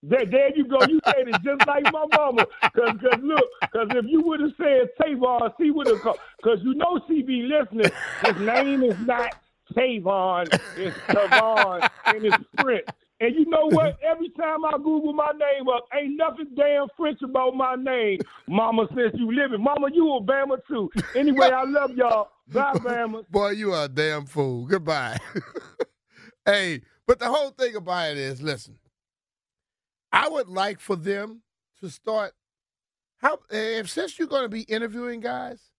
There, 0.04 0.26
there 0.26 0.56
you 0.56 0.68
go. 0.68 0.80
You 0.86 1.00
said 1.06 1.30
it 1.30 1.36
just 1.44 1.66
like 1.66 1.84
my 1.92 2.06
mama. 2.13 2.46
Cause, 2.76 2.98
cause 3.02 3.20
look, 3.22 3.46
cause 3.72 3.88
if 3.92 4.06
you 4.08 4.22
would 4.22 4.42
have 4.42 4.52
said 4.58 4.89
Tavon, 5.00 5.54
she 5.60 5.72
would 5.72 5.88
have 5.88 6.02
called. 6.02 6.20
Cause 6.44 6.60
you 6.62 6.74
know 6.74 7.00
she 7.08 7.22
be 7.22 7.44
listening. 7.44 7.89
His 8.22 8.36
name 8.46 8.84
is 8.84 8.98
not 9.00 9.34
Tavon. 9.76 10.54
It's 10.76 10.98
Tavon, 11.10 11.89
and 12.08 12.26
it's 12.26 12.44
Prince. 12.58 12.86
And 13.22 13.34
you 13.36 13.46
know 13.46 13.68
what? 13.68 13.98
Every 14.04 14.30
time 14.32 14.66
I 14.66 14.74
Google 14.74 15.13
my 15.13 15.32
name 15.32 15.70
up, 15.70 15.86
ain't 15.94 16.18
nothing 16.18 16.48
damn 16.58 16.88
French 16.98 17.22
about 17.22 17.56
my 17.56 17.76
name. 17.76 18.20
Mama 18.50 18.88
says 18.89 19.12
you 19.13 19.32
living. 19.32 19.63
Mama, 19.63 19.88
you 19.94 20.13
a 20.16 20.22
Bama 20.22 20.58
too. 20.68 20.89
Anyway, 21.16 21.50
I 21.50 21.63
love 21.63 21.92
y'all. 21.92 22.32
Bye, 22.50 22.74
Bama. 22.74 23.24
Boy, 23.30 23.52
you 23.52 23.72
are 23.72 23.86
a 23.86 23.88
damn 23.88 24.26
fool. 24.26 24.66
Goodbye. 24.66 25.18
hey, 26.46 26.82
but 27.08 27.20
the 27.20 27.28
whole 27.28 27.52
thing 27.52 27.78
about 27.78 28.12
it 28.12 28.18
is, 28.18 28.42
listen, 28.42 28.78
I 30.13 30.30
would 30.30 30.47
like 30.47 30.80
for 30.80 30.95
them 30.95 31.41
to 31.82 31.89
start. 31.89 32.34
How 33.17 33.39
if 33.49 33.89
since 33.89 34.19
you're 34.19 34.28
going 34.28 34.43
to 34.43 34.49
be 34.49 34.62
interviewing 34.62 35.21
guys, 35.21 35.71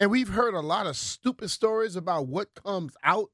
and 0.00 0.10
we've 0.10 0.30
heard 0.30 0.54
a 0.54 0.60
lot 0.60 0.86
of 0.86 0.96
stupid 0.96 1.50
stories 1.50 1.94
about 1.94 2.26
what 2.26 2.54
comes 2.54 2.96
out 3.04 3.30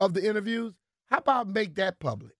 of 0.00 0.14
the 0.14 0.26
interviews, 0.26 0.74
how 1.06 1.18
about 1.18 1.48
make 1.48 1.74
that 1.74 1.98
public? 1.98 2.32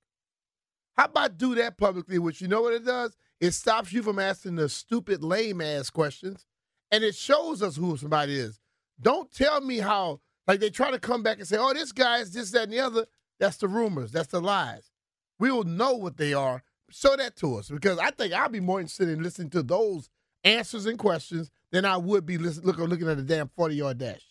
How 0.96 1.06
about 1.06 1.36
do 1.36 1.56
that 1.56 1.76
publicly? 1.76 2.18
Which 2.18 2.40
you 2.40 2.46
know 2.46 2.62
what 2.62 2.74
it 2.74 2.84
does? 2.84 3.16
It 3.40 3.50
stops 3.52 3.92
you 3.92 4.02
from 4.02 4.20
asking 4.20 4.54
the 4.54 4.68
stupid, 4.68 5.24
lame 5.24 5.60
ass 5.60 5.90
questions, 5.90 6.46
and 6.92 7.02
it 7.02 7.16
shows 7.16 7.60
us 7.60 7.76
who 7.76 7.96
somebody 7.96 8.38
is. 8.38 8.60
Don't 9.00 9.32
tell 9.32 9.60
me 9.60 9.78
how 9.78 10.20
like 10.46 10.60
they 10.60 10.70
try 10.70 10.92
to 10.92 10.98
come 10.98 11.24
back 11.24 11.38
and 11.38 11.48
say, 11.48 11.56
"Oh, 11.58 11.72
this 11.72 11.90
guy 11.90 12.18
is 12.18 12.32
this, 12.32 12.52
that, 12.52 12.64
and 12.64 12.72
the 12.72 12.80
other." 12.80 13.06
That's 13.40 13.56
the 13.56 13.68
rumors. 13.68 14.12
That's 14.12 14.28
the 14.28 14.40
lies. 14.40 14.90
We 15.38 15.50
will 15.50 15.64
know 15.64 15.94
what 15.94 16.16
they 16.16 16.34
are 16.34 16.62
show 16.90 17.16
that 17.16 17.36
to 17.36 17.56
us 17.56 17.68
because 17.68 17.98
I 17.98 18.10
think 18.10 18.32
I'll 18.32 18.48
be 18.48 18.60
more 18.60 18.80
interested 18.80 19.08
in 19.08 19.22
listening 19.22 19.50
to 19.50 19.62
those 19.62 20.08
answers 20.44 20.86
and 20.86 20.98
questions 20.98 21.50
than 21.72 21.84
I 21.84 21.96
would 21.96 22.24
be 22.26 22.38
listen, 22.38 22.64
looking 22.64 22.84
looking 22.84 23.08
at 23.08 23.18
a 23.18 23.22
damn 23.22 23.48
forty 23.48 23.76
yard 23.76 23.98
dash. 23.98 24.22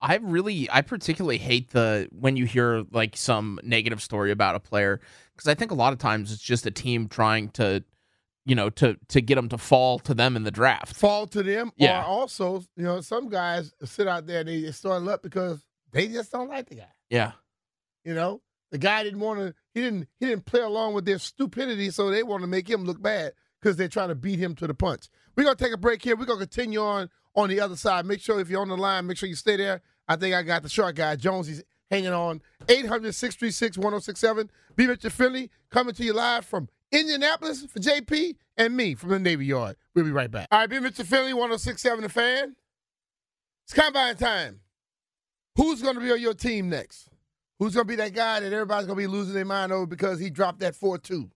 I 0.00 0.16
really, 0.16 0.68
I 0.70 0.82
particularly 0.82 1.38
hate 1.38 1.70
the 1.70 2.08
when 2.12 2.36
you 2.36 2.44
hear 2.44 2.84
like 2.90 3.16
some 3.16 3.58
negative 3.62 4.02
story 4.02 4.30
about 4.32 4.54
a 4.54 4.60
player 4.60 5.00
because 5.34 5.48
I 5.48 5.54
think 5.54 5.70
a 5.70 5.74
lot 5.74 5.92
of 5.94 5.98
times 5.98 6.30
it's 6.30 6.42
just 6.42 6.66
a 6.66 6.70
team 6.70 7.08
trying 7.08 7.48
to 7.50 7.82
you 8.46 8.54
know, 8.54 8.68
to 8.68 8.98
to 9.08 9.22
get 9.22 9.36
them 9.36 9.48
to 9.48 9.56
fall 9.56 9.98
to 10.00 10.12
them 10.12 10.36
in 10.36 10.42
the 10.42 10.50
draft. 10.50 10.94
Fall 10.94 11.26
to 11.28 11.42
them, 11.42 11.72
Yeah. 11.78 12.02
or 12.02 12.04
also, 12.04 12.58
you 12.76 12.82
know, 12.84 13.00
some 13.00 13.30
guys 13.30 13.72
sit 13.84 14.06
out 14.06 14.26
there 14.26 14.40
and 14.40 14.48
they 14.50 14.70
start 14.72 15.08
up 15.08 15.22
because 15.22 15.64
they 15.92 16.08
just 16.08 16.30
don't 16.30 16.50
like 16.50 16.68
the 16.68 16.74
guy. 16.74 16.92
Yeah. 17.08 17.32
You 18.04 18.12
know, 18.12 18.42
the 18.74 18.78
guy 18.78 19.04
didn't 19.04 19.20
want 19.20 19.38
to. 19.38 19.54
He 19.72 19.82
didn't. 19.82 20.08
He 20.18 20.26
didn't 20.26 20.46
play 20.46 20.60
along 20.60 20.94
with 20.94 21.04
their 21.04 21.20
stupidity, 21.20 21.92
so 21.92 22.10
they 22.10 22.24
want 22.24 22.40
to 22.40 22.48
make 22.48 22.68
him 22.68 22.84
look 22.84 23.00
bad 23.00 23.34
because 23.60 23.76
they're 23.76 23.86
trying 23.86 24.08
to 24.08 24.16
beat 24.16 24.40
him 24.40 24.56
to 24.56 24.66
the 24.66 24.74
punch. 24.74 25.06
We're 25.36 25.44
gonna 25.44 25.54
take 25.54 25.72
a 25.72 25.76
break 25.76 26.02
here. 26.02 26.16
We're 26.16 26.24
gonna 26.24 26.40
continue 26.40 26.80
on 26.80 27.08
on 27.36 27.50
the 27.50 27.60
other 27.60 27.76
side. 27.76 28.04
Make 28.04 28.20
sure 28.20 28.40
if 28.40 28.50
you're 28.50 28.62
on 28.62 28.68
the 28.68 28.76
line, 28.76 29.06
make 29.06 29.16
sure 29.16 29.28
you 29.28 29.36
stay 29.36 29.54
there. 29.54 29.80
I 30.08 30.16
think 30.16 30.34
I 30.34 30.42
got 30.42 30.64
the 30.64 30.68
short 30.68 30.96
guy 30.96 31.14
Jones. 31.14 31.46
He's 31.46 31.62
hanging 31.88 32.12
on 32.12 32.42
800-636-1067. 32.66 34.48
Be 34.74 34.88
Richard 34.88 35.12
Finlay 35.12 35.50
coming 35.70 35.94
to 35.94 36.02
you 36.02 36.12
live 36.12 36.44
from 36.44 36.68
Indianapolis 36.90 37.64
for 37.66 37.78
JP 37.78 38.34
and 38.56 38.76
me 38.76 38.96
from 38.96 39.10
the 39.10 39.20
Navy 39.20 39.46
Yard. 39.46 39.76
We'll 39.94 40.04
be 40.04 40.10
right 40.10 40.32
back. 40.32 40.48
All 40.50 40.58
right, 40.58 40.68
be 40.68 40.80
Richard 40.80 41.06
Finlay 41.06 41.32
1067 41.32 42.02
the 42.02 42.08
fan. 42.08 42.56
It's 43.62 43.72
combine 43.72 44.16
time. 44.16 44.62
Who's 45.54 45.80
going 45.80 45.94
to 45.94 46.00
be 46.00 46.10
on 46.10 46.20
your 46.20 46.34
team 46.34 46.68
next? 46.70 47.08
Who's 47.58 47.74
going 47.74 47.86
to 47.86 47.88
be 47.88 47.96
that 47.96 48.14
guy 48.14 48.40
that 48.40 48.52
everybody's 48.52 48.86
going 48.86 48.98
to 48.98 49.02
be 49.02 49.06
losing 49.06 49.34
their 49.34 49.44
mind 49.44 49.72
over 49.72 49.86
because 49.86 50.18
he 50.18 50.30
dropped 50.30 50.60
that 50.60 50.74
4 50.74 50.98
2? 50.98 51.30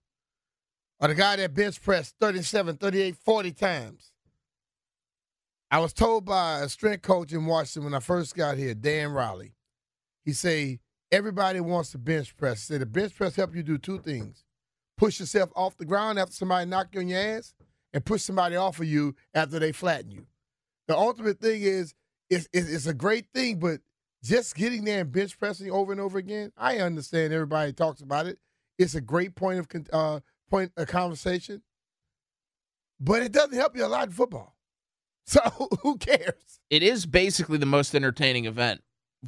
Or 1.01 1.07
the 1.07 1.15
guy 1.15 1.37
that 1.37 1.53
bench 1.53 1.81
pressed 1.81 2.15
37, 2.19 2.77
38, 2.77 3.15
40 3.15 3.51
times? 3.53 4.11
I 5.71 5.79
was 5.79 5.93
told 5.93 6.25
by 6.25 6.59
a 6.59 6.69
strength 6.69 7.03
coach 7.03 7.31
in 7.31 7.45
Washington 7.45 7.85
when 7.85 7.93
I 7.93 7.99
first 7.99 8.35
got 8.35 8.57
here, 8.57 8.73
Dan 8.73 9.11
Riley. 9.11 9.53
He 10.25 10.33
say 10.33 10.79
everybody 11.11 11.59
wants 11.59 11.91
to 11.91 11.97
bench 11.97 12.35
press. 12.35 12.67
He 12.67 12.73
said 12.73 12.81
the 12.81 12.85
bench 12.85 13.15
press 13.15 13.35
help 13.35 13.55
you 13.55 13.63
do 13.63 13.77
two 13.77 13.99
things: 13.99 14.43
push 14.97 15.19
yourself 15.19 15.51
off 15.55 15.77
the 15.77 15.85
ground 15.85 16.19
after 16.19 16.33
somebody 16.33 16.65
knock 16.69 16.87
you 16.93 17.01
on 17.01 17.07
your 17.07 17.19
ass, 17.19 17.53
and 17.93 18.03
push 18.03 18.23
somebody 18.23 18.55
off 18.55 18.79
of 18.79 18.85
you 18.85 19.15
after 19.33 19.59
they 19.59 19.71
flatten 19.71 20.11
you. 20.11 20.25
The 20.87 20.97
ultimate 20.97 21.39
thing 21.39 21.61
is 21.61 21.93
it's, 22.29 22.47
it's 22.51 22.87
a 22.87 22.93
great 22.93 23.27
thing, 23.33 23.59
but 23.59 23.79
just 24.23 24.55
getting 24.55 24.83
there 24.85 25.01
and 25.01 25.11
bench 25.11 25.37
pressing 25.39 25.71
over 25.71 25.91
and 25.91 26.01
over 26.01 26.17
again, 26.17 26.51
I 26.57 26.77
understand 26.79 27.33
everybody 27.33 27.73
talks 27.73 28.01
about 28.01 28.25
it. 28.27 28.37
It's 28.77 28.95
a 28.95 29.01
great 29.01 29.35
point 29.35 29.59
of 29.59 29.67
uh, 29.91 30.19
point 30.49 30.71
of 30.77 30.87
conversation, 30.87 31.61
but 32.99 33.21
it 33.21 33.31
doesn't 33.31 33.55
help 33.55 33.75
you 33.75 33.85
a 33.85 33.87
lot 33.87 34.07
in 34.07 34.13
football. 34.13 34.55
So 35.25 35.41
who 35.83 35.97
cares? 35.97 36.59
It 36.71 36.81
is 36.81 37.05
basically 37.05 37.59
the 37.59 37.67
most 37.67 37.93
entertaining 37.93 38.45
event 38.45 38.81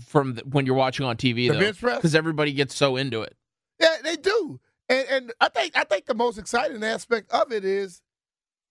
from 0.08 0.34
the, 0.34 0.42
when 0.42 0.66
you're 0.66 0.74
watching 0.74 1.06
on 1.06 1.16
TV, 1.16 1.48
The 1.48 1.50
though, 1.54 1.60
bench 1.60 1.80
press? 1.80 1.98
because 1.98 2.16
everybody 2.16 2.54
gets 2.54 2.74
so 2.74 2.96
into 2.98 3.22
it. 3.22 3.36
Yeah, 3.80 3.98
they 4.04 4.16
do. 4.16 4.60
And 4.90 5.08
and 5.10 5.34
I 5.40 5.50
think 5.50 5.78
I 5.78 5.84
think 5.84 6.08
the 6.08 6.16
most 6.16 6.40
exciting 6.40 6.84
aspect 6.84 7.30
of 7.32 7.52
it 7.52 7.64
is 7.64 8.02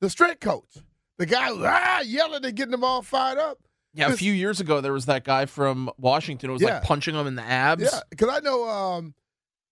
the 0.00 0.11
strength 0.11 0.40
coach. 0.40 0.78
The 1.18 1.26
guy 1.26 1.50
who, 1.50 1.62
ah, 1.64 2.00
yelling 2.00 2.44
and 2.44 2.56
getting 2.56 2.72
them 2.72 2.83
all 2.83 3.00
fired 3.02 3.38
up. 3.38 3.61
Yeah, 3.92 4.12
a 4.12 4.16
few 4.16 4.33
years 4.33 4.61
ago 4.61 4.81
there 4.81 4.92
was 4.92 5.07
that 5.07 5.24
guy 5.24 5.46
from 5.46 5.90
Washington 5.98 6.48
who 6.50 6.53
was 6.55 6.62
Yeah. 6.62 6.74
like 6.74 6.83
punching 6.85 7.14
him 7.14 7.26
in 7.26 7.35
the 7.35 7.42
abs. 7.42 7.83
Yeah, 7.83 8.00
because 8.09 8.29
I 8.29 8.38
know 8.40 8.68
um, 8.68 9.14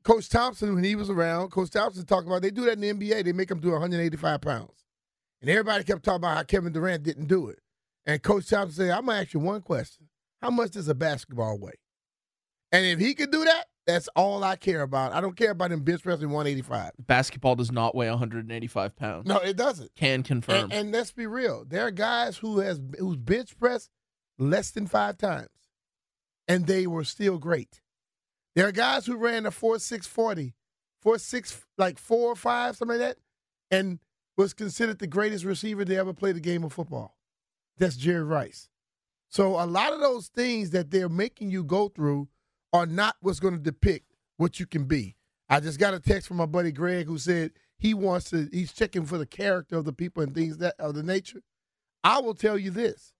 Coach 0.02 0.28
Thompson 0.28 0.74
when 0.74 0.82
he 0.84 0.96
was 0.96 1.08
around. 1.10 1.50
Coach 1.50 1.70
Thompson 1.70 2.04
talked 2.04 2.26
about 2.26 2.42
they 2.42 2.50
do 2.50 2.64
that 2.64 2.72
in 2.72 2.80
the 2.80 2.92
NBA. 3.10 3.24
They 3.24 3.32
make 3.32 3.48
them 3.48 3.60
do 3.60 3.70
185 3.70 4.40
pounds, 4.40 4.84
and 5.40 5.48
everybody 5.50 5.84
kept 5.84 6.02
talking 6.02 6.16
about 6.16 6.36
how 6.36 6.42
Kevin 6.42 6.72
Durant 6.72 7.02
didn't 7.04 7.26
do 7.26 7.48
it. 7.48 7.60
And 8.06 8.22
Coach 8.22 8.48
Thompson 8.48 8.86
said, 8.86 8.90
"I'm 8.90 9.06
gonna 9.06 9.20
ask 9.20 9.34
you 9.34 9.40
one 9.40 9.60
question: 9.60 10.08
How 10.42 10.50
much 10.50 10.72
does 10.72 10.88
a 10.88 10.94
basketball 10.94 11.58
weigh? 11.58 11.78
And 12.72 12.84
if 12.86 12.98
he 12.98 13.14
could 13.14 13.30
do 13.30 13.44
that, 13.44 13.66
that's 13.86 14.08
all 14.16 14.44
I 14.44 14.56
care 14.56 14.82
about. 14.82 15.12
I 15.12 15.20
don't 15.20 15.36
care 15.36 15.52
about 15.52 15.72
him 15.72 15.80
bench 15.82 16.02
pressing 16.02 16.28
185. 16.28 16.92
Basketball 17.06 17.54
does 17.54 17.72
not 17.72 17.94
weigh 17.94 18.10
185 18.10 18.96
pounds. 18.96 19.26
No, 19.26 19.38
it 19.38 19.56
doesn't. 19.56 19.94
Can 19.96 20.22
confirm. 20.22 20.64
And, 20.64 20.72
and 20.72 20.92
let's 20.92 21.12
be 21.12 21.26
real. 21.26 21.64
There 21.66 21.86
are 21.86 21.90
guys 21.90 22.36
who 22.36 22.58
has 22.58 22.80
who's 22.98 23.16
bench 23.16 23.58
pressed 23.58 23.90
less 24.38 24.70
than 24.70 24.86
five 24.86 25.18
times, 25.18 25.48
and 26.46 26.66
they 26.66 26.86
were 26.86 27.04
still 27.04 27.38
great. 27.38 27.80
There 28.54 28.66
are 28.66 28.72
guys 28.72 29.06
who 29.06 29.16
ran 29.16 29.46
a 29.46 29.50
four 29.50 29.78
six 29.78 30.06
forty, 30.06 30.54
four 31.00 31.18
six 31.18 31.64
like 31.76 31.98
four 31.98 32.32
or 32.32 32.36
five 32.36 32.76
something 32.76 32.98
like 32.98 33.06
that, 33.06 33.18
and 33.70 33.98
was 34.36 34.54
considered 34.54 34.98
the 34.98 35.06
greatest 35.06 35.44
receiver 35.44 35.84
to 35.84 35.96
ever 35.96 36.12
play 36.12 36.32
the 36.32 36.40
game 36.40 36.64
of 36.64 36.72
football. 36.72 37.16
That's 37.76 37.96
Jerry 37.96 38.22
Rice. 38.22 38.68
So 39.28 39.60
a 39.60 39.66
lot 39.66 39.92
of 39.92 40.00
those 40.00 40.28
things 40.28 40.70
that 40.70 40.90
they're 40.90 41.08
making 41.08 41.50
you 41.50 41.62
go 41.62 41.88
through 41.88 42.28
are 42.72 42.86
not 42.86 43.16
what's 43.20 43.40
going 43.40 43.54
to 43.54 43.60
depict 43.60 44.14
what 44.36 44.58
you 44.58 44.66
can 44.66 44.84
be. 44.84 45.16
I 45.48 45.60
just 45.60 45.78
got 45.78 45.94
a 45.94 46.00
text 46.00 46.28
from 46.28 46.38
my 46.38 46.46
buddy 46.46 46.72
Greg 46.72 47.06
who 47.06 47.18
said 47.18 47.52
he 47.78 47.94
wants 47.94 48.30
to. 48.30 48.48
He's 48.52 48.72
checking 48.72 49.04
for 49.04 49.18
the 49.18 49.26
character 49.26 49.76
of 49.76 49.84
the 49.84 49.92
people 49.92 50.22
and 50.22 50.34
things 50.34 50.58
that 50.58 50.74
of 50.78 50.94
the 50.94 51.02
nature. 51.02 51.42
I 52.04 52.20
will 52.20 52.34
tell 52.34 52.58
you 52.58 52.70
this: 52.70 53.12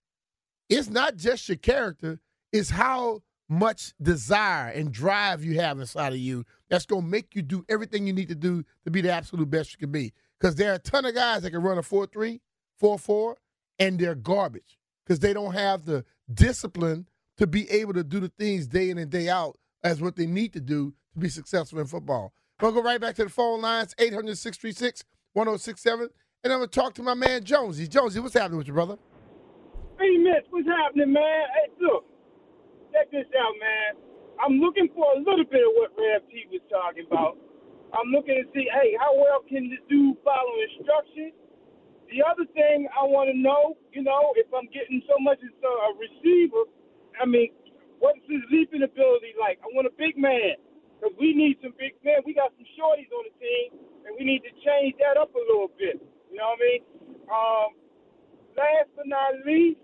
it's 0.69 0.91
not 0.91 1.17
just 1.17 1.49
your 1.49 1.57
character; 1.57 2.21
it's 2.53 2.71
how 2.71 3.23
much 3.49 3.95
desire 4.01 4.71
and 4.71 4.93
drive 4.93 5.43
you 5.43 5.59
have 5.59 5.81
inside 5.81 6.13
of 6.13 6.19
you 6.19 6.45
that's 6.69 6.85
going 6.85 7.03
to 7.03 7.09
make 7.09 7.35
you 7.35 7.43
do 7.43 7.65
everything 7.69 8.07
you 8.07 8.13
need 8.13 8.29
to 8.29 8.35
do 8.35 8.63
to 8.85 8.91
be 8.91 9.01
the 9.01 9.11
absolute 9.11 9.49
best 9.49 9.73
you 9.73 9.79
can 9.79 9.91
be. 9.91 10.13
Because 10.39 10.55
there 10.55 10.71
are 10.71 10.75
a 10.75 10.79
ton 10.79 11.07
of 11.07 11.15
guys 11.15 11.43
that 11.43 11.51
can 11.51 11.63
run 11.63 11.79
a 11.79 11.83
4-3, 11.83 12.41
4-4, 12.81 13.35
and 13.79 13.99
they're 13.99 14.15
garbage 14.15 14.79
because 15.05 15.19
they 15.21 15.33
don't 15.33 15.55
have 15.55 15.85
the 15.85 16.05
discipline 16.33 17.09
to 17.39 17.47
be 17.47 17.69
able 17.71 17.95
to 17.95 18.05
do 18.05 18.21
the 18.21 18.29
things 18.29 18.67
day 18.67 18.91
in 18.91 18.99
and 18.99 19.11
day 19.11 19.29
out 19.29 19.59
as 19.83 20.03
what 20.03 20.17
they 20.17 20.27
need 20.27 20.53
to 20.53 20.61
do 20.61 20.93
to 21.15 21.19
be 21.19 21.29
successful 21.29 21.79
in 21.79 21.87
football. 21.87 22.33
We'll 22.61 22.73
go 22.73 22.83
right 22.83 23.01
back 23.01 23.15
to 23.17 23.25
the 23.25 23.31
phone 23.31 23.63
lines, 23.63 23.95
800 23.99 24.37
636 24.37 25.05
1067. 25.33 26.09
And 26.45 26.53
I'm 26.53 26.59
going 26.59 26.69
to 26.69 26.81
talk 26.81 26.95
to 26.95 27.03
my 27.03 27.15
man 27.15 27.45
Jonesy. 27.45 27.89
Jonesy, 27.89 28.21
what's 28.21 28.35
happening 28.35 28.59
with 28.59 28.67
you, 28.67 28.75
brother? 28.75 28.99
Hey, 29.99 30.17
Mitch, 30.17 30.47
what's 30.51 30.67
happening, 30.67 31.13
man? 31.13 31.45
Hey, 31.53 31.69
look, 31.83 32.07
check 32.95 33.11
this 33.13 33.29
out, 33.37 33.55
man. 33.61 33.91
I'm 34.41 34.59
looking 34.63 34.89
for 34.95 35.07
a 35.15 35.21
little 35.21 35.47
bit 35.47 35.63
of 35.63 35.73
what 35.79 35.93
Rev 35.99 36.23
T 36.31 36.47
was 36.51 36.63
talking 36.71 37.07
about. 37.07 37.39
I'm 37.95 38.11
looking 38.15 38.39
to 38.39 38.47
see, 38.55 38.67
hey, 38.71 38.97
how 38.99 39.13
well 39.15 39.43
can 39.47 39.71
this 39.71 39.83
dude 39.91 40.19
follow 40.25 40.55
instructions? 40.71 41.35
The 42.11 42.25
other 42.27 42.47
thing 42.57 42.89
I 42.93 43.05
want 43.07 43.31
to 43.33 43.37
know, 43.37 43.79
you 43.93 44.03
know, 44.05 44.35
if 44.37 44.49
I'm 44.53 44.69
getting 44.73 45.03
so 45.09 45.17
much 45.21 45.39
as 45.45 45.53
a 45.53 45.75
receiver, 45.99 46.67
I 47.21 47.27
mean, 47.27 47.53
what's 48.01 48.23
his 48.29 48.43
leaping 48.53 48.83
ability 48.85 49.35
like? 49.41 49.61
I 49.65 49.69
want 49.75 49.87
a 49.89 49.95
big 49.97 50.19
man 50.19 50.61
because 50.97 51.15
we 51.21 51.35
need 51.35 51.59
some 51.63 51.75
big 51.79 51.97
men. 52.05 52.23
We 52.27 52.35
got 52.35 52.53
some 52.57 52.69
shorties 52.79 53.11
on 53.13 53.29
the 53.31 53.35
team, 53.41 53.69
and 54.07 54.13
we 54.19 54.25
need 54.25 54.43
to 54.47 54.53
change 54.63 54.97
that 55.01 55.17
up 55.21 55.35
a 55.35 55.43
little 55.49 55.73
bit. 55.79 56.01
You 56.31 56.39
know 56.39 56.55
what 56.55 56.61
I 56.61 56.67
mean? 56.67 56.83
Um, 57.31 57.69
last 58.57 58.91
but 58.97 59.09
not 59.09 59.39
least, 59.47 59.81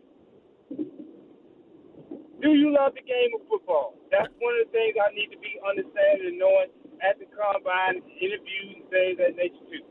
do 2.45 2.53
you 2.53 2.75
love 2.75 2.93
the 2.95 3.03
game 3.03 3.33
of 3.35 3.41
football? 3.49 3.97
That's 4.13 4.29
one 4.39 4.55
of 4.61 4.69
the 4.69 4.73
things 4.73 4.95
I 5.01 5.15
need 5.15 5.33
to 5.33 5.41
be 5.41 5.57
understanding 5.65 6.37
and 6.37 6.39
knowing 6.39 6.69
at 7.01 7.19
the 7.19 7.27
combine, 7.33 8.05
interviews, 8.21 8.85
and 8.85 8.89
things 8.93 9.17
of 9.17 9.33
that 9.33 9.37
nature 9.37 9.65
too. 9.71 9.85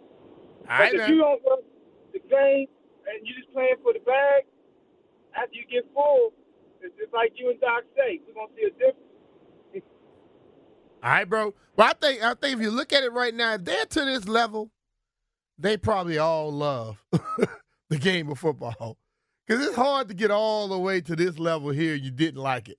Right, 0.70 0.94
But 0.94 1.02
if 1.02 1.10
you 1.10 1.18
don't 1.18 1.42
love 1.50 1.66
the 2.14 2.20
game 2.20 2.68
and 3.10 3.26
you're 3.26 3.38
just 3.42 3.52
playing 3.54 3.82
for 3.82 3.94
the 3.94 4.06
bag, 4.06 4.46
after 5.36 5.56
you 5.58 5.66
get 5.66 5.90
full, 5.94 6.34
it's 6.82 6.96
just 6.98 7.14
like 7.14 7.34
you 7.36 7.50
and 7.50 7.60
Doc 7.60 7.84
say, 7.98 8.22
we're 8.28 8.38
gonna 8.38 8.54
see 8.56 8.68
a 8.68 8.74
difference. 8.78 9.10
All 11.04 11.10
right, 11.10 11.28
bro. 11.28 11.54
Well, 11.76 11.90
I 11.90 11.94
think 11.94 12.22
I 12.22 12.34
think 12.36 12.58
if 12.58 12.62
you 12.62 12.72
look 12.72 12.94
at 12.94 13.04
it 13.04 13.12
right 13.12 13.34
now, 13.34 13.56
if 13.56 13.66
they're 13.66 13.86
to 13.86 14.06
this 14.06 14.28
level, 14.28 14.70
they 15.58 15.78
probably 15.78 16.18
all 16.18 16.52
love 16.52 17.04
the 17.90 17.98
game 17.98 18.30
of 18.30 18.40
football. 18.40 18.98
Because 19.46 19.66
it's 19.66 19.76
hard 19.76 20.08
to 20.08 20.14
get 20.14 20.32
all 20.32 20.68
the 20.68 20.80
way 20.80 21.02
to 21.02 21.16
this 21.16 21.38
level 21.38 21.70
here. 21.70 21.96
You 21.96 22.12
didn't 22.12 22.42
like 22.42 22.70
it 22.70 22.78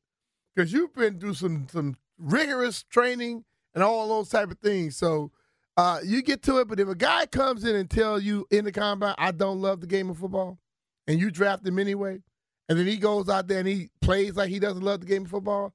because 0.55 0.73
you've 0.73 0.95
been 0.95 1.19
through 1.19 1.35
some 1.35 1.67
some 1.71 1.97
rigorous 2.19 2.83
training 2.85 3.45
and 3.75 3.83
all 3.83 4.09
those 4.09 4.29
type 4.29 4.51
of 4.51 4.59
things. 4.59 4.97
So 4.97 5.31
uh, 5.77 6.01
you 6.05 6.23
get 6.23 6.43
to 6.45 6.59
it. 6.59 6.69
But 6.69 6.81
if 6.81 6.89
a 6.89 6.95
guy 6.95 7.27
comes 7.27 7.65
in 7.65 7.77
and 7.77 7.91
tell 7.91 8.19
you 8.19 8.47
in 8.51 8.65
the 8.65 8.73
combine, 8.73 9.15
I 9.19 9.33
don't 9.33 9.61
love 9.61 9.81
the 9.81 9.87
game 9.87 10.11
of 10.11 10.19
football, 10.19 10.59
and 11.07 11.19
you 11.19 11.31
draft 11.31 11.67
him 11.67 11.79
anyway, 11.79 12.21
and 12.69 12.79
then 12.79 12.87
he 12.87 12.97
goes 12.97 13.29
out 13.29 13.49
there 13.49 13.59
and 13.59 13.69
he 13.69 13.91
plays 14.01 14.37
like 14.37 14.49
he 14.49 14.59
doesn't 14.59 14.83
love 14.83 15.01
the 15.01 15.07
game 15.07 15.25
of 15.25 15.31
football, 15.31 15.75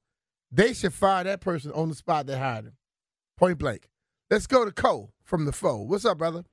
they 0.50 0.72
should 0.72 0.94
fire 0.94 1.24
that 1.24 1.40
person 1.40 1.70
on 1.72 1.88
the 1.88 1.94
spot 1.94 2.26
they 2.26 2.38
hired 2.38 2.66
him. 2.66 2.76
Point 3.36 3.58
blank. 3.58 3.88
Let's 4.30 4.46
go 4.46 4.64
to 4.64 4.72
Cole 4.72 5.12
from 5.24 5.44
the 5.44 5.52
foe. 5.52 5.78
What's 5.78 6.04
up, 6.04 6.18
brother? 6.18 6.44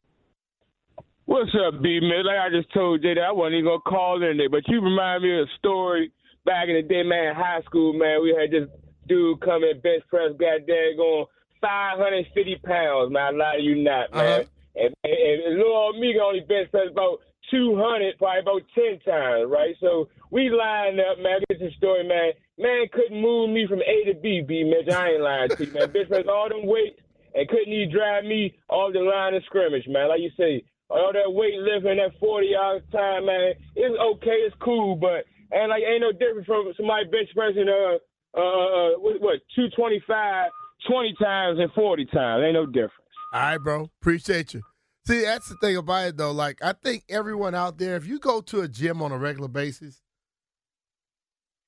What's 1.27 1.51
up, 1.59 1.83
B 1.83 1.99
man? 1.99 2.23
Like 2.23 2.39
I 2.39 2.47
just 2.49 2.71
told 2.73 3.01
Jay 3.01 3.13
that 3.13 3.19
I 3.21 3.33
wasn't 3.33 3.59
even 3.59 3.67
gonna 3.67 3.83
call 3.83 4.23
in 4.23 4.37
there, 4.37 4.49
but 4.49 4.65
you 4.69 4.79
remind 4.79 5.23
me 5.23 5.35
of 5.35 5.43
a 5.43 5.57
story 5.59 6.09
back 6.45 6.69
in 6.69 6.75
the 6.75 6.81
day, 6.81 7.03
man. 7.03 7.35
High 7.35 7.59
school, 7.65 7.91
man. 7.91 8.23
We 8.23 8.31
had 8.31 8.49
this 8.49 8.71
dude 9.09 9.41
come 9.41 9.65
in 9.65 9.77
bench 9.81 10.07
press, 10.07 10.31
goddamn, 10.39 10.95
going 10.95 11.25
550 11.59 12.31
pounds, 12.63 13.11
man. 13.11 13.21
I 13.21 13.31
lie 13.35 13.57
to 13.57 13.61
you 13.61 13.75
not, 13.75 14.07
uh-huh. 14.15 14.23
man. 14.23 14.45
And, 14.79 14.95
and, 15.03 15.41
and 15.51 15.57
little 15.59 15.75
old 15.75 15.99
me 15.99 16.15
only 16.15 16.47
bench 16.47 16.71
press 16.71 16.87
about 16.89 17.19
200, 17.51 18.17
probably 18.17 18.39
about 18.39 18.61
10 18.71 19.03
times, 19.03 19.51
right? 19.51 19.75
So 19.83 20.07
we 20.31 20.47
lined 20.47 21.01
up, 21.03 21.19
man. 21.19 21.43
Get 21.49 21.59
the 21.59 21.71
story, 21.75 22.07
man. 22.07 22.39
Man 22.57 22.87
couldn't 22.93 23.19
move 23.19 23.49
me 23.49 23.67
from 23.67 23.83
A 23.83 24.07
to 24.07 24.15
B, 24.15 24.47
B, 24.47 24.63
Mitch. 24.63 24.87
I 24.95 25.19
ain't 25.19 25.21
lying 25.21 25.49
to 25.49 25.59
you, 25.59 25.73
man. 25.73 25.91
Bench 25.91 26.07
press 26.07 26.23
all 26.31 26.47
them 26.47 26.63
weights 26.63 27.03
and 27.35 27.49
couldn't 27.49 27.73
even 27.73 27.91
drive 27.91 28.23
me 28.23 28.55
off 28.69 28.93
the 28.93 29.03
line 29.03 29.35
of 29.35 29.43
scrimmage, 29.43 29.89
man. 29.89 30.07
Like 30.07 30.21
you 30.21 30.31
say, 30.39 30.63
all 30.89 31.11
that 31.13 31.27
weightlifting, 31.27 31.97
that 31.97 32.17
40 32.19 32.55
hours 32.55 32.81
time, 32.91 33.25
man, 33.25 33.53
it's 33.75 33.95
okay, 33.99 34.45
it's 34.45 34.55
cool, 34.59 34.95
but 34.95 35.25
and 35.51 35.69
like 35.69 35.83
ain't 35.83 36.01
no 36.01 36.11
difference 36.11 36.45
from 36.45 36.71
somebody 36.75 37.05
bench 37.05 37.29
pressing 37.33 37.67
uh 37.69 37.97
uh, 38.37 38.41
uh 38.41 38.89
what, 38.99 39.21
what 39.21 39.39
225 39.55 40.51
20 40.87 41.15
times 41.21 41.59
and 41.59 41.71
40 41.73 42.05
times. 42.05 42.43
Ain't 42.45 42.53
no 42.53 42.65
difference. 42.65 42.93
All 43.33 43.41
right, 43.41 43.57
bro. 43.57 43.89
Appreciate 44.01 44.53
you. 44.53 44.61
See, 45.05 45.21
that's 45.21 45.47
the 45.47 45.55
thing 45.61 45.77
about 45.77 46.07
it 46.07 46.17
though. 46.17 46.31
Like 46.31 46.59
I 46.61 46.73
think 46.73 47.03
everyone 47.09 47.55
out 47.55 47.77
there, 47.77 47.95
if 47.95 48.05
you 48.05 48.19
go 48.19 48.41
to 48.41 48.61
a 48.61 48.67
gym 48.67 49.01
on 49.01 49.11
a 49.11 49.17
regular 49.17 49.47
basis, 49.47 50.01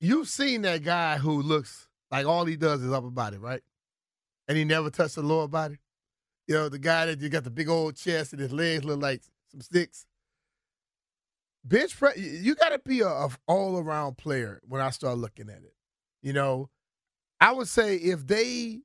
you've 0.00 0.28
seen 0.28 0.62
that 0.62 0.84
guy 0.84 1.18
who 1.18 1.42
looks 1.42 1.88
like 2.10 2.26
all 2.26 2.44
he 2.44 2.56
does 2.56 2.82
is 2.82 2.92
upper 2.92 3.10
body, 3.10 3.38
right? 3.38 3.62
And 4.48 4.58
he 4.58 4.64
never 4.64 4.90
touched 4.90 5.14
the 5.14 5.22
lower 5.22 5.48
body. 5.48 5.78
You 6.50 6.56
know, 6.56 6.68
the 6.68 6.80
guy 6.80 7.06
that 7.06 7.20
you 7.20 7.28
got 7.28 7.44
the 7.44 7.50
big 7.50 7.68
old 7.68 7.94
chest 7.94 8.32
and 8.32 8.42
his 8.42 8.50
legs 8.50 8.84
look 8.84 9.00
like 9.00 9.22
some 9.52 9.60
sticks. 9.60 10.04
Bench 11.64 11.96
press, 11.96 12.18
you 12.18 12.56
got 12.56 12.70
to 12.70 12.80
be 12.80 13.02
a, 13.02 13.06
a 13.06 13.30
all 13.46 13.78
around 13.78 14.18
player 14.18 14.60
when 14.66 14.80
I 14.80 14.90
start 14.90 15.18
looking 15.18 15.48
at 15.48 15.58
it. 15.58 15.74
You 16.22 16.32
know, 16.32 16.68
I 17.40 17.52
would 17.52 17.68
say 17.68 17.94
if 17.94 18.26
they 18.26 18.80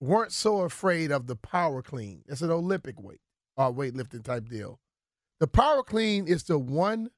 weren't 0.00 0.32
so 0.32 0.62
afraid 0.62 1.12
of 1.12 1.26
the 1.26 1.36
power 1.36 1.82
clean, 1.82 2.22
it's 2.28 2.40
an 2.40 2.50
Olympic 2.50 2.98
weight 2.98 3.20
or 3.58 3.66
uh, 3.66 3.70
weightlifting 3.70 4.24
type 4.24 4.48
deal. 4.48 4.80
The 5.38 5.48
power 5.48 5.82
clean 5.82 6.26
is 6.26 6.44
the 6.44 6.58
one 6.58 7.10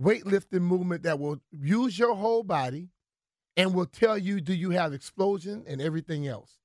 weightlifting 0.00 0.62
movement 0.62 1.02
that 1.02 1.18
will 1.18 1.40
use 1.50 1.98
your 1.98 2.14
whole 2.14 2.44
body 2.44 2.90
and 3.56 3.74
will 3.74 3.86
tell 3.86 4.16
you 4.16 4.40
do 4.40 4.54
you 4.54 4.70
have 4.70 4.92
explosion 4.92 5.64
and 5.66 5.82
everything 5.82 6.28
else. 6.28 6.58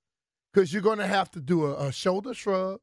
Because 0.54 0.72
you're 0.72 0.82
going 0.82 1.00
to 1.00 1.08
have 1.08 1.32
to 1.32 1.42
do 1.42 1.66
a, 1.66 1.88
a, 1.88 1.92
shoulder 1.92 2.34
shrug, 2.34 2.80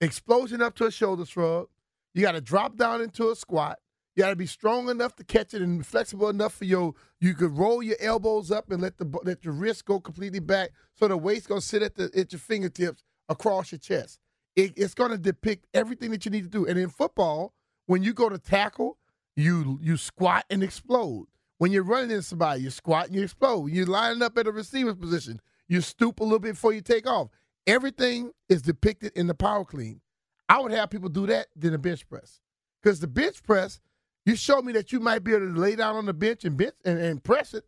explosion 0.00 0.62
up 0.62 0.74
to 0.76 0.86
a 0.86 0.92
shoulder 0.92 1.26
shrug. 1.26 1.68
You 2.14 2.22
got 2.22 2.32
to 2.32 2.40
drop 2.40 2.76
down 2.76 3.00
into 3.00 3.30
a 3.30 3.36
squat. 3.36 3.78
You 4.14 4.22
got 4.22 4.30
to 4.30 4.36
be 4.36 4.46
strong 4.46 4.88
enough 4.88 5.16
to 5.16 5.24
catch 5.24 5.54
it 5.54 5.62
and 5.62 5.84
flexible 5.84 6.28
enough 6.28 6.54
for 6.54 6.66
your. 6.66 6.94
You 7.20 7.34
could 7.34 7.56
roll 7.58 7.82
your 7.82 7.96
elbows 8.00 8.52
up 8.52 8.70
and 8.70 8.80
let 8.80 8.98
the 8.98 9.10
let 9.24 9.44
your 9.44 9.54
wrist 9.54 9.84
go 9.86 9.98
completely 9.98 10.38
back, 10.38 10.70
so 10.94 11.08
the 11.08 11.16
weight's 11.16 11.48
gonna 11.48 11.60
sit 11.60 11.82
at 11.82 11.96
the 11.96 12.10
at 12.16 12.30
your 12.30 12.38
fingertips 12.38 13.02
across 13.28 13.72
your 13.72 13.80
chest. 13.80 14.20
It, 14.54 14.72
it's 14.76 14.94
gonna 14.94 15.18
depict 15.18 15.66
everything 15.74 16.12
that 16.12 16.24
you 16.24 16.30
need 16.30 16.44
to 16.44 16.48
do. 16.48 16.64
And 16.64 16.78
in 16.78 16.90
football, 16.90 17.54
when 17.86 18.04
you 18.04 18.14
go 18.14 18.28
to 18.28 18.38
tackle, 18.38 18.98
you 19.34 19.80
you 19.82 19.96
squat 19.96 20.44
and 20.48 20.62
explode. 20.62 21.26
When 21.58 21.72
you're 21.72 21.82
running 21.82 22.10
into 22.10 22.22
somebody, 22.22 22.62
you 22.62 22.70
squat 22.70 23.06
and 23.06 23.16
you 23.16 23.22
explode. 23.22 23.66
You're 23.66 23.86
lining 23.86 24.22
up 24.22 24.38
at 24.38 24.46
a 24.46 24.52
receiver's 24.52 24.94
position. 24.94 25.40
You 25.68 25.80
stoop 25.80 26.20
a 26.20 26.24
little 26.24 26.38
bit 26.38 26.52
before 26.52 26.72
you 26.72 26.80
take 26.80 27.06
off. 27.06 27.28
Everything 27.66 28.32
is 28.48 28.62
depicted 28.62 29.12
in 29.14 29.26
the 29.26 29.34
power 29.34 29.64
clean. 29.64 30.00
I 30.48 30.60
would 30.60 30.72
have 30.72 30.90
people 30.90 31.08
do 31.08 31.26
that 31.26 31.46
than 31.56 31.74
a 31.74 31.78
bench 31.78 32.06
press. 32.08 32.40
Because 32.82 33.00
the 33.00 33.06
bench 33.06 33.42
press, 33.42 33.80
you 34.26 34.36
show 34.36 34.60
me 34.60 34.72
that 34.74 34.92
you 34.92 35.00
might 35.00 35.24
be 35.24 35.32
able 35.32 35.52
to 35.52 35.60
lay 35.60 35.74
down 35.74 35.96
on 35.96 36.06
the 36.06 36.12
bench 36.12 36.44
and 36.44 36.56
bench 36.56 36.74
and, 36.84 36.98
and 36.98 37.24
press 37.24 37.54
it, 37.54 37.64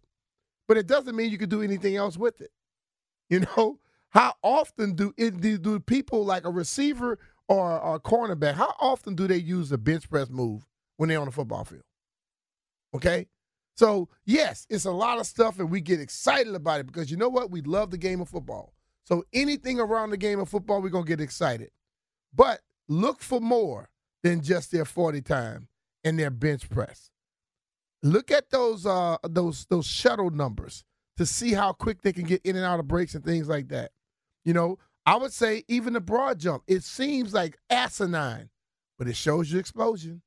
but 0.68 0.76
it 0.76 0.86
doesn't 0.86 1.16
mean 1.16 1.30
you 1.30 1.38
can 1.38 1.48
do 1.48 1.62
anything 1.62 1.96
else 1.96 2.16
with 2.16 2.40
it. 2.40 2.50
You 3.28 3.40
know, 3.40 3.80
how 4.10 4.34
often 4.40 4.94
do 4.94 5.12
it, 5.16 5.40
do, 5.40 5.80
people 5.80 6.24
like 6.24 6.44
a 6.44 6.50
receiver 6.50 7.18
or, 7.48 7.80
or 7.80 7.96
a 7.96 8.00
cornerback, 8.00 8.54
how 8.54 8.72
often 8.78 9.16
do 9.16 9.26
they 9.26 9.36
use 9.36 9.72
a 9.72 9.78
bench 9.78 10.08
press 10.08 10.30
move 10.30 10.64
when 10.96 11.08
they're 11.08 11.18
on 11.18 11.26
the 11.26 11.32
football 11.32 11.64
field? 11.64 11.82
Okay? 12.94 13.26
So, 13.76 14.08
yes, 14.24 14.66
it's 14.70 14.86
a 14.86 14.90
lot 14.90 15.18
of 15.18 15.26
stuff, 15.26 15.58
and 15.58 15.70
we 15.70 15.80
get 15.80 16.00
excited 16.00 16.54
about 16.54 16.80
it 16.80 16.86
because 16.86 17.10
you 17.10 17.16
know 17.16 17.28
what? 17.28 17.50
We 17.50 17.60
love 17.60 17.90
the 17.90 17.98
game 17.98 18.20
of 18.20 18.28
football. 18.28 18.72
So, 19.04 19.24
anything 19.32 19.78
around 19.78 20.10
the 20.10 20.16
game 20.16 20.40
of 20.40 20.48
football, 20.48 20.80
we're 20.80 20.88
going 20.88 21.04
to 21.04 21.08
get 21.08 21.20
excited. 21.20 21.70
But 22.34 22.60
look 22.88 23.20
for 23.20 23.40
more 23.40 23.90
than 24.22 24.42
just 24.42 24.72
their 24.72 24.84
40 24.84 25.20
time 25.22 25.68
and 26.04 26.18
their 26.18 26.30
bench 26.30 26.70
press. 26.70 27.10
Look 28.02 28.30
at 28.30 28.50
those 28.50 28.86
uh, 28.86 29.16
those 29.28 29.66
those 29.66 29.86
shuttle 29.86 30.30
numbers 30.30 30.84
to 31.16 31.26
see 31.26 31.52
how 31.52 31.72
quick 31.72 32.02
they 32.02 32.12
can 32.12 32.24
get 32.24 32.42
in 32.44 32.56
and 32.56 32.64
out 32.64 32.78
of 32.78 32.88
breaks 32.88 33.14
and 33.14 33.24
things 33.24 33.48
like 33.48 33.68
that. 33.68 33.90
You 34.44 34.52
know, 34.52 34.78
I 35.04 35.16
would 35.16 35.32
say 35.32 35.64
even 35.68 35.92
the 35.92 36.00
broad 36.00 36.38
jump, 36.38 36.62
it 36.66 36.82
seems 36.82 37.34
like 37.34 37.58
asinine, 37.70 38.50
but 38.98 39.08
it 39.08 39.16
shows 39.16 39.50
you 39.50 39.58
explosion. 39.58 40.22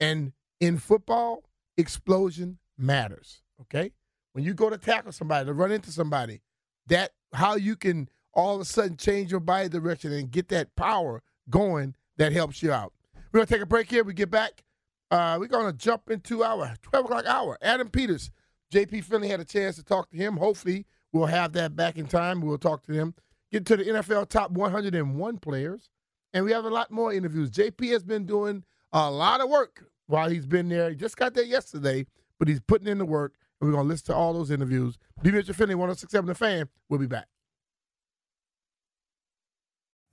And 0.00 0.32
in 0.60 0.78
football, 0.78 1.44
explosion 1.76 2.58
matters. 2.78 3.42
Okay, 3.62 3.92
when 4.32 4.44
you 4.44 4.54
go 4.54 4.70
to 4.70 4.78
tackle 4.78 5.12
somebody, 5.12 5.46
to 5.46 5.52
run 5.52 5.72
into 5.72 5.90
somebody, 5.90 6.40
that 6.88 7.12
how 7.32 7.56
you 7.56 7.76
can 7.76 8.08
all 8.32 8.56
of 8.56 8.60
a 8.60 8.64
sudden 8.64 8.96
change 8.96 9.30
your 9.30 9.40
body 9.40 9.68
direction 9.68 10.12
and 10.12 10.30
get 10.30 10.48
that 10.48 10.74
power 10.76 11.22
going 11.50 11.94
that 12.16 12.32
helps 12.32 12.62
you 12.62 12.72
out. 12.72 12.92
We're 13.32 13.38
gonna 13.38 13.46
take 13.46 13.62
a 13.62 13.66
break 13.66 13.90
here. 13.90 14.04
We 14.04 14.14
get 14.14 14.30
back. 14.30 14.62
Uh, 15.10 15.36
we're 15.38 15.46
gonna 15.46 15.72
jump 15.72 16.10
into 16.10 16.42
our 16.44 16.74
12 16.82 17.04
o'clock 17.04 17.26
hour. 17.26 17.58
Adam 17.62 17.88
Peters, 17.88 18.30
JP 18.72 19.04
Finlay 19.04 19.28
had 19.28 19.40
a 19.40 19.44
chance 19.44 19.76
to 19.76 19.84
talk 19.84 20.10
to 20.10 20.16
him. 20.16 20.36
Hopefully, 20.36 20.86
we'll 21.12 21.26
have 21.26 21.52
that 21.52 21.76
back 21.76 21.96
in 21.96 22.06
time. 22.06 22.40
We'll 22.40 22.58
talk 22.58 22.82
to 22.84 22.92
them. 22.92 23.14
Get 23.52 23.66
to 23.66 23.76
the 23.76 23.84
NFL 23.84 24.28
top 24.28 24.50
101 24.50 25.38
players, 25.38 25.88
and 26.32 26.44
we 26.44 26.52
have 26.52 26.64
a 26.64 26.70
lot 26.70 26.90
more 26.90 27.12
interviews. 27.12 27.50
JP 27.50 27.92
has 27.92 28.02
been 28.02 28.26
doing 28.26 28.64
a 28.92 29.10
lot 29.10 29.40
of 29.40 29.48
work 29.48 29.84
while 30.06 30.28
he's 30.28 30.46
been 30.46 30.68
there. 30.68 30.90
He 30.90 30.96
just 30.96 31.16
got 31.16 31.34
there 31.34 31.44
yesterday 31.44 32.06
but 32.38 32.48
he's 32.48 32.60
putting 32.60 32.88
in 32.88 32.98
the 32.98 33.04
work, 33.04 33.34
and 33.60 33.68
we're 33.68 33.74
going 33.74 33.86
to 33.86 33.88
listen 33.88 34.06
to 34.06 34.14
all 34.14 34.32
those 34.32 34.50
interviews. 34.50 34.98
B. 35.22 35.30
Mitchell 35.30 35.54
Finlay, 35.54 35.74
1067 35.74 36.26
The 36.26 36.34
Fan. 36.34 36.68
We'll 36.88 37.00
be 37.00 37.06
back. 37.06 37.26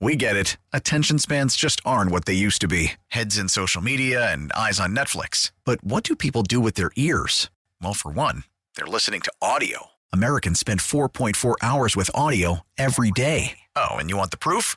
We 0.00 0.16
get 0.16 0.34
it. 0.34 0.56
Attention 0.72 1.20
spans 1.20 1.54
just 1.54 1.80
aren't 1.84 2.10
what 2.10 2.24
they 2.24 2.34
used 2.34 2.60
to 2.62 2.66
be 2.68 2.94
heads 3.08 3.38
in 3.38 3.48
social 3.48 3.80
media 3.80 4.32
and 4.32 4.52
eyes 4.52 4.80
on 4.80 4.96
Netflix. 4.96 5.52
But 5.64 5.84
what 5.84 6.02
do 6.02 6.16
people 6.16 6.42
do 6.42 6.58
with 6.60 6.74
their 6.74 6.90
ears? 6.96 7.50
Well, 7.80 7.94
for 7.94 8.10
one, 8.10 8.42
they're 8.74 8.86
listening 8.86 9.20
to 9.20 9.32
audio. 9.40 9.90
Americans 10.12 10.58
spend 10.58 10.80
4.4 10.80 11.54
hours 11.62 11.94
with 11.94 12.10
audio 12.16 12.66
every 12.76 13.12
day. 13.12 13.58
Oh, 13.76 13.92
and 13.92 14.10
you 14.10 14.16
want 14.16 14.32
the 14.32 14.36
proof? 14.36 14.76